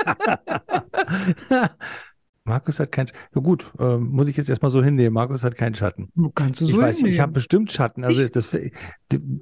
Markus 2.46 2.80
hat 2.80 2.92
keinen, 2.92 3.08
ja 3.34 3.42
gut, 3.42 3.72
ähm, 3.80 4.10
muss 4.10 4.28
ich 4.28 4.36
jetzt 4.36 4.50
erstmal 4.50 4.72
so 4.72 4.84
hinnehmen. 4.84 5.14
Markus 5.14 5.44
hat 5.44 5.56
keinen 5.56 5.76
Schatten. 5.76 6.10
Kannst 6.36 6.60
du 6.62 6.66
Ich 6.66 6.72
so 6.72 6.82
weiß, 6.82 6.98
ich 6.98 7.02
hinnehmen. 7.04 7.22
habe 7.22 7.32
bestimmt 7.32 7.72
Schatten. 7.72 8.04
Also 8.04 8.22
Ich- 8.22 8.32
das, 8.32 8.56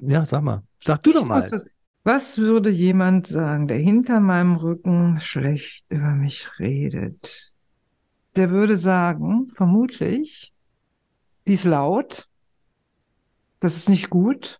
ja, 0.02 0.26
sag 0.26 0.44
mal, 0.44 0.64
sag 0.84 1.02
du 1.04 1.12
doch 1.14 1.22
Ich 1.24 1.28
mal. 1.28 1.42
das- 1.50 1.66
Was 2.04 2.38
würde 2.40 2.70
jemand 2.72 3.28
sagen, 3.28 3.68
der 3.68 3.78
hinter 3.78 4.20
meinem 4.20 4.56
Rücken 4.56 5.20
schlecht 5.20 5.84
über 5.90 6.12
mich 6.12 6.48
redet? 6.60 7.52
Der 8.36 8.50
würde 8.50 8.78
sagen, 8.78 9.52
vermutlich, 9.54 10.52
die 11.48 11.54
ist 11.54 11.66
laut, 11.66 12.28
das 13.60 13.78
ist 13.78 13.88
nicht 13.90 14.10
gut. 14.10 14.60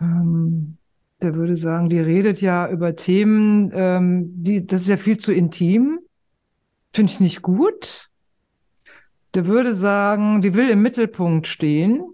Ähm, 0.00 0.76
der 1.20 1.34
würde 1.34 1.56
sagen, 1.56 1.88
die 1.88 1.98
redet 2.00 2.40
ja 2.40 2.68
über 2.68 2.94
Themen, 2.96 3.70
ähm, 3.74 4.30
die, 4.42 4.66
das 4.66 4.82
ist 4.82 4.88
ja 4.88 4.96
viel 4.96 5.16
zu 5.18 5.32
intim. 5.32 5.98
Finde 6.94 7.12
ich 7.12 7.20
nicht 7.20 7.42
gut. 7.42 8.08
Der 9.34 9.46
würde 9.46 9.74
sagen, 9.74 10.42
die 10.42 10.54
will 10.54 10.68
im 10.68 10.82
Mittelpunkt 10.82 11.46
stehen. 11.46 12.04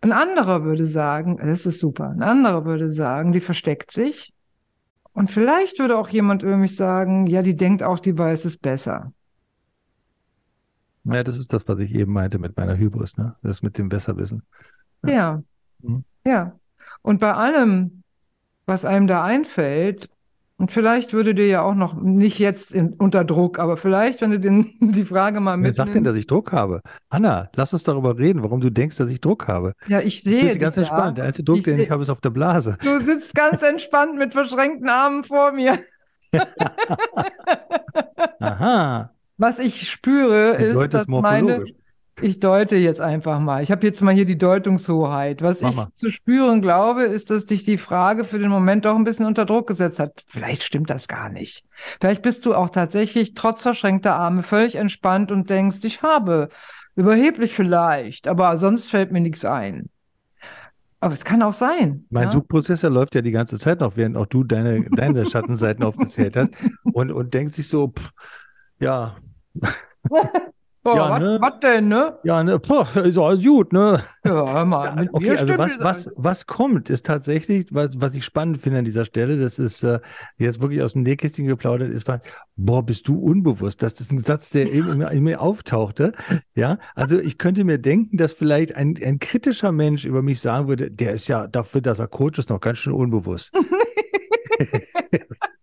Ein 0.00 0.12
anderer 0.12 0.62
würde 0.62 0.86
sagen, 0.86 1.38
das 1.38 1.66
ist 1.66 1.80
super. 1.80 2.10
Ein 2.10 2.22
anderer 2.22 2.64
würde 2.64 2.90
sagen, 2.90 3.32
die 3.32 3.40
versteckt 3.40 3.90
sich. 3.90 4.32
Und 5.12 5.30
vielleicht 5.32 5.80
würde 5.80 5.98
auch 5.98 6.08
jemand 6.08 6.44
über 6.44 6.56
mich 6.56 6.76
sagen, 6.76 7.26
ja, 7.26 7.42
die 7.42 7.56
denkt 7.56 7.82
auch, 7.82 7.98
die 7.98 8.16
weiß 8.16 8.44
es 8.44 8.56
besser. 8.58 9.12
Ja, 11.02 11.24
das 11.24 11.38
ist 11.38 11.52
das, 11.52 11.66
was 11.66 11.80
ich 11.80 11.92
eben 11.94 12.12
meinte 12.12 12.38
mit 12.38 12.56
meiner 12.56 12.76
Hybris, 12.76 13.16
ne? 13.16 13.34
Das 13.42 13.62
mit 13.62 13.78
dem 13.78 13.88
Besserwissen. 13.88 14.42
Ja, 15.04 15.42
Mhm. 15.80 16.04
ja. 16.24 16.58
Und 17.02 17.18
bei 17.20 17.32
allem, 17.32 18.02
was 18.66 18.84
einem 18.84 19.06
da 19.06 19.24
einfällt, 19.24 20.10
und 20.58 20.72
vielleicht 20.72 21.12
würde 21.12 21.36
dir 21.36 21.46
ja 21.46 21.62
auch 21.62 21.76
noch, 21.76 21.94
nicht 21.94 22.40
jetzt 22.40 22.72
in, 22.72 22.94
unter 22.94 23.24
Druck, 23.24 23.60
aber 23.60 23.76
vielleicht, 23.76 24.20
wenn 24.20 24.32
du 24.32 24.40
den, 24.40 24.74
die 24.80 25.04
Frage 25.04 25.38
mal 25.38 25.62
Wer 25.62 25.72
sagt 25.72 25.94
denn, 25.94 26.02
dass 26.02 26.16
ich 26.16 26.26
Druck 26.26 26.50
habe? 26.52 26.82
Anna, 27.08 27.48
lass 27.54 27.72
uns 27.72 27.84
darüber 27.84 28.18
reden, 28.18 28.42
warum 28.42 28.60
du 28.60 28.68
denkst, 28.68 28.96
dass 28.96 29.08
ich 29.08 29.20
Druck 29.20 29.46
habe. 29.46 29.74
Ja, 29.86 30.00
ich 30.00 30.24
sehe 30.24 30.48
bin 30.50 30.58
ganz 30.58 30.74
dich 30.74 30.88
ja. 30.88 30.90
entspannt. 30.90 31.18
Der 31.18 31.26
einzige 31.26 31.44
Druck, 31.44 31.58
Ich 31.58 31.64
den 31.64 31.76
seh- 31.76 31.84
ich 31.84 31.90
habe, 31.92 32.02
ist 32.02 32.10
auf 32.10 32.20
der 32.20 32.30
Blase. 32.30 32.76
Du 32.82 33.00
sitzt 33.00 33.36
ganz 33.36 33.62
entspannt 33.62 34.18
mit 34.18 34.32
verschränkten 34.32 34.88
Armen 34.88 35.22
vor 35.22 35.52
mir. 35.52 35.78
Aha. 38.40 39.12
Was 39.36 39.60
ich 39.60 39.88
spüre, 39.88 40.58
Du 40.58 40.80
ist, 40.80 40.92
dass 40.92 41.06
meine. 41.06 41.64
Ich 42.22 42.40
deute 42.40 42.76
jetzt 42.76 43.00
einfach 43.00 43.40
mal. 43.40 43.62
Ich 43.62 43.70
habe 43.70 43.86
jetzt 43.86 44.00
mal 44.00 44.14
hier 44.14 44.24
die 44.24 44.38
Deutungshoheit. 44.38 45.42
Was 45.42 45.62
Mach 45.62 45.70
ich 45.70 45.76
mal. 45.76 45.88
zu 45.94 46.10
spüren 46.10 46.60
glaube, 46.60 47.04
ist, 47.04 47.30
dass 47.30 47.46
dich 47.46 47.64
die 47.64 47.78
Frage 47.78 48.24
für 48.24 48.38
den 48.38 48.50
Moment 48.50 48.84
doch 48.84 48.96
ein 48.96 49.04
bisschen 49.04 49.26
unter 49.26 49.44
Druck 49.44 49.66
gesetzt 49.66 49.98
hat. 49.98 50.24
Vielleicht 50.26 50.62
stimmt 50.62 50.90
das 50.90 51.08
gar 51.08 51.28
nicht. 51.28 51.64
Vielleicht 52.00 52.22
bist 52.22 52.46
du 52.46 52.54
auch 52.54 52.70
tatsächlich 52.70 53.34
trotz 53.34 53.62
verschränkter 53.62 54.14
Arme 54.14 54.42
völlig 54.42 54.74
entspannt 54.74 55.30
und 55.30 55.48
denkst, 55.50 55.78
ich 55.82 56.02
habe 56.02 56.48
überheblich 56.94 57.54
vielleicht, 57.54 58.26
aber 58.26 58.58
sonst 58.58 58.90
fällt 58.90 59.12
mir 59.12 59.20
nichts 59.20 59.44
ein. 59.44 59.88
Aber 61.00 61.14
es 61.14 61.24
kann 61.24 61.42
auch 61.42 61.52
sein. 61.52 62.06
Mein 62.10 62.24
ja? 62.24 62.30
Suchprozess, 62.32 62.80
der 62.80 62.90
läuft 62.90 63.14
ja 63.14 63.22
die 63.22 63.30
ganze 63.30 63.58
Zeit 63.58 63.80
noch, 63.80 63.96
während 63.96 64.16
auch 64.16 64.26
du 64.26 64.42
deine, 64.42 64.84
deine 64.90 65.24
Schattenseiten 65.24 65.84
aufgezählt 65.84 66.36
hast 66.36 66.52
und, 66.92 67.12
und 67.12 67.34
denkt 67.34 67.54
sich 67.54 67.68
so, 67.68 67.92
pff, 67.96 68.10
ja, 68.80 69.16
Oh, 70.90 70.96
Ja, 70.96 71.10
was, 71.10 71.20
ne? 71.20 71.38
was 71.40 71.60
denn, 71.60 71.88
ne? 71.88 72.18
Ja, 72.24 72.42
ne, 72.42 72.58
boah, 72.58 72.86
ist 72.96 73.18
alles 73.18 73.44
gut, 73.44 73.72
ne? 73.72 74.02
Ja, 74.24 74.52
hör 74.52 74.64
mal, 74.64 74.94
mit 74.96 75.12
Okay, 75.12 75.36
also 75.36 75.58
was, 75.58 75.78
was, 75.80 76.10
was 76.16 76.46
kommt, 76.46 76.88
ist 76.88 77.04
tatsächlich, 77.04 77.66
was, 77.72 77.90
was 77.96 78.14
ich 78.14 78.24
spannend 78.24 78.58
finde 78.58 78.78
an 78.78 78.84
dieser 78.84 79.04
Stelle, 79.04 79.36
das 79.36 79.58
ist 79.58 79.82
äh, 79.82 80.00
jetzt 80.38 80.62
wirklich 80.62 80.80
aus 80.82 80.94
dem 80.94 81.02
Nähkästchen 81.02 81.46
geplaudert, 81.46 81.90
ist, 81.90 82.08
was, 82.08 82.20
boah, 82.56 82.82
bist 82.82 83.06
du 83.08 83.18
unbewusst. 83.18 83.82
Das 83.82 84.00
ist 84.00 84.10
ein 84.10 84.24
Satz, 84.24 84.50
der 84.50 84.72
eben 84.72 84.92
in 84.92 84.98
mir, 84.98 85.10
in 85.10 85.22
mir 85.24 85.40
auftauchte. 85.40 86.12
Ja, 86.54 86.78
also 86.94 87.18
ich 87.18 87.36
könnte 87.36 87.64
mir 87.64 87.78
denken, 87.78 88.16
dass 88.16 88.32
vielleicht 88.32 88.74
ein, 88.74 88.98
ein 89.04 89.18
kritischer 89.18 89.72
Mensch 89.72 90.06
über 90.06 90.22
mich 90.22 90.40
sagen 90.40 90.68
würde, 90.68 90.90
der 90.90 91.12
ist 91.12 91.28
ja 91.28 91.46
dafür, 91.46 91.82
dass 91.82 91.98
er 91.98 92.08
Coach 92.08 92.38
ist, 92.38 92.48
noch 92.48 92.60
ganz 92.60 92.78
schön 92.78 92.94
unbewusst. 92.94 93.52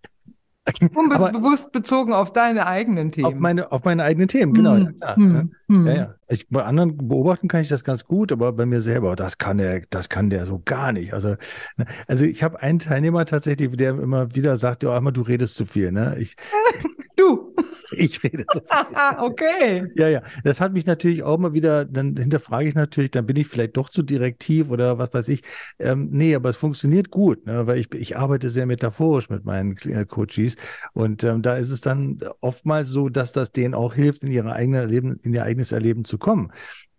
Unbewusst 0.95 1.71
bezogen 1.71 2.11
auf 2.13 2.33
deine 2.33 2.65
eigenen 2.65 3.11
Themen. 3.11 3.27
Auf 3.27 3.35
meine, 3.35 3.71
auf 3.71 3.83
meine 3.83 4.03
eigenen 4.03 4.27
Themen, 4.27 4.53
genau. 4.53 4.75
Ja, 4.75 4.85
Hm, 4.85 4.99
klar, 4.99 5.15
hm, 5.15 5.31
ne? 5.33 5.49
hm. 5.67 5.87
Ja, 5.87 5.93
ja. 5.93 6.15
Ich, 6.27 6.47
bei 6.49 6.63
anderen 6.63 6.97
beobachten 7.07 7.47
kann 7.47 7.61
ich 7.61 7.67
das 7.67 7.83
ganz 7.83 8.05
gut, 8.05 8.31
aber 8.31 8.51
bei 8.53 8.65
mir 8.65 8.81
selber, 8.81 9.15
das 9.15 9.37
kann 9.37 9.59
der, 9.59 9.81
das 9.91 10.09
kann 10.09 10.31
der 10.31 10.47
so 10.47 10.61
gar 10.65 10.91
nicht. 10.91 11.13
Also, 11.13 11.35
ne, 11.77 11.85
also 12.07 12.25
ich 12.25 12.41
habe 12.41 12.61
einen 12.61 12.79
Teilnehmer 12.79 13.25
tatsächlich, 13.25 13.75
der 13.77 13.91
immer 13.91 14.33
wieder 14.35 14.57
sagt, 14.57 14.81
ja, 14.83 14.95
einmal 14.97 15.13
du 15.13 15.21
redest 15.21 15.55
zu 15.55 15.65
viel, 15.65 15.91
ne? 15.91 16.15
Ich, 16.17 16.35
Du. 17.15 17.44
ich 17.91 18.23
rede 18.23 18.45
zu 18.47 18.59
viel. 18.59 18.97
okay. 19.19 19.87
Ja, 19.95 20.07
ja. 20.07 20.21
Das 20.43 20.61
hat 20.61 20.73
mich 20.73 20.85
natürlich 20.85 21.23
auch 21.23 21.37
mal 21.37 21.53
wieder, 21.53 21.85
dann 21.85 22.15
hinterfrage 22.15 22.67
ich 22.67 22.75
natürlich, 22.75 23.11
dann 23.11 23.25
bin 23.25 23.35
ich 23.35 23.47
vielleicht 23.47 23.77
doch 23.77 23.89
zu 23.89 24.03
direktiv 24.03 24.69
oder 24.69 24.97
was 24.97 25.13
weiß 25.13 25.27
ich. 25.29 25.43
Ähm, 25.79 26.09
nee, 26.11 26.35
aber 26.35 26.49
es 26.49 26.57
funktioniert 26.57 27.11
gut, 27.11 27.45
ne? 27.45 27.67
weil 27.67 27.77
ich, 27.77 27.93
ich 27.93 28.17
arbeite 28.17 28.49
sehr 28.49 28.65
metaphorisch 28.65 29.29
mit 29.29 29.45
meinen 29.45 29.77
äh, 29.85 30.05
Coaches 30.05 30.55
und 30.93 31.23
ähm, 31.23 31.41
da 31.41 31.57
ist 31.57 31.71
es 31.71 31.81
dann 31.81 32.19
oftmals 32.41 32.89
so, 32.89 33.09
dass 33.09 33.31
das 33.31 33.51
denen 33.51 33.73
auch 33.73 33.93
hilft, 33.93 34.23
in 34.23 34.31
ihre 34.31 34.53
eigene 34.53 34.77
Erleben, 34.77 35.19
in 35.23 35.33
ihr 35.33 35.43
eigenes 35.43 35.71
Erleben 35.71 36.05
zu 36.05 36.17
kommen. 36.17 36.51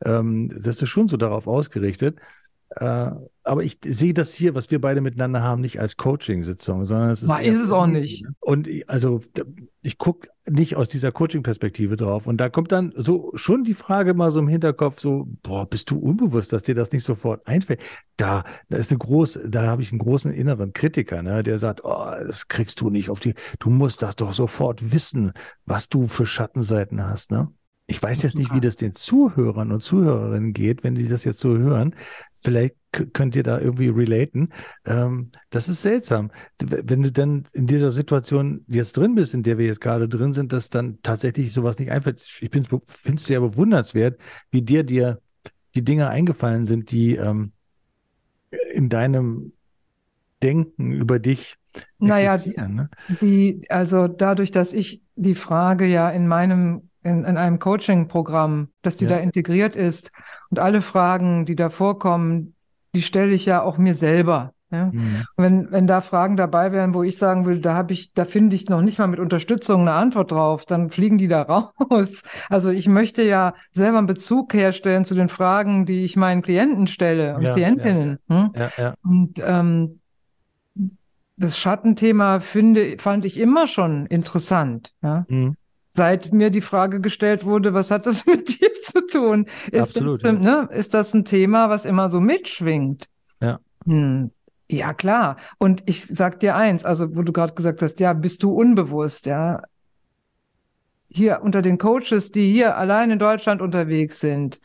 Ähm, 0.05 0.53
das 0.61 0.83
ist 0.83 0.89
schon 0.89 1.09
so 1.09 1.17
darauf 1.17 1.47
ausgerichtet. 1.47 2.19
Äh, 2.71 3.11
aber 3.45 3.62
ich 3.62 3.79
sehe 3.87 4.12
das 4.12 4.35
hier, 4.35 4.57
was 4.57 4.71
wir 4.73 4.81
beide 4.81 5.01
miteinander 5.01 5.41
haben, 5.41 5.61
nicht 5.61 5.79
als 5.81 5.97
Coaching-Sitzung, 5.97 6.85
sondern 6.85 7.11
es 7.11 7.23
ist. 7.23 7.29
Na, 7.29 7.39
ist 7.39 7.61
es 7.61 7.71
auch 7.71 7.87
nicht. 7.87 8.25
Und 8.41 8.67
ich- 8.67 8.91
also 8.91 9.21
ich 9.83 9.99
gucke 9.99 10.29
nicht 10.49 10.75
aus 10.75 10.89
dieser 10.89 11.12
Coaching-Perspektive 11.12 11.97
drauf. 11.97 12.27
Und 12.27 12.39
da 12.39 12.49
kommt 12.49 12.73
dann 12.73 12.93
so 12.97 13.31
schon 13.35 13.62
die 13.62 13.75
Frage 13.75 14.14
mal 14.14 14.33
so 14.33 14.41
im 14.41 14.49
Hinterkopf: 14.49 15.01
so, 15.01 15.29
boah, 15.43 15.64
bist 15.69 15.91
du 15.93 15.99
unbewusst, 15.99 16.53
dass 16.53 16.64
dir 16.64 16.75
das 16.75 16.91
nicht 16.91 17.05
sofort 17.05 17.47
einfällt? 17.47 17.81
Da, 18.17 18.43
da 18.69 18.77
ist 18.79 18.91
eine 18.91 18.99
große, 18.99 19.49
da 19.49 19.62
habe 19.67 19.83
ich 19.83 19.93
einen 19.93 20.01
großen 20.01 20.33
inneren 20.33 20.73
Kritiker, 20.73 21.23
ne, 21.23 21.45
der 21.45 21.59
sagt, 21.61 21.83
oh, 21.85 22.05
das 22.27 22.49
kriegst 22.49 22.81
du 22.81 22.91
nicht 22.91 23.11
auf 23.11 23.21
die, 23.21 23.35
du 23.61 23.71
musst 23.71 24.03
das 24.03 24.17
doch 24.17 24.33
sofort 24.33 24.93
wissen, 24.93 25.33
was 25.67 25.89
du 25.89 26.09
für 26.09 26.27
Schattenseiten 26.27 27.03
hast, 27.05 27.31
ne? 27.31 27.49
Ich 27.89 28.03
weiß 28.03 28.22
jetzt 28.22 28.37
nicht, 28.37 28.53
wie 28.53 28.61
das 28.61 28.76
den 28.76 28.95
Zuhörern 28.95 29.70
und 29.70 29.80
Zuhörerinnen 29.80 30.53
geht, 30.53 30.82
wenn 30.82 30.97
die 30.97 31.09
das 31.09 31.24
jetzt 31.24 31.39
so 31.39 31.57
hören. 31.57 31.95
Vielleicht 32.32 32.74
könnt 32.91 33.37
ihr 33.37 33.45
da 33.45 33.61
irgendwie 33.61 33.89
relaten. 33.89 34.49
Ähm, 34.84 35.30
das 35.51 35.68
ist 35.68 35.82
seltsam. 35.82 36.32
Wenn 36.59 37.03
du 37.03 37.12
dann 37.12 37.47
in 37.53 37.66
dieser 37.66 37.93
Situation 37.93 38.64
jetzt 38.66 38.97
drin 38.97 39.14
bist, 39.14 39.34
in 39.34 39.45
der 39.45 39.59
wir 39.59 39.66
jetzt 39.66 39.80
gerade 39.80 40.09
drin 40.09 40.32
sind, 40.32 40.53
dass 40.53 40.68
dann 40.68 40.99
tatsächlich 41.03 41.53
sowas 41.53 41.78
nicht 41.78 41.93
einfällt. 41.93 42.20
Ich 42.41 42.51
finde 42.51 42.80
es 43.14 43.24
sehr 43.24 43.41
bewundernswert, 43.41 44.20
wie 44.51 44.62
dir 44.62 44.82
dir 44.82 45.20
die 45.76 45.84
Dinge 45.84 46.09
eingefallen 46.09 46.66
sind, 46.66 46.91
die 46.91 47.16
ähm, 47.16 47.53
in 48.72 48.89
deinem 48.89 49.53
Denken 50.43 50.93
über 50.93 51.18
dich 51.18 51.57
Naja, 51.99 52.34
existieren. 52.34 52.74
Ne? 52.74 52.91
Die, 53.20 53.62
also 53.68 54.09
dadurch, 54.09 54.51
dass 54.51 54.72
ich 54.72 55.03
die 55.14 55.34
Frage 55.34 55.87
ja 55.87 56.11
in 56.11 56.28
meinem, 56.28 56.91
in, 57.07 57.25
in 57.25 57.37
einem 57.37 57.59
Coaching-Programm, 57.59 58.69
dass 58.83 58.97
die 58.97 59.05
Ja. 59.05 59.11
da 59.11 59.17
integriert 59.19 59.77
ist 59.77 60.11
und 60.51 60.59
alle 60.59 60.83
Fragen, 60.83 61.47
die 61.47 61.57
da 61.57 61.71
vorkommen, 61.71 62.55
die 62.95 63.03
stelle 63.03 63.33
ich 63.33 63.47
ja 63.47 63.63
auch 63.63 63.79
mir 63.79 63.95
selber. 63.95 64.53
Ja? 64.71 64.87
Mhm. 64.87 65.25
Wenn, 65.37 65.71
wenn 65.71 65.87
da 65.87 66.01
Fragen 66.01 66.37
dabei 66.37 66.73
wären, 66.73 66.93
wo 66.93 67.03
ich 67.05 67.19
sagen 67.19 67.47
will, 67.47 67.61
da 67.61 67.75
habe 67.75 67.93
ich, 67.93 68.13
da 68.15 68.25
finde 68.25 68.57
ich 68.57 68.69
noch 68.69 68.83
nicht 68.83 68.99
mal 68.99 69.07
mit 69.07 69.21
Unterstützung 69.21 69.83
eine 69.83 69.93
Antwort 69.93 70.33
drauf, 70.33 70.65
dann 70.65 70.91
fliegen 70.91 71.19
die 71.19 71.29
da 71.29 71.43
raus. 71.91 72.25
Also 72.49 72.71
ich 72.71 72.89
möchte 72.89 73.23
ja 73.23 73.55
selber 73.73 73.99
einen 73.99 74.09
Bezug 74.09 74.53
herstellen 74.55 75.05
zu 75.05 75.15
den 75.15 75.29
Fragen, 75.29 75.87
die 75.87 76.05
ich 76.05 76.17
meinen 76.17 76.43
Klienten 76.43 76.89
stelle 76.89 77.37
und 77.37 77.43
Ja, 77.43 77.49
ja, 77.51 77.55
Klientinnen. 77.55 78.19
Hm? 78.29 78.51
Ja, 78.57 78.71
ja. 78.77 78.95
Und 79.05 79.41
ähm, 79.45 80.01
das 81.37 81.59
Schattenthema 81.59 82.41
finde, 82.41 82.97
fand 82.99 83.25
ich 83.25 83.39
immer 83.39 83.67
schon 83.67 84.07
interessant. 84.07 84.93
Ja? 85.03 85.27
Mhm. 85.29 85.57
Seit 85.97 86.31
mir 86.31 86.51
die 86.51 86.61
Frage 86.61 87.01
gestellt 87.01 87.47
wurde, 87.47 87.73
was 87.73 87.91
hat 87.91 88.05
das 88.07 88.27
mit 88.27 88.61
dir 88.61 88.71
zu 88.83 89.07
tun? 89.07 89.47
Ist, 89.73 89.97
Absolut, 89.97 90.23
das, 90.23 90.31
für- 90.35 90.39
ne, 90.39 90.69
ist 90.73 90.93
das 90.93 91.15
ein 91.15 91.25
Thema, 91.25 91.71
was 91.71 91.87
immer 91.87 92.11
so 92.11 92.21
mitschwingt? 92.21 93.07
Ja. 93.41 93.59
Hm. 93.87 94.31
Ja, 94.69 94.93
klar. 94.93 95.37
Und 95.59 95.85
ich 95.87 96.07
sag 96.11 96.41
dir 96.41 96.55
eins, 96.55 96.85
also 96.85 97.17
wo 97.17 97.23
du 97.23 97.33
gerade 97.33 97.55
gesagt 97.55 97.81
hast, 97.81 97.99
ja, 98.01 98.13
bist 98.13 98.43
du 98.43 98.53
unbewusst, 98.53 99.25
ja. 99.25 99.63
Hier 101.09 101.41
unter 101.43 101.63
den 101.63 101.79
Coaches, 101.79 102.31
die 102.31 102.53
hier 102.53 102.77
allein 102.77 103.11
in 103.11 103.19
Deutschland 103.19 103.63
unterwegs 103.63 104.21
sind, 104.21 104.61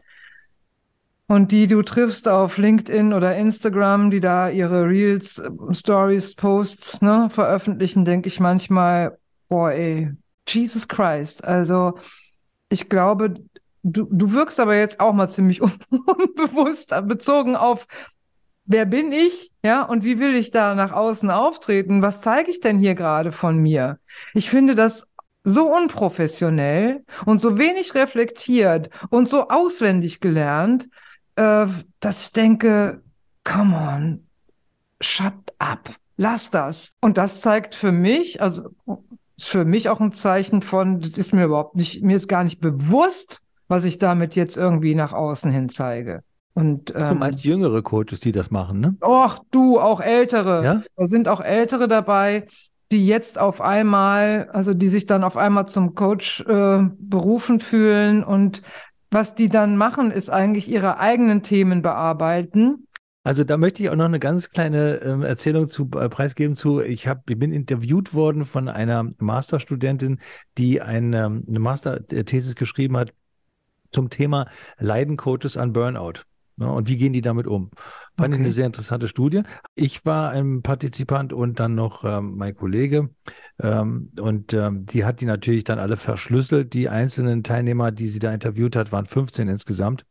und 1.27 1.53
die 1.53 1.67
du 1.67 1.81
triffst 1.81 2.27
auf 2.27 2.57
LinkedIn 2.57 3.13
oder 3.13 3.37
Instagram, 3.37 4.11
die 4.11 4.19
da 4.19 4.49
ihre 4.49 4.85
Reels, 4.85 5.37
äh, 5.37 5.49
Stories, 5.73 6.35
Posts 6.35 7.01
ne, 7.01 7.29
veröffentlichen, 7.31 8.03
denke 8.03 8.27
ich 8.27 8.41
manchmal, 8.41 9.17
boah, 9.47 9.71
ey, 9.71 10.11
Jesus 10.47 10.87
Christ. 10.87 11.43
Also 11.43 11.97
ich 12.69 12.89
glaube, 12.89 13.35
du, 13.83 14.07
du 14.09 14.33
wirkst 14.33 14.59
aber 14.59 14.75
jetzt 14.75 14.99
auch 14.99 15.13
mal 15.13 15.29
ziemlich 15.29 15.61
un 15.61 15.73
unbewusst 15.89 16.93
bezogen 17.07 17.55
auf, 17.55 17.87
wer 18.65 18.85
bin 18.85 19.11
ich, 19.11 19.51
ja, 19.63 19.83
und 19.83 20.03
wie 20.03 20.19
will 20.19 20.35
ich 20.35 20.51
da 20.51 20.75
nach 20.75 20.91
außen 20.91 21.29
auftreten? 21.29 22.01
Was 22.01 22.21
zeige 22.21 22.51
ich 22.51 22.59
denn 22.59 22.79
hier 22.79 22.95
gerade 22.95 23.31
von 23.31 23.57
mir? 23.57 23.99
Ich 24.33 24.49
finde 24.49 24.75
das 24.75 25.07
so 25.43 25.73
unprofessionell 25.73 27.03
und 27.25 27.41
so 27.41 27.57
wenig 27.57 27.95
reflektiert 27.95 28.89
und 29.09 29.27
so 29.27 29.49
auswendig 29.49 30.19
gelernt, 30.19 30.87
äh, 31.35 31.65
dass 31.99 32.25
ich 32.25 32.31
denke, 32.31 33.01
come 33.43 33.75
on, 33.75 34.27
shut 35.01 35.33
up, 35.57 35.89
lass 36.17 36.51
das. 36.51 36.93
Und 37.01 37.17
das 37.17 37.41
zeigt 37.41 37.73
für 37.73 37.91
mich, 37.91 38.41
also 38.41 38.69
ist 39.41 39.49
für 39.49 39.65
mich 39.65 39.89
auch 39.89 39.99
ein 39.99 40.13
Zeichen 40.13 40.61
von, 40.61 40.99
das 40.99 41.11
ist 41.11 41.33
mir 41.33 41.45
überhaupt 41.45 41.75
nicht, 41.75 42.03
mir 42.03 42.15
ist 42.15 42.27
gar 42.27 42.43
nicht 42.43 42.59
bewusst, 42.59 43.41
was 43.67 43.85
ich 43.85 43.97
damit 43.97 44.35
jetzt 44.35 44.55
irgendwie 44.55 44.95
nach 44.95 45.13
außen 45.13 45.51
hin 45.51 45.69
zeige. 45.69 46.23
Und 46.53 46.89
Das 46.89 47.03
sind 47.03 47.13
ähm, 47.13 47.19
meist 47.19 47.43
jüngere 47.43 47.81
Coaches, 47.81 48.19
die 48.19 48.31
das 48.31 48.51
machen, 48.51 48.79
ne? 48.81 48.95
Och, 49.01 49.39
du, 49.51 49.79
auch 49.79 50.01
Ältere. 50.01 50.63
Ja? 50.63 50.83
Da 50.95 51.07
sind 51.07 51.27
auch 51.27 51.41
Ältere 51.41 51.87
dabei, 51.87 52.47
die 52.91 53.07
jetzt 53.07 53.39
auf 53.39 53.61
einmal, 53.61 54.49
also 54.51 54.73
die 54.73 54.89
sich 54.89 55.05
dann 55.05 55.23
auf 55.23 55.37
einmal 55.37 55.67
zum 55.67 55.95
Coach 55.95 56.41
äh, 56.41 56.83
berufen 56.99 57.59
fühlen 57.59 58.23
und 58.23 58.61
was 59.09 59.33
die 59.33 59.49
dann 59.49 59.75
machen, 59.75 60.11
ist 60.11 60.29
eigentlich 60.29 60.69
ihre 60.69 60.99
eigenen 60.99 61.41
Themen 61.41 61.81
bearbeiten. 61.81 62.87
Also 63.23 63.43
da 63.43 63.57
möchte 63.57 63.83
ich 63.83 63.89
auch 63.89 63.95
noch 63.95 64.05
eine 64.05 64.19
ganz 64.19 64.49
kleine 64.49 64.95
ähm, 65.01 65.21
Erzählung 65.21 65.67
zu 65.67 65.89
äh, 65.95 66.09
preisgeben 66.09 66.55
zu. 66.55 66.81
Ich 66.81 67.07
habe, 67.07 67.21
ich 67.29 67.37
bin 67.37 67.51
interviewt 67.53 68.15
worden 68.15 68.45
von 68.45 68.67
einer 68.67 69.09
Masterstudentin, 69.19 70.19
die 70.57 70.81
ein, 70.81 71.13
ähm, 71.13 71.45
eine 71.47 71.59
Masterthesis 71.59 72.55
geschrieben 72.55 72.97
hat 72.97 73.13
zum 73.89 74.09
Thema 74.09 74.47
Leiden 74.79 75.17
Coaches 75.17 75.55
an 75.55 75.73
Burnout. 75.73 76.23
Ne, 76.57 76.71
und 76.71 76.87
wie 76.87 76.97
gehen 76.97 77.13
die 77.13 77.21
damit 77.21 77.47
um? 77.47 77.69
Fand 78.17 78.33
ich 78.33 78.39
Okay. 78.39 78.43
eine 78.43 78.51
sehr 78.51 78.65
interessante 78.65 79.07
Studie. 79.07 79.43
Ich 79.75 80.03
war 80.05 80.31
ein 80.31 80.63
Partizipant 80.63 81.31
und 81.31 81.59
dann 81.59 81.75
noch 81.75 82.03
ähm, 82.03 82.37
mein 82.37 82.55
Kollege. 82.55 83.09
Ähm, 83.59 84.11
und 84.19 84.53
ähm, 84.53 84.85
die 84.85 85.05
hat 85.05 85.21
die 85.21 85.25
natürlich 85.25 85.63
dann 85.63 85.79
alle 85.79 85.95
verschlüsselt. 85.95 86.73
Die 86.73 86.89
einzelnen 86.89 87.43
Teilnehmer, 87.43 87.91
die 87.91 88.07
sie 88.09 88.19
da 88.19 88.33
interviewt 88.33 88.75
hat, 88.75 88.91
waren 88.91 89.05
15 89.05 89.47
insgesamt 89.47 90.05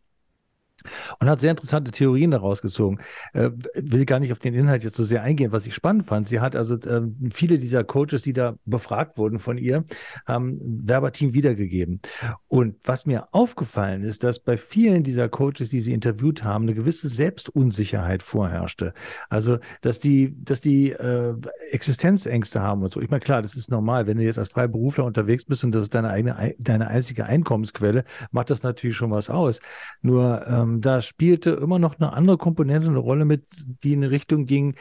und 1.18 1.28
hat 1.28 1.40
sehr 1.40 1.50
interessante 1.50 1.90
Theorien 1.90 2.30
daraus 2.30 2.62
gezogen. 2.62 2.98
Äh, 3.32 3.50
will 3.74 4.04
gar 4.04 4.20
nicht 4.20 4.32
auf 4.32 4.38
den 4.38 4.54
Inhalt 4.54 4.84
jetzt 4.84 4.96
so 4.96 5.04
sehr 5.04 5.22
eingehen, 5.22 5.52
was 5.52 5.66
ich 5.66 5.74
spannend 5.74 6.04
fand. 6.06 6.28
Sie 6.28 6.40
hat 6.40 6.56
also 6.56 6.76
äh, 6.76 7.02
viele 7.32 7.58
dieser 7.58 7.84
Coaches, 7.84 8.22
die 8.22 8.32
da 8.32 8.56
befragt 8.64 9.18
wurden 9.18 9.38
von 9.38 9.58
ihr, 9.58 9.84
haben 10.26 10.58
verbatim 10.84 11.34
wiedergegeben. 11.34 12.00
Und 12.48 12.76
was 12.84 13.06
mir 13.06 13.28
aufgefallen 13.32 14.02
ist, 14.02 14.24
dass 14.24 14.38
bei 14.38 14.56
vielen 14.56 15.02
dieser 15.02 15.28
Coaches, 15.28 15.70
die 15.70 15.80
sie 15.80 15.92
interviewt 15.92 16.44
haben, 16.44 16.64
eine 16.64 16.74
gewisse 16.74 17.08
Selbstunsicherheit 17.08 18.22
vorherrschte. 18.22 18.92
Also, 19.28 19.58
dass 19.80 20.00
die, 20.00 20.34
dass 20.44 20.60
die 20.60 20.90
äh, 20.90 21.34
Existenzängste 21.70 22.60
haben 22.60 22.82
und 22.82 22.92
so. 22.92 23.00
Ich 23.00 23.10
meine, 23.10 23.20
klar, 23.20 23.42
das 23.42 23.54
ist 23.54 23.70
normal. 23.70 24.06
Wenn 24.06 24.18
du 24.18 24.24
jetzt 24.24 24.38
als 24.38 24.50
Freiberufler 24.50 25.04
unterwegs 25.04 25.44
bist 25.44 25.64
und 25.64 25.72
das 25.74 25.84
ist 25.84 25.94
deine 25.94 26.10
eigene, 26.10 26.54
deine 26.58 26.88
einzige 26.88 27.26
Einkommensquelle, 27.26 28.04
macht 28.30 28.50
das 28.50 28.62
natürlich 28.62 28.96
schon 28.96 29.10
was 29.10 29.30
aus. 29.30 29.60
Nur 30.02 30.46
ähm, 30.46 30.69
da 30.78 31.02
spielte 31.02 31.50
immer 31.50 31.78
noch 31.78 31.98
eine 31.98 32.12
andere 32.12 32.38
Komponente 32.38 32.88
eine 32.88 32.98
Rolle 32.98 33.24
mit, 33.24 33.44
die 33.82 33.92
in 33.92 34.00
eine 34.00 34.10
Richtung 34.10 34.46
ging, 34.46 34.76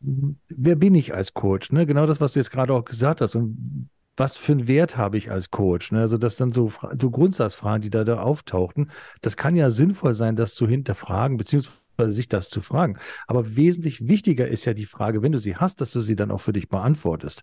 wer 0.00 0.76
bin 0.76 0.94
ich 0.94 1.14
als 1.14 1.34
Coach? 1.34 1.70
Ne? 1.72 1.86
Genau 1.86 2.06
das, 2.06 2.20
was 2.20 2.32
du 2.32 2.40
jetzt 2.40 2.50
gerade 2.50 2.72
auch 2.74 2.84
gesagt 2.84 3.20
hast. 3.20 3.34
Und 3.34 3.88
was 4.16 4.36
für 4.36 4.52
einen 4.52 4.68
Wert 4.68 4.96
habe 4.96 5.16
ich 5.16 5.30
als 5.30 5.50
Coach? 5.50 5.92
Ne? 5.92 6.00
Also 6.00 6.18
das 6.18 6.36
sind 6.36 6.54
so, 6.54 6.72
so 6.98 7.10
Grundsatzfragen, 7.10 7.82
die 7.82 7.90
da, 7.90 8.04
da 8.04 8.20
auftauchten. 8.20 8.90
Das 9.20 9.36
kann 9.36 9.56
ja 9.56 9.70
sinnvoll 9.70 10.14
sein, 10.14 10.36
das 10.36 10.54
zu 10.54 10.66
hinterfragen, 10.66 11.36
beziehungsweise 11.36 12.12
sich 12.12 12.28
das 12.28 12.48
zu 12.48 12.60
fragen. 12.60 12.98
Aber 13.26 13.56
wesentlich 13.56 14.08
wichtiger 14.08 14.48
ist 14.48 14.64
ja 14.64 14.74
die 14.74 14.86
Frage, 14.86 15.22
wenn 15.22 15.32
du 15.32 15.38
sie 15.38 15.56
hast, 15.56 15.80
dass 15.80 15.92
du 15.92 16.00
sie 16.00 16.16
dann 16.16 16.30
auch 16.30 16.40
für 16.40 16.52
dich 16.52 16.68
beantwortest. 16.68 17.42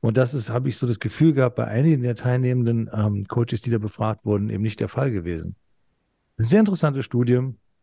Und 0.00 0.16
das 0.16 0.34
ist, 0.34 0.50
habe 0.50 0.68
ich 0.68 0.76
so 0.76 0.86
das 0.86 1.00
Gefühl 1.00 1.32
gehabt, 1.34 1.56
bei 1.56 1.66
einigen 1.66 2.02
der 2.02 2.14
teilnehmenden 2.14 2.90
ähm, 2.92 3.26
Coaches, 3.26 3.62
die 3.62 3.70
da 3.70 3.78
befragt 3.78 4.24
wurden, 4.24 4.48
eben 4.48 4.62
nicht 4.62 4.80
der 4.80 4.88
Fall 4.88 5.10
gewesen. 5.10 5.56
Sehr 6.38 6.60
interessante 6.60 7.02
Studie. 7.02 7.40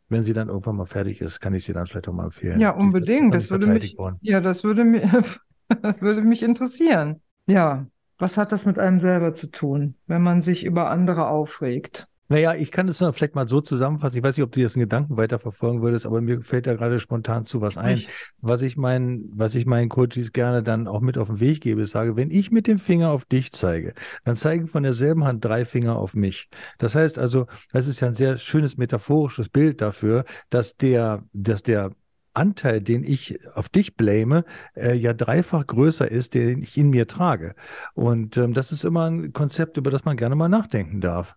Wenn 0.08 0.24
sie 0.24 0.34
dann 0.34 0.50
irgendwann 0.50 0.76
mal 0.76 0.86
fertig 0.86 1.20
ist, 1.22 1.40
kann 1.40 1.54
ich 1.54 1.66
sie 1.66 1.74
dann 1.74 1.88
vielleicht 1.88 2.08
auch 2.08 2.14
mal 2.14 2.26
empfehlen. 2.26 2.60
Ja, 2.60 2.72
unbedingt. 2.72 3.34
Das 3.34 3.50
würde 3.50 3.68
mich, 3.68 3.98
worden. 3.98 4.18
ja, 4.22 4.40
das 4.40 4.64
würde 4.64 4.84
mich, 4.84 5.04
würde 6.00 6.22
mich 6.22 6.44
interessieren. 6.44 7.22
Ja, 7.48 7.88
was 8.18 8.38
hat 8.38 8.52
das 8.52 8.66
mit 8.66 8.80
einem 8.80 9.00
selber 9.00 9.34
zu 9.34 9.48
tun, 9.48 9.96
wenn 10.08 10.22
man 10.22 10.42
sich 10.42 10.64
über 10.64 10.90
andere 10.90 11.28
aufregt? 11.28 12.08
Naja, 12.28 12.56
ich 12.56 12.72
kann 12.72 12.88
das 12.88 12.98
vielleicht 12.98 13.36
mal 13.36 13.48
so 13.48 13.62
zusammenfassen. 13.62 14.18
Ich 14.18 14.24
weiß 14.24 14.36
nicht, 14.36 14.44
ob 14.44 14.52
du 14.52 14.60
jetzt 14.60 14.76
einen 14.76 14.84
Gedanken 14.84 15.16
weiterverfolgen 15.18 15.82
würdest, 15.82 16.06
aber 16.06 16.22
mir 16.22 16.42
fällt 16.42 16.66
da 16.66 16.74
gerade 16.74 17.00
spontan 17.00 17.46
zu 17.46 17.62
was 17.62 17.78
ein. 17.78 18.04
Was 18.42 18.62
ich 18.62 18.78
meinen, 18.78 19.32
was 19.36 19.54
ich 19.54 19.66
meinen 19.66 19.90
Coaches 19.90 20.34
gerne 20.34 20.64
dann 20.64 20.88
auch 20.88 21.02
mit 21.02 21.18
auf 21.18 21.28
den 21.28 21.40
Weg 21.40 21.62
gebe, 21.62 21.82
ist 21.82 21.92
sage, 21.92 22.16
wenn 22.16 22.32
ich 22.32 22.52
mit 22.52 22.68
dem 22.68 22.80
Finger 22.80 23.12
auf 23.12 23.26
dich 23.26 23.52
zeige, 23.52 23.94
dann 24.24 24.36
zeigen 24.36 24.68
von 24.68 24.84
derselben 24.84 25.24
Hand 25.24 25.46
drei 25.46 25.66
Finger 25.66 25.98
auf 25.98 26.16
mich. 26.16 26.50
Das 26.80 26.96
heißt 26.96 27.20
also, 27.20 27.46
das 27.72 27.88
ist 27.88 28.00
ja 28.00 28.08
ein 28.08 28.16
sehr 28.16 28.38
schönes 28.38 28.78
metaphorisches 28.78 29.50
Bild 29.50 29.82
dafür, 29.82 30.26
dass 30.50 30.78
der, 30.78 31.24
dass 31.34 31.62
der 31.64 31.92
Anteil, 32.34 32.82
den 32.82 33.04
ich 33.04 33.40
auf 33.54 33.70
dich 33.70 33.96
blame, 33.96 34.44
äh, 34.76 34.94
ja 34.94 35.14
dreifach 35.14 35.66
größer 35.66 36.10
ist, 36.10 36.34
den 36.34 36.62
ich 36.62 36.78
in 36.78 36.90
mir 36.90 37.08
trage. 37.08 37.56
Und 37.94 38.38
ähm, 38.38 38.54
das 38.54 38.72
ist 38.72 38.84
immer 38.84 39.10
ein 39.10 39.32
Konzept, 39.32 39.78
über 39.78 39.90
das 39.90 40.06
man 40.06 40.18
gerne 40.18 40.36
mal 40.36 40.50
nachdenken 40.50 41.02
darf. 41.02 41.36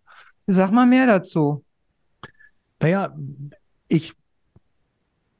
Sag 0.50 0.72
mal 0.72 0.86
mehr 0.86 1.06
dazu. 1.06 1.62
Naja, 2.80 3.14
ich 3.86 4.14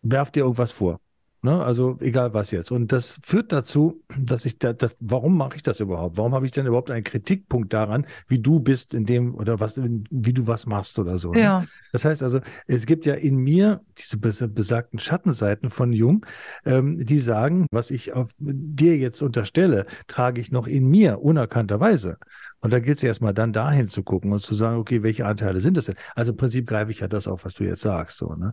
werf 0.02 0.30
dir 0.30 0.40
irgendwas 0.40 0.70
vor. 0.70 1.00
Ne? 1.40 1.62
Also 1.62 1.96
egal 2.00 2.34
was 2.34 2.50
jetzt. 2.50 2.72
Und 2.72 2.90
das 2.90 3.20
führt 3.22 3.52
dazu, 3.52 4.02
dass 4.18 4.44
ich 4.44 4.58
da, 4.58 4.72
das, 4.72 4.96
warum 4.98 5.36
mache 5.36 5.56
ich 5.56 5.62
das 5.62 5.78
überhaupt? 5.78 6.16
Warum 6.16 6.34
habe 6.34 6.44
ich 6.44 6.52
denn 6.52 6.66
überhaupt 6.66 6.90
einen 6.90 7.04
Kritikpunkt 7.04 7.72
daran, 7.72 8.06
wie 8.26 8.40
du 8.40 8.58
bist 8.58 8.92
in 8.92 9.06
dem 9.06 9.36
oder 9.36 9.60
was, 9.60 9.78
wie 9.78 10.32
du 10.32 10.46
was 10.48 10.66
machst 10.66 10.98
oder 10.98 11.16
so? 11.18 11.32
Ne? 11.32 11.40
Ja. 11.40 11.64
Das 11.92 12.04
heißt 12.04 12.24
also, 12.24 12.40
es 12.66 12.86
gibt 12.86 13.06
ja 13.06 13.14
in 13.14 13.36
mir 13.36 13.80
diese 13.96 14.18
besagten 14.18 14.98
Schattenseiten 14.98 15.70
von 15.70 15.92
Jung, 15.92 16.26
ähm, 16.66 17.04
die 17.06 17.20
sagen, 17.20 17.66
was 17.70 17.92
ich 17.92 18.12
auf 18.12 18.34
dir 18.38 18.98
jetzt 18.98 19.22
unterstelle, 19.22 19.86
trage 20.08 20.40
ich 20.40 20.50
noch 20.50 20.66
in 20.66 20.88
mir 20.88 21.22
unerkannterweise. 21.22 22.18
Und 22.60 22.72
da 22.72 22.80
gilt 22.80 22.98
es 22.98 23.04
erstmal 23.04 23.34
dann 23.34 23.52
dahin 23.52 23.88
zu 23.88 24.02
gucken 24.02 24.32
und 24.32 24.40
zu 24.40 24.54
sagen, 24.54 24.78
okay, 24.78 25.02
welche 25.02 25.26
Anteile 25.26 25.60
sind 25.60 25.76
das 25.76 25.86
denn? 25.86 25.96
Also 26.14 26.32
im 26.32 26.36
Prinzip 26.36 26.66
greife 26.66 26.90
ich 26.90 27.00
ja 27.00 27.08
das 27.08 27.28
auf, 27.28 27.44
was 27.44 27.54
du 27.54 27.64
jetzt 27.64 27.82
sagst. 27.82 28.18
So, 28.18 28.34
ne? 28.34 28.52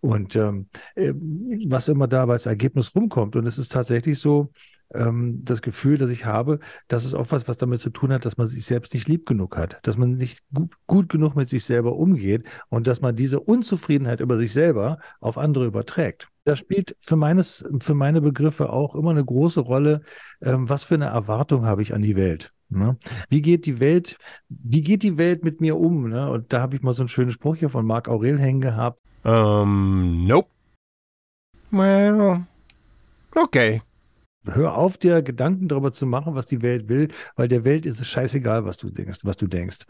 Und 0.00 0.36
ähm, 0.36 0.68
äh, 0.94 1.12
was 1.66 1.88
immer 1.88 2.08
da 2.08 2.26
als 2.26 2.46
Ergebnis 2.46 2.94
rumkommt. 2.94 3.36
Und 3.36 3.46
es 3.46 3.58
ist 3.58 3.72
tatsächlich 3.72 4.18
so, 4.18 4.50
ähm, 4.92 5.44
das 5.44 5.62
Gefühl, 5.62 5.98
das 5.98 6.10
ich 6.10 6.24
habe, 6.24 6.60
das 6.88 7.04
ist 7.04 7.14
auch 7.14 7.30
was, 7.30 7.48
was 7.48 7.56
damit 7.56 7.80
zu 7.80 7.90
tun 7.90 8.12
hat, 8.12 8.24
dass 8.24 8.36
man 8.36 8.46
sich 8.46 8.64
selbst 8.64 8.94
nicht 8.94 9.08
lieb 9.08 9.26
genug 9.26 9.56
hat, 9.56 9.78
dass 9.82 9.96
man 9.96 10.16
nicht 10.16 10.44
gut, 10.52 10.72
gut 10.86 11.08
genug 11.08 11.34
mit 11.36 11.48
sich 11.48 11.64
selber 11.64 11.96
umgeht 11.96 12.44
und 12.68 12.86
dass 12.86 13.00
man 13.00 13.16
diese 13.16 13.40
Unzufriedenheit 13.40 14.20
über 14.20 14.38
sich 14.38 14.52
selber 14.52 14.98
auf 15.20 15.38
andere 15.38 15.66
überträgt. 15.66 16.28
Da 16.44 16.56
spielt 16.56 16.96
für 17.00 17.16
meines, 17.16 17.64
für 17.80 17.94
meine 17.94 18.20
Begriffe 18.20 18.70
auch 18.70 18.94
immer 18.94 19.10
eine 19.10 19.24
große 19.24 19.60
Rolle, 19.60 20.02
ähm, 20.42 20.68
was 20.68 20.84
für 20.84 20.94
eine 20.94 21.06
Erwartung 21.06 21.64
habe 21.64 21.82
ich 21.82 21.94
an 21.94 22.02
die 22.02 22.16
Welt. 22.16 22.52
Ne? 22.74 22.96
Wie 23.28 23.42
geht 23.42 23.66
die 23.66 23.80
Welt, 23.80 24.18
wie 24.48 24.82
geht 24.82 25.02
die 25.02 25.16
Welt 25.16 25.44
mit 25.44 25.60
mir 25.60 25.78
um? 25.78 26.08
Ne? 26.08 26.30
Und 26.30 26.52
da 26.52 26.60
habe 26.60 26.76
ich 26.76 26.82
mal 26.82 26.92
so 26.92 27.02
einen 27.02 27.08
schönen 27.08 27.30
Spruch 27.30 27.56
hier 27.56 27.70
von 27.70 27.86
Marc 27.86 28.08
Aurel 28.08 28.38
hängen 28.38 28.60
gehabt. 28.60 29.00
Um, 29.22 30.26
nope. 30.26 30.48
Well, 31.70 32.46
okay. 33.34 33.82
Hör 34.46 34.76
auf, 34.76 34.98
dir 34.98 35.22
Gedanken 35.22 35.68
darüber 35.68 35.92
zu 35.92 36.06
machen, 36.06 36.34
was 36.34 36.46
die 36.46 36.60
Welt 36.60 36.88
will, 36.88 37.08
weil 37.34 37.48
der 37.48 37.64
Welt 37.64 37.86
ist 37.86 38.00
es 38.00 38.06
scheißegal, 38.06 38.66
was 38.66 38.76
du 38.76 38.90
denkst, 38.90 39.20
was 39.22 39.38
du 39.38 39.46
denkst. 39.46 39.86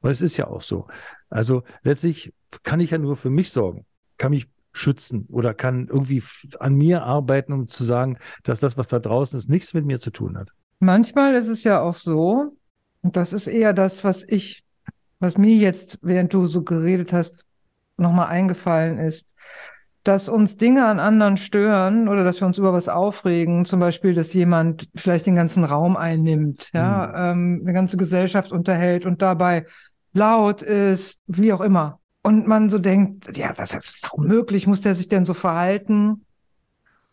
Und 0.00 0.10
es 0.10 0.20
ist 0.20 0.36
ja 0.36 0.46
auch 0.46 0.62
so. 0.62 0.86
Also 1.28 1.64
letztlich 1.82 2.32
kann 2.62 2.78
ich 2.78 2.92
ja 2.92 2.98
nur 2.98 3.16
für 3.16 3.30
mich 3.30 3.50
sorgen, 3.50 3.84
kann 4.16 4.30
mich 4.30 4.48
schützen 4.72 5.26
oder 5.28 5.54
kann 5.54 5.88
irgendwie 5.88 6.22
an 6.60 6.74
mir 6.74 7.02
arbeiten, 7.02 7.52
um 7.52 7.68
zu 7.68 7.84
sagen, 7.84 8.18
dass 8.44 8.60
das, 8.60 8.78
was 8.78 8.86
da 8.86 9.00
draußen 9.00 9.38
ist, 9.38 9.48
nichts 9.48 9.74
mit 9.74 9.84
mir 9.84 9.98
zu 9.98 10.10
tun 10.10 10.38
hat. 10.38 10.52
Manchmal 10.80 11.34
ist 11.34 11.48
es 11.48 11.64
ja 11.64 11.80
auch 11.80 11.96
so, 11.96 12.56
und 13.02 13.16
das 13.16 13.32
ist 13.32 13.46
eher 13.46 13.72
das, 13.72 14.04
was 14.04 14.22
ich, 14.22 14.64
was 15.18 15.38
mir 15.38 15.56
jetzt, 15.56 15.98
während 16.02 16.32
du 16.32 16.46
so 16.46 16.62
geredet 16.62 17.12
hast, 17.12 17.46
nochmal 17.96 18.28
eingefallen 18.28 18.98
ist, 18.98 19.32
dass 20.04 20.28
uns 20.28 20.56
Dinge 20.56 20.86
an 20.86 21.00
anderen 21.00 21.36
stören 21.36 22.08
oder 22.08 22.24
dass 22.24 22.40
wir 22.40 22.46
uns 22.46 22.56
über 22.56 22.72
was 22.72 22.88
aufregen, 22.88 23.64
zum 23.64 23.80
Beispiel, 23.80 24.14
dass 24.14 24.32
jemand 24.32 24.88
vielleicht 24.94 25.26
den 25.26 25.34
ganzen 25.34 25.64
Raum 25.64 25.96
einnimmt, 25.96 26.70
ja, 26.72 27.08
mhm. 27.08 27.58
ähm, 27.58 27.60
eine 27.64 27.72
ganze 27.72 27.96
Gesellschaft 27.96 28.52
unterhält 28.52 29.04
und 29.04 29.20
dabei 29.20 29.66
laut 30.12 30.62
ist, 30.62 31.20
wie 31.26 31.52
auch 31.52 31.60
immer. 31.60 32.00
Und 32.22 32.46
man 32.46 32.70
so 32.70 32.78
denkt, 32.78 33.36
ja, 33.36 33.52
das, 33.52 33.70
das 33.70 33.90
ist 33.90 34.12
auch 34.12 34.18
möglich, 34.18 34.66
muss 34.66 34.80
der 34.80 34.94
sich 34.94 35.08
denn 35.08 35.24
so 35.24 35.34
verhalten? 35.34 36.24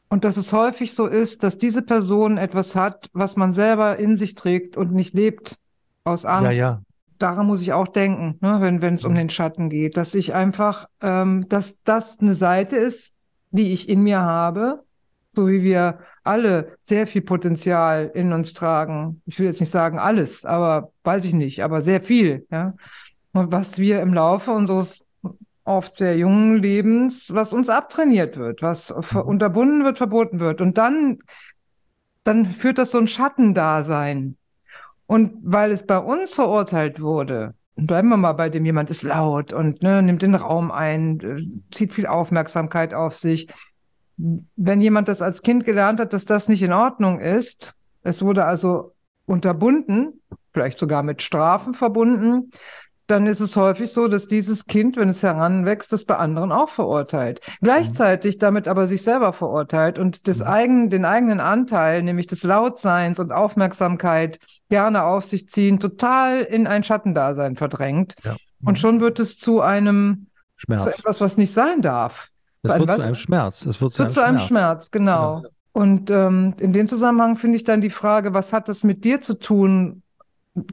Und 0.10 0.24
dass 0.24 0.38
es 0.38 0.54
häufig 0.54 0.94
so 0.94 1.08
ist, 1.08 1.44
dass 1.44 1.58
diese 1.58 1.82
Person 1.82 2.38
etwas 2.38 2.76
hat, 2.76 3.10
was 3.14 3.36
man 3.36 3.54
selber 3.54 3.98
in 3.98 4.18
sich 4.18 4.36
trägt 4.36 4.78
und 4.78 4.94
nicht 4.94 5.14
lebt 5.14 5.58
aus 6.04 6.26
Angst. 6.26 6.52
Ja, 6.52 6.52
ja. 6.52 6.82
Daran 7.18 7.48
muss 7.48 7.62
ich 7.62 7.74
auch 7.74 7.88
denken, 7.88 8.38
ne, 8.42 8.58
wenn 8.60 8.82
wenn 8.82 8.96
es 8.96 9.06
um 9.06 9.16
den 9.16 9.30
Schatten 9.30 9.70
geht, 9.70 9.96
dass 9.98 10.14
ich 10.14 10.34
einfach, 10.34 10.88
ähm, 11.02 11.48
dass 11.48 11.82
das 11.84 12.20
eine 12.20 12.36
Seite 12.36 12.76
ist, 12.76 13.16
die 13.52 13.72
ich 13.72 13.88
in 13.88 14.04
mir 14.04 14.20
habe, 14.20 14.84
so 15.32 15.48
wie 15.48 15.64
wir 15.64 16.00
alle 16.24 16.78
sehr 16.82 17.08
viel 17.08 17.22
Potenzial 17.22 18.12
in 18.14 18.34
uns 18.34 18.54
tragen. 18.54 19.22
Ich 19.26 19.40
will 19.40 19.46
jetzt 19.46 19.62
nicht 19.62 19.72
sagen 19.72 19.98
alles, 19.98 20.44
aber 20.44 20.92
weiß 21.04 21.24
ich 21.26 21.34
nicht, 21.34 21.64
aber 21.64 21.82
sehr 21.82 22.02
viel, 22.02 22.46
ja. 22.52 22.74
Und 23.32 23.52
was 23.52 23.78
wir 23.78 24.02
im 24.02 24.14
Laufe 24.14 24.52
unseres 24.52 25.05
oft 25.66 25.96
sehr 25.96 26.16
jungen 26.16 26.62
Lebens, 26.62 27.34
was 27.34 27.52
uns 27.52 27.70
abtrainiert 27.70 28.38
wird, 28.38 28.62
was 28.62 28.96
mhm. 29.12 29.22
unterbunden 29.22 29.84
wird, 29.84 29.98
verboten 29.98 30.40
wird. 30.40 30.62
Und 30.62 30.78
dann, 30.78 31.20
dann 32.24 32.46
führt 32.46 32.78
das 32.78 32.92
so 32.92 33.00
ein 33.00 33.08
Schattendasein. 33.08 34.38
Und 35.08 35.34
weil 35.44 35.72
es 35.72 35.86
bei 35.86 35.98
uns 35.98 36.34
verurteilt 36.34 37.02
wurde, 37.02 37.56
bleiben 37.76 38.10
wir 38.10 38.18
mal 38.18 38.34
bei 38.34 38.50
dem, 38.50 38.66
jemand 38.66 38.90
ist 38.90 39.04
laut 39.04 39.54
und 39.54 39.84
ne, 39.84 40.02
nimmt 40.02 40.22
den 40.22 40.36
Raum 40.36 40.72
ein, 40.72 41.20
äh, 41.20 41.72
zieht 41.72 41.94
viel 41.94 42.08
Aufmerksamkeit 42.08 42.94
auf 42.94 43.18
sich. 43.18 43.48
Wenn 44.18 44.82
jemand 44.82 45.08
das 45.08 45.22
als 45.22 45.42
Kind 45.42 45.66
gelernt 45.66 46.00
hat, 46.00 46.14
dass 46.14 46.26
das 46.26 46.48
nicht 46.48 46.64
in 46.64 46.72
Ordnung 46.72 47.20
ist, 47.20 47.74
es 48.04 48.22
wurde 48.22 48.46
also 48.46 48.94
unterbunden, 49.26 50.22
vielleicht 50.54 50.78
sogar 50.78 51.04
mit 51.04 51.22
Strafen 51.22 51.74
verbunden, 51.74 52.52
dann 53.08 53.28
ist 53.28 53.40
es 53.40 53.56
häufig 53.56 53.92
so, 53.92 54.08
dass 54.08 54.28
dieses 54.28 54.66
Kind, 54.66 54.98
wenn 54.98 55.10
es 55.10 55.22
heranwächst, 55.22 55.94
das 55.94 56.06
bei 56.06 56.18
anderen 56.18 56.52
auch 56.52 56.70
verurteilt. 56.70 57.40
Gleichzeitig 57.62 58.40
damit 58.40 58.68
aber 58.68 58.88
sich 58.88 59.04
selber 59.04 59.34
verurteilt 59.34 60.00
und 60.00 60.28
des 60.28 60.40
mhm. 60.40 60.46
eigenen, 60.46 60.90
den 60.90 61.06
eigenen 61.06 61.40
Anteil, 61.40 62.02
nämlich 62.02 62.28
des 62.28 62.44
Lautseins 62.44 63.20
und 63.20 63.32
Aufmerksamkeit 63.32 64.40
gerne 64.70 65.04
auf 65.04 65.26
sich 65.26 65.50
ziehen, 65.50 65.80
total 65.80 66.42
in 66.42 66.66
ein 66.66 66.84
Schattendasein 66.84 67.56
verdrängt. 67.56 68.16
Ja. 68.24 68.36
Und 68.64 68.80
schon 68.80 69.00
wird 69.02 69.20
es 69.20 69.38
zu 69.38 69.62
einem, 69.62 70.28
Schmerz. 70.56 70.84
zu 70.84 70.90
etwas, 70.90 71.22
was 71.22 71.38
nicht 71.38 71.54
sein 71.54 71.82
darf. 71.82 72.30
Es 72.64 72.80
wird 72.80 72.88
was? 72.88 72.98
zu 72.98 73.04
einem 73.04 73.16
Schmerz. 73.16 73.66
Es 73.66 73.82
wird 73.82 73.94
zu, 73.94 74.00
wird 74.00 74.08
einem, 74.08 74.14
zu 74.14 74.20
Schmerz. 74.20 74.28
einem 74.28 74.40
Schmerz, 74.40 74.92
genau. 74.92 75.36
genau. 75.38 75.50
Und 75.74 76.10
ähm, 76.10 76.56
in 76.60 76.74
dem 76.74 76.88
Zusammenhang 76.88 77.38
finde 77.38 77.58
ich 77.58 77.64
dann 77.64 77.82
die 77.82 77.90
Frage, 77.90 78.34
was 78.34 78.54
hat 78.54 78.70
das 78.70 78.84
mit 78.84 79.04
dir 79.04 79.22
zu 79.22 79.36
tun? 79.36 80.02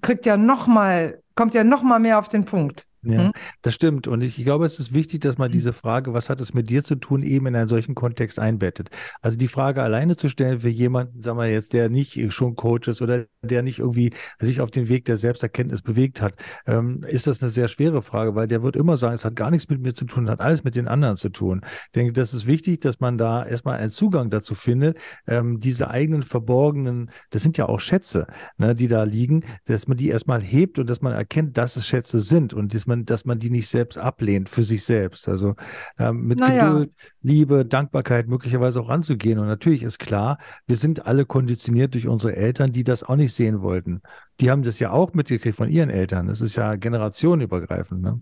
Kriegt 0.01 0.25
ja 0.27 0.37
noch 0.37 0.69
mal 0.69 1.22
kommt 1.35 1.55
ja 1.55 1.65
noch 1.65 1.83
mal 1.83 1.99
mehr 1.99 2.19
auf 2.19 2.29
den 2.29 2.45
Punkt. 2.45 2.87
Ja, 3.05 3.27
hm? 3.27 3.33
das 3.63 3.75
stimmt. 3.75 4.07
Und 4.07 4.23
ich, 4.23 4.39
ich, 4.39 4.45
glaube, 4.45 4.65
es 4.65 4.79
ist 4.79 4.95
wichtig, 4.95 5.21
dass 5.21 5.37
man 5.37 5.49
hm. 5.49 5.53
diese 5.53 5.73
Frage, 5.73 6.15
was 6.15 6.31
hat 6.31 6.41
es 6.41 6.55
mit 6.55 6.71
dir 6.71 6.85
zu 6.85 6.95
tun, 6.95 7.23
eben 7.23 7.47
in 7.47 7.57
einen 7.57 7.69
solchen 7.69 7.95
Kontext 7.95 8.39
einbettet. 8.39 8.91
Also 9.21 9.37
die 9.37 9.49
Frage 9.49 9.83
alleine 9.83 10.17
zu 10.17 10.29
stellen 10.29 10.61
für 10.61 10.69
jemanden, 10.69 11.23
sagen 11.23 11.39
wir 11.39 11.51
jetzt, 11.51 11.73
der 11.73 11.89
nicht 11.89 12.33
schon 12.33 12.55
Coach 12.55 12.89
ist 12.89 13.03
oder 13.03 13.27
der 13.43 13.63
nicht 13.63 13.81
irgendwie 13.81 14.13
sich 14.39 14.61
auf 14.61 14.71
den 14.71 14.89
Weg 14.89 15.05
der 15.05 15.17
Selbsterkenntnis 15.17 15.83
bewegt 15.83 16.23
hat, 16.23 16.35
ähm, 16.67 17.01
ist 17.09 17.27
das 17.27 17.43
eine 17.43 17.51
sehr 17.51 17.69
schwere 17.69 18.03
Frage, 18.03 18.35
weil 18.35 18.47
der 18.47 18.63
wird 18.63 18.77
immer 18.77 18.97
sagen, 18.97 19.15
es 19.15 19.25
hat 19.25 19.35
gar 19.35 19.51
nichts 19.51 19.69
mit 19.69 19.81
mir 19.81 19.95
zu 19.95 20.05
tun, 20.05 20.31
hat 20.31 20.41
alles 20.41 20.63
mit 20.63 20.77
den 20.77 20.87
anderen 20.87 21.17
zu 21.17 21.29
tun. 21.29 21.63
Ich 21.87 21.93
denke, 21.93 22.13
das 22.13 22.35
ist 22.35 22.47
wichtig, 22.47 22.81
dass 22.81 23.01
man 23.01 23.19
da 23.19 23.45
erstmal 23.45 23.79
einen 23.79 23.91
Zugang 23.91 24.31
dazu 24.31 24.55
findet, 24.55 24.99
ähm, 25.27 25.59
diese 25.59 25.91
eigenen 25.91 26.23
verborgenen, 26.23 27.11
das 27.31 27.43
sind 27.43 27.59
ja 27.59 27.69
auch 27.69 27.81
Schätze, 27.81 28.27
ne, 28.59 28.75
die 28.77 28.89
da 28.89 29.03
liegen, 29.03 29.45
dass 29.65 29.89
man 29.89 29.97
die 29.97 30.09
erstmal 30.09 30.41
hebt 30.41 30.79
und 30.79 30.89
dass 30.89 31.01
man 31.01 31.13
erkennt, 31.13 31.57
dass 31.59 31.77
es 31.77 31.87
Schätze 31.87 32.21
sind 32.21 32.55
und 32.55 32.75
dass 32.75 32.87
man 32.87 32.92
man, 32.93 33.05
dass 33.05 33.25
man 33.25 33.39
die 33.39 33.51
nicht 33.51 33.69
selbst 33.69 33.99
ablehnt 33.99 34.49
für 34.49 34.63
sich 34.63 34.85
selbst. 34.85 35.29
Also 35.29 35.55
äh, 35.99 36.13
mit 36.13 36.39
Naja. 36.39 36.69
Geduld, 36.69 36.93
Liebe, 37.23 37.65
Dankbarkeit 37.65 38.29
möglicherweise 38.29 38.81
auch 38.81 38.89
ranzugehen. 38.89 39.39
Und 39.39 39.47
natürlich 39.47 39.83
ist 39.83 39.99
klar, 39.99 40.39
wir 40.67 40.77
sind 40.77 41.07
alle 41.07 41.25
konditioniert 41.25 41.95
durch 41.95 42.07
unsere 42.07 42.37
Eltern, 42.37 42.73
die 42.73 42.85
das 42.85 43.03
auch 43.03 43.17
nicht 43.17 43.35
sehen 43.35 43.63
wollten. 43.63 44.03
Die 44.41 44.51
haben 44.51 44.63
das 44.63 44.79
ja 44.79 44.91
auch 44.91 45.15
mitgekriegt 45.15 45.57
von 45.57 45.69
ihren 45.69 45.91
Eltern. 45.91 46.27
Das 46.27 46.41
ist 46.41 46.57
ja 46.57 46.77
generationenübergreifend. 46.77 48.03
Ne? 48.03 48.21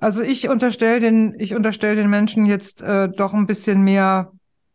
Also 0.00 0.22
ich 0.22 0.48
unterstelle 0.48 1.00
den, 1.00 1.34
ich 1.38 1.54
unterstelle 1.54 1.96
den 1.96 2.10
Menschen 2.10 2.46
jetzt 2.46 2.82
äh, 2.82 3.08
doch 3.08 3.34
ein 3.34 3.46
bisschen 3.46 3.82
mehr 3.84 4.32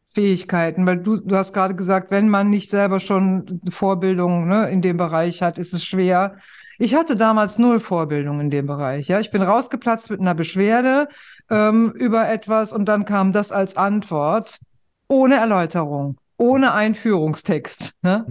Fähigkeiten, 0.08 0.86
weil 0.86 0.98
du, 0.98 1.18
du 1.18 1.36
hast 1.36 1.54
gerade 1.54 1.76
gesagt, 1.76 2.10
wenn 2.10 2.30
man 2.30 2.50
nicht 2.50 2.72
selber 2.72 3.00
schon 3.00 3.62
Vorbildung 3.70 4.48
ne, 4.48 4.70
in 4.70 4.82
dem 4.82 4.98
Bereich 4.98 5.42
hat, 5.42 5.60
ist 5.60 5.74
es 5.74 5.84
schwer. 5.84 6.38
Ich 6.80 6.96
hatte 6.96 7.16
damals 7.18 7.60
null 7.60 7.80
Vorbildung 7.80 8.40
in 8.40 8.50
dem 8.50 8.66
Bereich. 8.66 9.08
Ja, 9.10 9.20
ich 9.20 9.32
bin 9.32 9.42
rausgeplatzt 9.42 10.10
mit 10.10 10.22
einer 10.22 10.34
Beschwerde 10.34 11.10
ähm, 11.50 11.92
über 11.92 12.28
etwas 12.30 12.72
und 12.72 12.86
dann 12.86 13.04
kam 13.06 13.34
das 13.34 13.52
als 13.52 13.76
Antwort 13.76 14.60
ohne 15.10 15.36
Erläuterung, 15.36 16.18
ohne 16.38 16.72
Einführungstext. 16.74 17.94
Ne? 18.02 18.26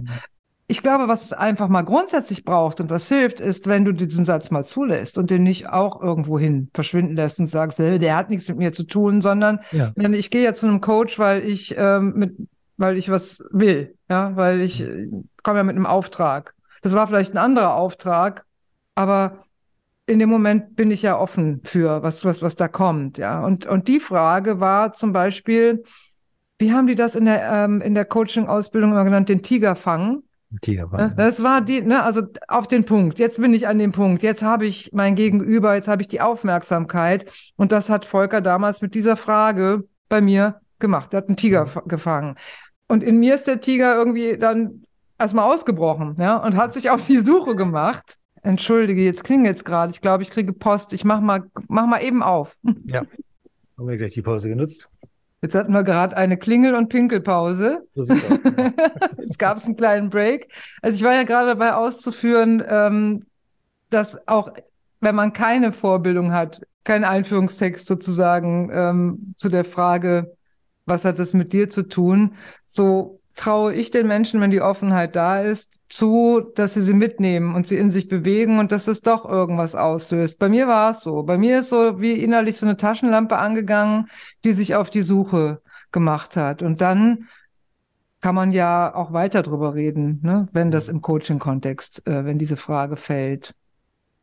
Ich 0.65 0.81
glaube, 0.81 1.07
was 1.07 1.23
es 1.25 1.33
einfach 1.33 1.67
mal 1.67 1.83
grundsätzlich 1.83 2.43
braucht 2.43 2.79
und 2.81 2.89
was 2.89 3.07
hilft, 3.07 3.39
ist, 3.39 3.67
wenn 3.67 3.85
du 3.85 3.91
diesen 3.91 4.25
Satz 4.25 4.49
mal 4.51 4.65
zulässt 4.65 5.17
und 5.19 5.29
den 5.29 5.43
nicht 5.43 5.67
auch 5.69 6.01
irgendwohin 6.01 6.69
verschwinden 6.73 7.15
lässt 7.15 7.39
und 7.39 7.47
sagst, 7.47 7.79
"Äh, 7.79 7.99
der 7.99 8.15
hat 8.15 8.29
nichts 8.31 8.47
mit 8.47 8.57
mir 8.57 8.73
zu 8.73 8.83
tun, 8.83 9.21
sondern 9.21 9.59
Ja. 9.71 9.91
wenn 9.95 10.13
ich 10.13 10.29
gehe 10.31 10.43
ja 10.43 10.53
zu 10.53 10.65
einem 10.67 10.81
Coach, 10.81 11.19
weil 11.19 11.43
ich 11.43 11.75
ähm, 11.77 12.13
mit, 12.15 12.35
weil 12.77 12.97
ich 12.97 13.09
was 13.11 13.43
will, 13.51 13.95
ja, 14.09 14.35
weil 14.35 14.61
ich 14.61 14.81
äh, 14.81 15.07
komme 15.43 15.57
ja 15.59 15.63
mit 15.63 15.75
einem 15.75 15.85
Auftrag. 15.87 16.53
Das 16.81 16.93
war 16.93 17.07
vielleicht 17.07 17.33
ein 17.33 17.37
anderer 17.37 17.75
Auftrag, 17.75 18.45
aber 18.95 19.45
in 20.05 20.19
dem 20.19 20.29
Moment 20.29 20.75
bin 20.75 20.89
ich 20.91 21.01
ja 21.01 21.17
offen 21.17 21.61
für 21.63 22.01
was, 22.01 22.25
was, 22.25 22.41
was 22.41 22.55
da 22.55 22.67
kommt, 22.67 23.17
ja. 23.17 23.43
Und, 23.43 23.65
und 23.65 23.87
die 23.87 23.99
Frage 23.99 24.59
war 24.59 24.93
zum 24.93 25.13
Beispiel, 25.13 25.83
wie 26.57 26.73
haben 26.73 26.87
die 26.87 26.95
das 26.95 27.15
in 27.15 27.25
der, 27.25 27.43
ähm, 27.51 27.81
in 27.81 27.93
der 27.93 28.05
Coaching-Ausbildung 28.05 28.91
immer 28.91 29.03
genannt, 29.03 29.29
den 29.29 29.43
Tiger 29.43 29.75
fangen? 29.75 30.23
Tiger 30.61 30.91
war. 30.91 31.09
Das 31.09 31.43
war 31.43 31.61
die, 31.61 31.81
ne, 31.81 32.01
also 32.03 32.23
auf 32.47 32.67
den 32.67 32.83
Punkt. 32.85 33.19
Jetzt 33.19 33.39
bin 33.39 33.53
ich 33.53 33.67
an 33.67 33.77
dem 33.77 33.91
Punkt. 33.91 34.23
Jetzt 34.23 34.41
habe 34.41 34.65
ich 34.65 34.89
mein 34.93 35.15
Gegenüber, 35.15 35.75
jetzt 35.75 35.87
habe 35.87 36.01
ich 36.01 36.07
die 36.07 36.21
Aufmerksamkeit. 36.21 37.31
Und 37.55 37.71
das 37.71 37.89
hat 37.89 38.03
Volker 38.03 38.41
damals 38.41 38.81
mit 38.81 38.95
dieser 38.95 39.15
Frage 39.15 39.83
bei 40.09 40.21
mir 40.21 40.59
gemacht. 40.79 41.13
Er 41.13 41.17
hat 41.17 41.27
einen 41.27 41.37
Tiger 41.37 41.67
fa- 41.67 41.83
gefangen. 41.85 42.35
Und 42.87 43.03
in 43.03 43.19
mir 43.19 43.35
ist 43.35 43.45
der 43.45 43.61
Tiger 43.61 43.95
irgendwie 43.95 44.37
dann 44.37 44.83
erstmal 45.19 45.53
ausgebrochen, 45.53 46.15
ja, 46.19 46.37
und 46.37 46.55
hat 46.55 46.73
sich 46.73 46.89
auf 46.89 47.03
die 47.03 47.17
Suche 47.17 47.55
gemacht. 47.55 48.17
Entschuldige, 48.41 49.03
jetzt 49.03 49.23
klingelt's 49.23 49.65
gerade. 49.65 49.91
Ich 49.91 50.01
glaube, 50.01 50.23
ich 50.23 50.29
kriege 50.29 50.53
Post. 50.53 50.93
Ich 50.93 51.03
mach 51.03 51.19
mal, 51.19 51.43
mach 51.67 51.85
mal 51.85 52.01
eben 52.01 52.23
auf. 52.23 52.55
Ja. 52.85 53.01
Haben 53.77 53.87
wir 53.87 53.97
gleich 53.97 54.13
die 54.13 54.21
Pause 54.21 54.49
genutzt? 54.49 54.89
Jetzt 55.41 55.55
hatten 55.55 55.71
wir 55.71 55.83
gerade 55.83 56.17
eine 56.17 56.37
Klingel- 56.37 56.75
und 56.75 56.89
Pinkelpause. 56.89 57.87
So. 57.95 58.13
Genau. 58.13 58.71
Jetzt 59.21 59.39
gab 59.39 59.57
es 59.57 59.65
einen 59.65 59.77
kleinen 59.77 60.09
Break. 60.09 60.51
Also 60.81 60.97
ich 60.97 61.03
war 61.03 61.13
ja 61.13 61.23
gerade 61.23 61.47
dabei 61.47 61.73
auszuführen, 61.73 62.63
ähm, 62.67 63.25
dass 63.89 64.27
auch 64.27 64.51
wenn 64.99 65.15
man 65.15 65.31
keine 65.31 65.71
Vorbildung 65.71 66.33
hat, 66.33 66.61
keinen 66.83 67.05
Einführungstext 67.05 67.87
sozusagen 67.87 68.69
ähm, 68.73 69.33
zu 69.37 69.49
der 69.49 69.63
Frage, 69.63 70.35
was 70.85 71.05
hat 71.05 71.19
das 71.19 71.33
mit 71.33 71.53
dir 71.53 71.69
zu 71.69 71.83
tun, 71.83 72.35
so 72.65 73.18
traue 73.39 73.73
ich 73.73 73.89
den 73.89 74.05
Menschen, 74.05 74.41
wenn 74.41 74.51
die 74.51 74.59
Offenheit 74.61 75.15
da 75.15 75.41
ist, 75.41 75.79
zu, 75.87 76.41
dass 76.55 76.73
sie 76.73 76.81
sie 76.81 76.93
mitnehmen 76.93 77.55
und 77.55 77.65
sie 77.67 77.77
in 77.77 77.89
sich 77.89 78.09
bewegen 78.09 78.59
und 78.59 78.73
dass 78.73 78.87
es 78.87 79.01
doch 79.01 79.23
irgendwas 79.23 79.75
auslöst. 79.75 80.39
Bei 80.39 80.49
mir 80.49 80.67
war 80.67 80.91
es 80.91 80.99
so. 80.99 81.23
Bei 81.23 81.37
mir 81.37 81.61
ist 81.61 81.69
so 81.69 82.01
wie 82.01 82.21
innerlich 82.21 82.57
so 82.57 82.65
eine 82.65 82.75
Taschenlampe 82.75 83.37
angegangen, 83.37 84.09
die 84.43 84.51
sich 84.51 84.75
auf 84.75 84.89
die 84.89 85.03
Suche 85.03 85.61
gemacht 85.93 86.35
hat. 86.35 86.61
Und 86.61 86.81
dann 86.81 87.29
kann 88.19 88.35
man 88.35 88.51
ja 88.51 88.93
auch 88.93 89.13
weiter 89.13 89.41
drüber 89.41 89.73
reden, 89.73 90.19
ne? 90.21 90.49
wenn 90.51 90.69
das 90.69 90.89
im 90.89 91.01
Coaching-Kontext, 91.01 92.05
äh, 92.07 92.25
wenn 92.25 92.39
diese 92.39 92.57
Frage 92.57 92.97
fällt. 92.97 93.55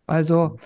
Also 0.07 0.59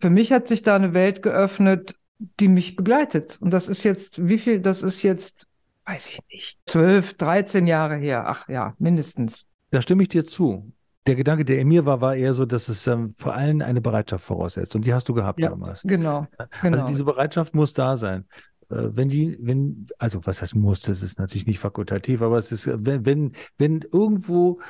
für 0.00 0.10
mich 0.10 0.32
hat 0.32 0.48
sich 0.48 0.64
da 0.64 0.74
eine 0.74 0.92
Welt 0.92 1.22
geöffnet, 1.22 1.94
die 2.18 2.48
mich 2.48 2.74
begleitet. 2.74 3.38
Und 3.40 3.52
das 3.52 3.68
ist 3.68 3.84
jetzt, 3.84 4.26
wie 4.26 4.38
viel, 4.38 4.58
das 4.58 4.82
ist 4.82 5.02
jetzt, 5.02 5.46
weiß 5.86 6.08
ich 6.08 6.20
nicht, 6.30 6.58
zwölf, 6.66 7.14
dreizehn 7.14 7.66
Jahre 7.66 7.96
her. 7.96 8.24
Ach 8.26 8.48
ja, 8.48 8.74
mindestens. 8.78 9.46
Da 9.70 9.82
stimme 9.82 10.02
ich 10.02 10.08
dir 10.08 10.24
zu. 10.24 10.72
Der 11.06 11.16
Gedanke, 11.16 11.44
der 11.44 11.58
in 11.58 11.66
mir 11.66 11.84
war, 11.84 12.00
war 12.00 12.14
eher 12.14 12.32
so, 12.32 12.44
dass 12.44 12.68
es 12.68 12.86
ähm, 12.86 13.14
vor 13.16 13.34
allem 13.34 13.60
eine 13.60 13.80
Bereitschaft 13.80 14.24
voraussetzt. 14.24 14.76
Und 14.76 14.86
die 14.86 14.94
hast 14.94 15.08
du 15.08 15.14
gehabt 15.14 15.40
Ja, 15.40 15.48
damals. 15.48 15.82
Genau, 15.82 16.28
genau. 16.60 16.76
Also 16.76 16.86
diese 16.86 17.04
Bereitschaft 17.04 17.54
muss 17.54 17.72
da 17.72 17.96
sein. 17.96 18.26
Äh, 18.70 18.90
Wenn 18.92 19.08
die, 19.08 19.36
wenn, 19.40 19.86
also 19.98 20.20
was 20.22 20.40
heißt 20.42 20.54
muss, 20.54 20.82
das 20.82 21.02
ist 21.02 21.18
natürlich 21.18 21.46
nicht 21.46 21.58
fakultativ, 21.58 22.22
aber 22.22 22.38
es 22.38 22.52
ist, 22.52 22.68
wenn, 22.68 23.04
wenn, 23.04 23.32
wenn 23.58 23.80
irgendwo, 23.92 24.60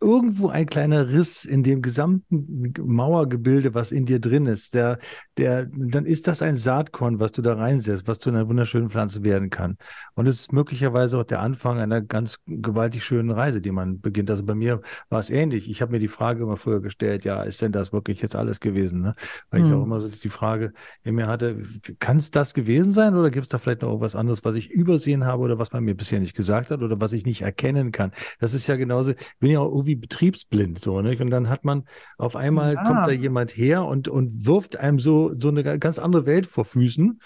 irgendwo 0.00 0.48
ein 0.48 0.66
kleiner 0.66 1.08
Riss 1.08 1.44
in 1.44 1.62
dem 1.62 1.82
gesamten 1.82 2.72
Mauergebilde, 2.78 3.74
was 3.74 3.92
in 3.92 4.06
dir 4.06 4.20
drin 4.20 4.46
ist, 4.46 4.74
der, 4.74 4.98
der, 5.36 5.66
dann 5.66 6.06
ist 6.06 6.26
das 6.28 6.42
ein 6.42 6.54
Saatkorn, 6.56 7.20
was 7.20 7.32
du 7.32 7.42
da 7.42 7.54
reinsetzt, 7.54 8.08
was 8.08 8.18
zu 8.18 8.30
einer 8.30 8.48
wunderschönen 8.48 8.88
Pflanze 8.90 9.22
werden 9.24 9.50
kann. 9.50 9.76
Und 10.14 10.26
es 10.28 10.40
ist 10.40 10.52
möglicherweise 10.52 11.18
auch 11.18 11.24
der 11.24 11.40
Anfang 11.40 11.78
einer 11.78 12.00
ganz 12.00 12.38
gewaltig 12.46 13.04
schönen 13.04 13.30
Reise, 13.30 13.60
die 13.60 13.70
man 13.72 14.00
beginnt. 14.00 14.30
Also 14.30 14.44
bei 14.44 14.54
mir 14.54 14.80
war 15.08 15.20
es 15.20 15.30
ähnlich. 15.30 15.70
Ich 15.70 15.82
habe 15.82 15.92
mir 15.92 15.98
die 16.00 16.08
Frage 16.08 16.42
immer 16.42 16.56
früher 16.56 16.80
gestellt, 16.80 17.24
ja, 17.24 17.42
ist 17.42 17.62
denn 17.62 17.72
das 17.72 17.92
wirklich 17.92 18.20
jetzt 18.22 18.36
alles 18.36 18.60
gewesen? 18.60 19.00
Ne? 19.00 19.14
Weil 19.50 19.62
ich 19.62 19.70
Hm. 19.70 19.72
auch 19.72 19.82
immer 19.82 20.00
so 20.00 20.08
die 20.08 20.28
Frage 20.28 20.72
in 21.02 21.14
mir 21.14 21.26
hatte, 21.26 21.62
kann 21.98 22.16
es 22.18 22.30
das 22.30 22.54
gewesen 22.54 22.92
sein 22.92 23.14
oder 23.14 23.30
gibt 23.30 23.44
es 23.44 23.48
da 23.48 23.58
vielleicht 23.58 23.82
noch 23.82 23.88
irgendwas 23.88 24.16
anderes, 24.16 24.44
was 24.44 24.56
ich 24.56 24.70
übersehen 24.70 25.24
habe 25.24 25.42
oder 25.42 25.58
was 25.58 25.72
man 25.72 25.84
mir 25.84 25.94
bisher 25.96 26.20
nicht 26.20 26.34
gesagt 26.34 26.70
hat 26.70 26.82
oder 26.82 27.00
was 27.00 27.12
ich 27.12 27.24
nicht 27.26 27.42
erkennen 27.42 27.92
kann? 27.92 28.12
Das 28.40 28.54
ist 28.54 28.66
ja 28.66 28.76
genauso, 28.76 29.12
ich 29.12 29.16
bin 29.38 29.50
ja 29.50 29.60
auch 29.60 29.70
irgendwie 29.72 29.87
betriebsblind 29.96 30.80
so, 30.80 31.00
nicht? 31.02 31.20
Und 31.20 31.30
dann 31.30 31.48
hat 31.48 31.64
man 31.64 31.84
auf 32.16 32.36
einmal 32.36 32.74
Ja. 32.74 32.84
kommt 32.84 33.06
da 33.06 33.10
jemand 33.10 33.56
her 33.56 33.84
und, 33.84 34.08
und 34.08 34.46
wirft 34.46 34.76
einem 34.76 34.98
so, 34.98 35.32
so 35.38 35.48
eine 35.48 35.78
ganz 35.78 35.98
andere 35.98 36.26
Welt 36.26 36.46
vor 36.46 36.64
Füßen 36.64 37.20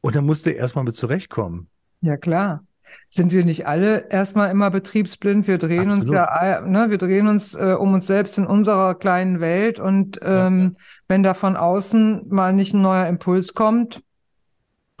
und 0.00 0.14
dann 0.16 0.24
musst 0.26 0.46
du 0.46 0.50
erstmal 0.50 0.84
mit 0.84 0.96
zurechtkommen. 0.96 1.68
Ja, 2.00 2.16
klar. 2.16 2.64
Sind 3.10 3.32
wir 3.32 3.44
nicht 3.44 3.66
alle 3.66 4.08
erstmal 4.10 4.50
immer 4.52 4.70
betriebsblind? 4.70 5.48
Wir 5.48 5.58
drehen 5.58 5.90
uns 5.90 6.02
Absolut. 6.02 6.14
ja, 6.14 6.58
äh, 6.60 6.68
ne, 6.68 6.88
wir 6.88 6.98
drehen 6.98 7.26
uns 7.26 7.52
äh, 7.54 7.74
um 7.76 7.92
uns 7.94 8.06
selbst 8.06 8.38
in 8.38 8.46
unserer 8.46 8.94
kleinen 8.94 9.40
Welt 9.40 9.80
und 9.80 10.20
ähm, 10.22 10.76
wenn 11.08 11.24
da 11.24 11.34
von 11.34 11.56
außen 11.56 12.28
mal 12.28 12.52
nicht 12.52 12.74
ein 12.74 12.82
neuer 12.82 13.08
Impuls 13.08 13.54
kommt, 13.54 14.02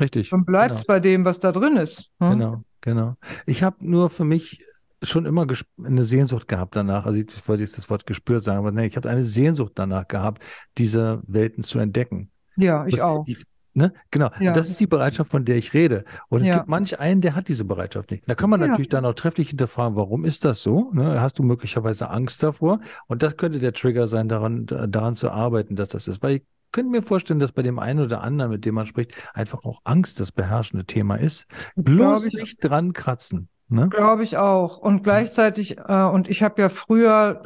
Richtig. 0.00 0.30
dann 0.30 0.44
bleibt 0.44 0.74
es 0.74 0.80
Genau. 0.80 0.94
bei 0.94 1.00
dem, 1.00 1.24
was 1.24 1.38
da 1.38 1.52
drin 1.52 1.76
ist. 1.76 2.10
hm? 2.18 2.30
Genau, 2.32 2.64
genau. 2.80 3.14
Ich 3.46 3.62
habe 3.62 3.76
nur 3.80 4.10
für 4.10 4.24
mich 4.24 4.65
schon 5.02 5.26
immer 5.26 5.46
eine 5.82 6.04
Sehnsucht 6.04 6.48
gehabt 6.48 6.74
danach. 6.76 7.06
Also 7.06 7.18
ich 7.20 7.48
wollte 7.48 7.62
jetzt 7.62 7.76
das 7.78 7.90
Wort 7.90 8.06
gespürt 8.06 8.42
sagen, 8.42 8.58
aber 8.58 8.72
nee, 8.72 8.86
ich 8.86 8.96
habe 8.96 9.08
eine 9.10 9.24
Sehnsucht 9.24 9.72
danach 9.76 10.08
gehabt, 10.08 10.42
diese 10.78 11.22
Welten 11.26 11.62
zu 11.62 11.78
entdecken. 11.78 12.30
Ja, 12.56 12.86
ich 12.86 12.94
Das- 12.96 13.02
auch. 13.04 13.24
Die, 13.24 13.36
ne? 13.74 13.92
Genau. 14.10 14.30
Ja. 14.40 14.52
Das 14.54 14.70
ist 14.70 14.80
die 14.80 14.86
Bereitschaft, 14.86 15.30
von 15.30 15.44
der 15.44 15.56
ich 15.56 15.74
rede. 15.74 16.04
Und 16.30 16.40
es 16.40 16.46
Ja. 16.48 16.54
gibt 16.56 16.68
manch 16.68 16.98
einen, 16.98 17.20
der 17.20 17.34
hat 17.34 17.48
diese 17.48 17.64
Bereitschaft 17.66 18.10
nicht. 18.10 18.24
Da 18.26 18.34
kann 18.34 18.48
man 18.48 18.60
Ja. 18.62 18.68
natürlich 18.68 18.88
dann 18.88 19.04
auch 19.04 19.14
trefflich 19.14 19.50
hinterfragen, 19.50 19.96
warum 19.96 20.24
ist 20.24 20.44
das 20.46 20.62
so? 20.62 20.90
Ne? 20.94 21.20
Hast 21.20 21.38
du 21.38 21.42
möglicherweise 21.42 22.08
Angst 22.08 22.42
davor? 22.42 22.80
Und 23.06 23.22
das 23.22 23.36
könnte 23.36 23.58
der 23.58 23.74
Trigger 23.74 24.06
sein, 24.06 24.28
daran, 24.28 24.64
daran 24.66 25.14
zu 25.14 25.30
arbeiten, 25.30 25.76
dass 25.76 25.90
das 25.90 26.08
ist. 26.08 26.22
Weil 26.22 26.36
ich 26.36 26.42
könnte 26.72 26.90
mir 26.90 27.02
vorstellen, 27.02 27.38
dass 27.38 27.52
bei 27.52 27.62
dem 27.62 27.78
einen 27.78 28.00
oder 28.00 28.22
anderen, 28.22 28.50
mit 28.52 28.64
dem 28.64 28.74
man 28.74 28.86
spricht, 28.86 29.12
einfach 29.34 29.64
auch 29.64 29.80
Angst 29.84 30.20
das 30.20 30.32
beherrschende 30.32 30.84
Thema 30.84 31.16
ist. 31.16 31.46
Das 31.74 31.86
Bloß 31.86 32.32
nicht 32.32 32.56
dran 32.64 32.92
kratzen. 32.92 33.48
Ne? 33.68 33.88
glaube 33.88 34.22
ich 34.22 34.36
auch. 34.36 34.78
Und 34.78 35.02
gleichzeitig, 35.02 35.78
äh, 35.78 36.04
und 36.04 36.28
ich 36.28 36.42
habe 36.42 36.60
ja 36.62 36.68
früher, 36.68 37.42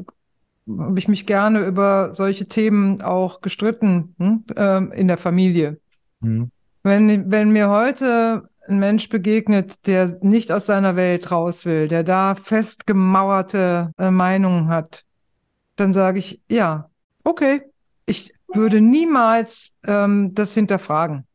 habe 0.68 0.98
ich 0.98 1.08
mich 1.08 1.26
gerne 1.26 1.66
über 1.66 2.14
solche 2.14 2.46
Themen 2.46 3.00
auch 3.02 3.40
gestritten, 3.40 4.14
hm, 4.18 4.44
ähm, 4.56 4.92
in 4.92 5.08
der 5.08 5.18
Familie. 5.18 5.80
Hm. 6.20 6.50
Wenn, 6.82 7.30
wenn 7.30 7.50
mir 7.50 7.68
heute 7.70 8.48
ein 8.68 8.78
Mensch 8.78 9.08
begegnet, 9.08 9.86
der 9.86 10.18
nicht 10.22 10.52
aus 10.52 10.66
seiner 10.66 10.94
Welt 10.96 11.30
raus 11.30 11.64
will, 11.64 11.88
der 11.88 12.04
da 12.04 12.34
festgemauerte 12.34 13.92
äh, 13.98 14.10
Meinungen 14.10 14.68
hat, 14.68 15.04
dann 15.76 15.92
sage 15.92 16.18
ich, 16.18 16.40
ja, 16.48 16.90
okay, 17.24 17.62
ich 18.06 18.32
würde 18.52 18.80
niemals 18.80 19.76
ähm, 19.84 20.34
das 20.34 20.54
hinterfragen, 20.54 21.26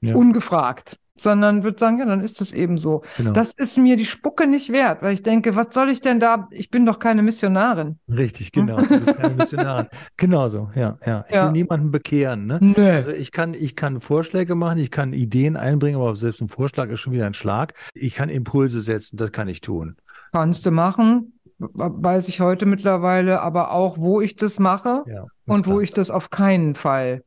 Ja. 0.00 0.14
ungefragt, 0.16 0.98
sondern 1.22 1.62
würde 1.64 1.78
sagen, 1.78 1.98
ja, 1.98 2.04
dann 2.06 2.20
ist 2.20 2.40
es 2.40 2.52
eben 2.52 2.78
so. 2.78 3.02
Genau. 3.16 3.32
Das 3.32 3.54
ist 3.54 3.78
mir 3.78 3.96
die 3.96 4.04
Spucke 4.06 4.46
nicht 4.46 4.70
wert, 4.72 5.02
weil 5.02 5.14
ich 5.14 5.22
denke, 5.22 5.56
was 5.56 5.68
soll 5.72 5.88
ich 5.90 6.00
denn 6.00 6.20
da? 6.20 6.48
Ich 6.50 6.70
bin 6.70 6.84
doch 6.84 6.98
keine 6.98 7.22
Missionarin. 7.22 7.98
Richtig, 8.08 8.52
genau. 8.52 8.80
Du 8.80 9.00
bist 9.00 9.16
keine 9.16 9.34
Missionarin. 9.34 9.86
Genauso, 10.16 10.70
ja, 10.74 10.98
ja. 11.06 11.24
Ich 11.28 11.34
Ja. 11.34 11.44
will 11.46 11.52
niemanden 11.52 11.90
bekehren, 11.90 12.46
ne? 12.46 12.58
Nö. 12.60 12.90
Also 12.90 13.12
ich 13.12 13.32
kann, 13.32 13.54
ich 13.54 13.76
kann 13.76 14.00
Vorschläge 14.00 14.54
machen, 14.54 14.78
ich 14.78 14.90
kann 14.90 15.12
Ideen 15.12 15.56
einbringen, 15.56 16.00
aber 16.00 16.14
selbst 16.16 16.40
ein 16.40 16.48
Vorschlag 16.48 16.88
ist 16.90 17.00
schon 17.00 17.12
wieder 17.12 17.26
ein 17.26 17.34
Schlag. 17.34 17.74
Ich 17.94 18.14
kann 18.14 18.28
Impulse 18.28 18.80
setzen, 18.80 19.16
das 19.16 19.32
kann 19.32 19.48
ich 19.48 19.60
tun. 19.60 19.96
Kannst 20.32 20.66
du 20.66 20.70
machen, 20.70 21.34
weiß 21.58 22.28
ich 22.28 22.40
heute 22.40 22.66
mittlerweile, 22.66 23.40
aber 23.40 23.70
auch, 23.72 23.98
wo 23.98 24.20
ich 24.20 24.34
das 24.36 24.58
mache 24.58 25.04
Ja, 25.06 25.26
und 25.46 25.66
wo 25.66 25.80
ich 25.80 25.92
das 25.92 26.10
auf 26.10 26.30
keinen 26.30 26.74
Fall 26.74 27.22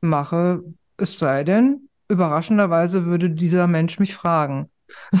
mache, 0.00 0.62
es 0.96 1.18
sei 1.18 1.44
denn, 1.44 1.87
überraschenderweise 2.08 3.06
würde 3.06 3.30
dieser 3.30 3.66
Mensch 3.66 3.98
mich 3.98 4.14
fragen. 4.14 4.70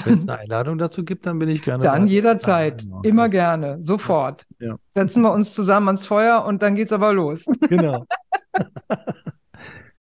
Wenn 0.04 0.14
es 0.14 0.22
eine 0.28 0.38
Einladung 0.40 0.78
dazu 0.78 1.04
gibt, 1.04 1.26
dann 1.26 1.38
bin 1.38 1.48
ich 1.48 1.62
gerne 1.62 1.84
Dann 1.84 1.94
bereit. 2.02 2.10
jederzeit, 2.10 2.82
Ja, 2.82 3.00
immer 3.02 3.28
gerne, 3.28 3.82
sofort. 3.82 4.46
Ja. 4.58 4.76
Setzen 4.94 5.22
wir 5.22 5.32
uns 5.32 5.54
zusammen 5.54 5.88
ans 5.88 6.06
Feuer 6.06 6.44
und 6.44 6.62
dann 6.62 6.74
geht's 6.74 6.92
aber 6.92 7.12
los. 7.12 7.44
Genau. 7.68 8.06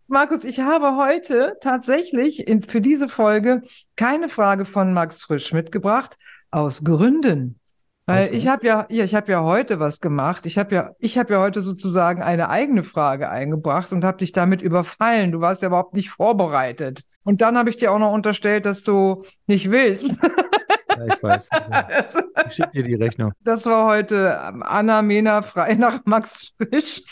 Markus, 0.07 0.45
ich 0.45 0.61
habe 0.61 0.95
heute 0.95 1.57
tatsächlich 1.59 2.47
in, 2.47 2.63
für 2.63 2.79
diese 2.79 3.09
Folge 3.09 3.61
keine 3.97 4.29
Frage 4.29 4.63
von 4.63 4.93
Max 4.93 5.21
Frisch 5.21 5.51
mitgebracht, 5.51 6.17
aus 6.49 6.83
Gründen. 6.83 7.59
Weil 8.08 8.34
ich 8.34 8.47
habe 8.47 8.66
ja, 8.66 8.86
ja, 8.89 9.03
ich 9.03 9.14
habe 9.14 9.30
ja 9.30 9.43
heute 9.43 9.82
was 9.82 9.99
gemacht. 9.99 10.45
Ich 10.45 10.58
habe 10.58 10.74
ja, 10.74 10.91
ich 10.97 11.18
habe 11.18 11.34
ja 11.34 11.41
heute 11.41 11.62
sozusagen 11.62 12.22
eine 12.22 12.49
eigene 12.49 12.84
Frage 12.84 13.30
eingebracht 13.30 13.91
und 13.91 14.05
habe 14.05 14.20
dich 14.20 14.32
damit 14.32 14.62
überfallen. 14.62 15.34
Du 15.34 15.41
warst 15.41 15.62
ja 15.62 15.68
überhaupt 15.68 15.93
nicht 15.93 16.10
vorbereitet. 16.10 17.01
Und 17.24 17.41
dann 17.41 17.58
habe 17.58 17.70
ich 17.70 17.76
dir 17.76 17.91
auch 17.91 17.99
noch 17.99 18.14
unterstellt, 18.14 18.66
dass 18.66 18.84
du 18.84 19.24
nicht 19.45 19.70
willst. 19.70 20.12
Ja, 20.97 21.14
ich 21.14 21.22
weiß. 21.22 21.49
Also, 21.51 22.20
ich 22.47 22.53
schicke 22.55 22.72
dir 22.72 22.82
die 22.82 22.95
Rechnung. 22.95 23.32
Das 23.41 23.68
war 23.68 23.86
heute 23.86 24.39
ähm, 24.43 24.64
Anna 24.64 25.03
Mena 25.03 25.43
frei 25.43 25.74
nach 25.78 25.99
Max 26.05 26.53
Frisch. 26.58 27.03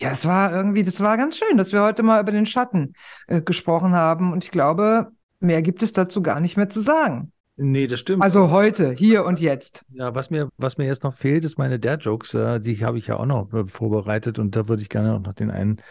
Ja, 0.00 0.10
es 0.10 0.26
war 0.26 0.52
irgendwie, 0.52 0.82
das 0.82 1.00
war 1.00 1.16
ganz 1.16 1.36
schön, 1.36 1.56
dass 1.56 1.72
wir 1.72 1.82
heute 1.82 2.02
mal 2.02 2.20
über 2.20 2.32
den 2.32 2.46
Schatten 2.46 2.94
äh, 3.28 3.40
gesprochen 3.40 3.94
haben. 3.94 4.32
Und 4.32 4.42
ich 4.42 4.50
glaube, 4.50 5.12
mehr 5.38 5.62
gibt 5.62 5.84
es 5.84 5.92
dazu 5.92 6.20
gar 6.20 6.40
nicht 6.40 6.56
mehr 6.56 6.68
zu 6.68 6.80
sagen. 6.80 7.30
Nee, 7.60 7.88
das 7.88 7.98
stimmt. 7.98 8.22
Also 8.22 8.50
heute, 8.50 8.92
hier 8.92 9.24
und 9.24 9.40
jetzt. 9.40 9.84
Ja, 9.90 10.14
was 10.14 10.30
mir, 10.30 10.48
was 10.58 10.78
mir 10.78 10.86
jetzt 10.86 11.02
noch 11.02 11.12
fehlt, 11.12 11.44
ist 11.44 11.58
meine 11.58 11.80
Dad-Jokes. 11.80 12.34
Äh, 12.34 12.60
die 12.60 12.84
habe 12.84 12.98
ich 12.98 13.08
ja 13.08 13.16
auch 13.16 13.26
noch 13.26 13.52
äh, 13.52 13.66
vorbereitet 13.66 14.38
und 14.38 14.54
da 14.54 14.68
würde 14.68 14.80
ich 14.80 14.88
gerne 14.88 15.14
auch 15.14 15.20
noch 15.20 15.32
den 15.34 15.50
einen 15.50 15.82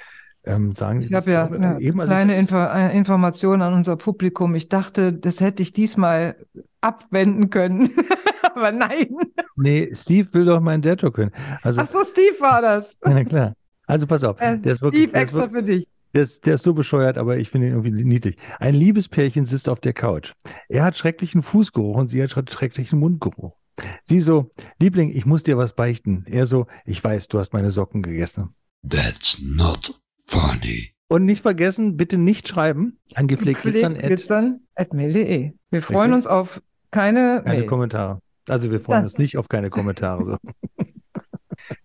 ähm, 0.45 0.75
sagen. 0.77 1.01
Ich 1.01 1.13
habe 1.13 1.29
ja 1.29 1.47
glaube, 1.47 1.63
eine 1.63 1.81
eben, 1.81 1.99
als 1.99 2.07
kleine 2.07 2.37
Info 2.37 2.55
äh, 2.55 2.97
Information 2.97 3.61
an 3.61 3.73
unser 3.73 3.97
Publikum. 3.97 4.55
Ich 4.55 4.69
dachte, 4.69 5.11
das 5.11 5.41
hätte 5.41 5.61
ich 5.61 5.73
diesmal 5.73 6.37
abwenden 6.79 7.49
können. 7.49 7.89
Aber 8.55 8.71
nein. 8.71 9.07
Ich, 9.19 9.43
nee, 9.57 9.89
Steve 9.93 10.33
will 10.33 10.45
doch 10.45 10.61
meinen 10.61 10.81
Dad-Joke 10.81 11.21
hören. 11.21 11.31
Also, 11.63 11.81
Ach 11.81 11.87
so, 11.87 12.01
Steve 12.05 12.39
war 12.39 12.61
das. 12.61 12.97
ja, 13.05 13.13
na 13.13 13.25
klar. 13.25 13.53
Also 13.87 14.07
pass 14.07 14.23
auf. 14.23 14.39
Äh, 14.39 14.63
wirklich, 14.63 14.77
Steve 14.77 15.05
ist 15.05 15.13
extra 15.13 15.51
wirklich, 15.51 15.53
für 15.53 15.63
dich. 15.63 15.91
Der 16.17 16.23
ist, 16.23 16.47
der 16.47 16.55
ist 16.55 16.63
so 16.63 16.73
bescheuert, 16.73 17.19
aber 17.19 17.37
ich 17.37 17.51
finde 17.51 17.67
ihn 17.67 17.73
irgendwie 17.73 17.91
niedlich. 18.03 18.37
Ein 18.57 18.73
Liebespärchen 18.73 19.45
sitzt 19.45 19.69
auf 19.69 19.79
der 19.81 19.93
Couch. 19.93 20.33
Er 20.67 20.83
hat 20.83 20.97
schrecklichen 20.97 21.43
Fußgeruch 21.43 21.95
und 21.95 22.07
sie 22.07 22.23
hat 22.23 22.31
schrecklichen 22.49 22.97
Mundgeruch. 22.97 23.55
Sie 24.01 24.19
so, 24.19 24.49
Liebling, 24.79 25.11
ich 25.15 25.27
muss 25.27 25.43
dir 25.43 25.59
was 25.59 25.75
beichten. 25.75 26.25
Er 26.27 26.47
so, 26.47 26.65
ich 26.85 27.03
weiß, 27.03 27.27
du 27.27 27.37
hast 27.37 27.53
meine 27.53 27.69
Socken 27.69 28.01
gegessen. 28.01 28.55
That's 28.89 29.39
not 29.39 30.01
funny. 30.25 30.89
Und 31.07 31.25
nicht 31.25 31.43
vergessen, 31.43 31.97
bitte 31.97 32.17
nicht 32.17 32.47
schreiben 32.47 32.97
an 33.13 33.27
gepflegt 33.27 33.61
glitzern 33.61 33.93
Gepflegt 33.93 34.17
glitzern 34.21 34.61
at 34.73 34.93
mail.de. 34.93 35.51
Wir 35.69 35.81
freuen 35.83 36.13
Richtig. 36.13 36.15
uns 36.15 36.25
auf 36.25 36.63
keine, 36.89 37.43
keine 37.45 37.59
Mail. 37.59 37.67
Kommentare. 37.67 38.21
Also 38.49 38.71
wir 38.71 38.79
freuen 38.79 39.01
Ja. 39.01 39.03
uns 39.03 39.19
nicht 39.19 39.37
auf 39.37 39.49
keine 39.49 39.69
Kommentare. 39.69 40.25
So. 40.25 40.37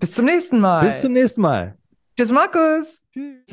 Bis 0.01 0.13
zum 0.13 0.25
nächsten 0.25 0.59
Mal. 0.59 0.87
Bis 0.87 1.03
zum 1.03 1.13
nächsten 1.13 1.43
Mal. 1.43 1.77
Tschüss, 2.17 2.31
Markus. 2.31 3.03
Tschüss. 3.13 3.47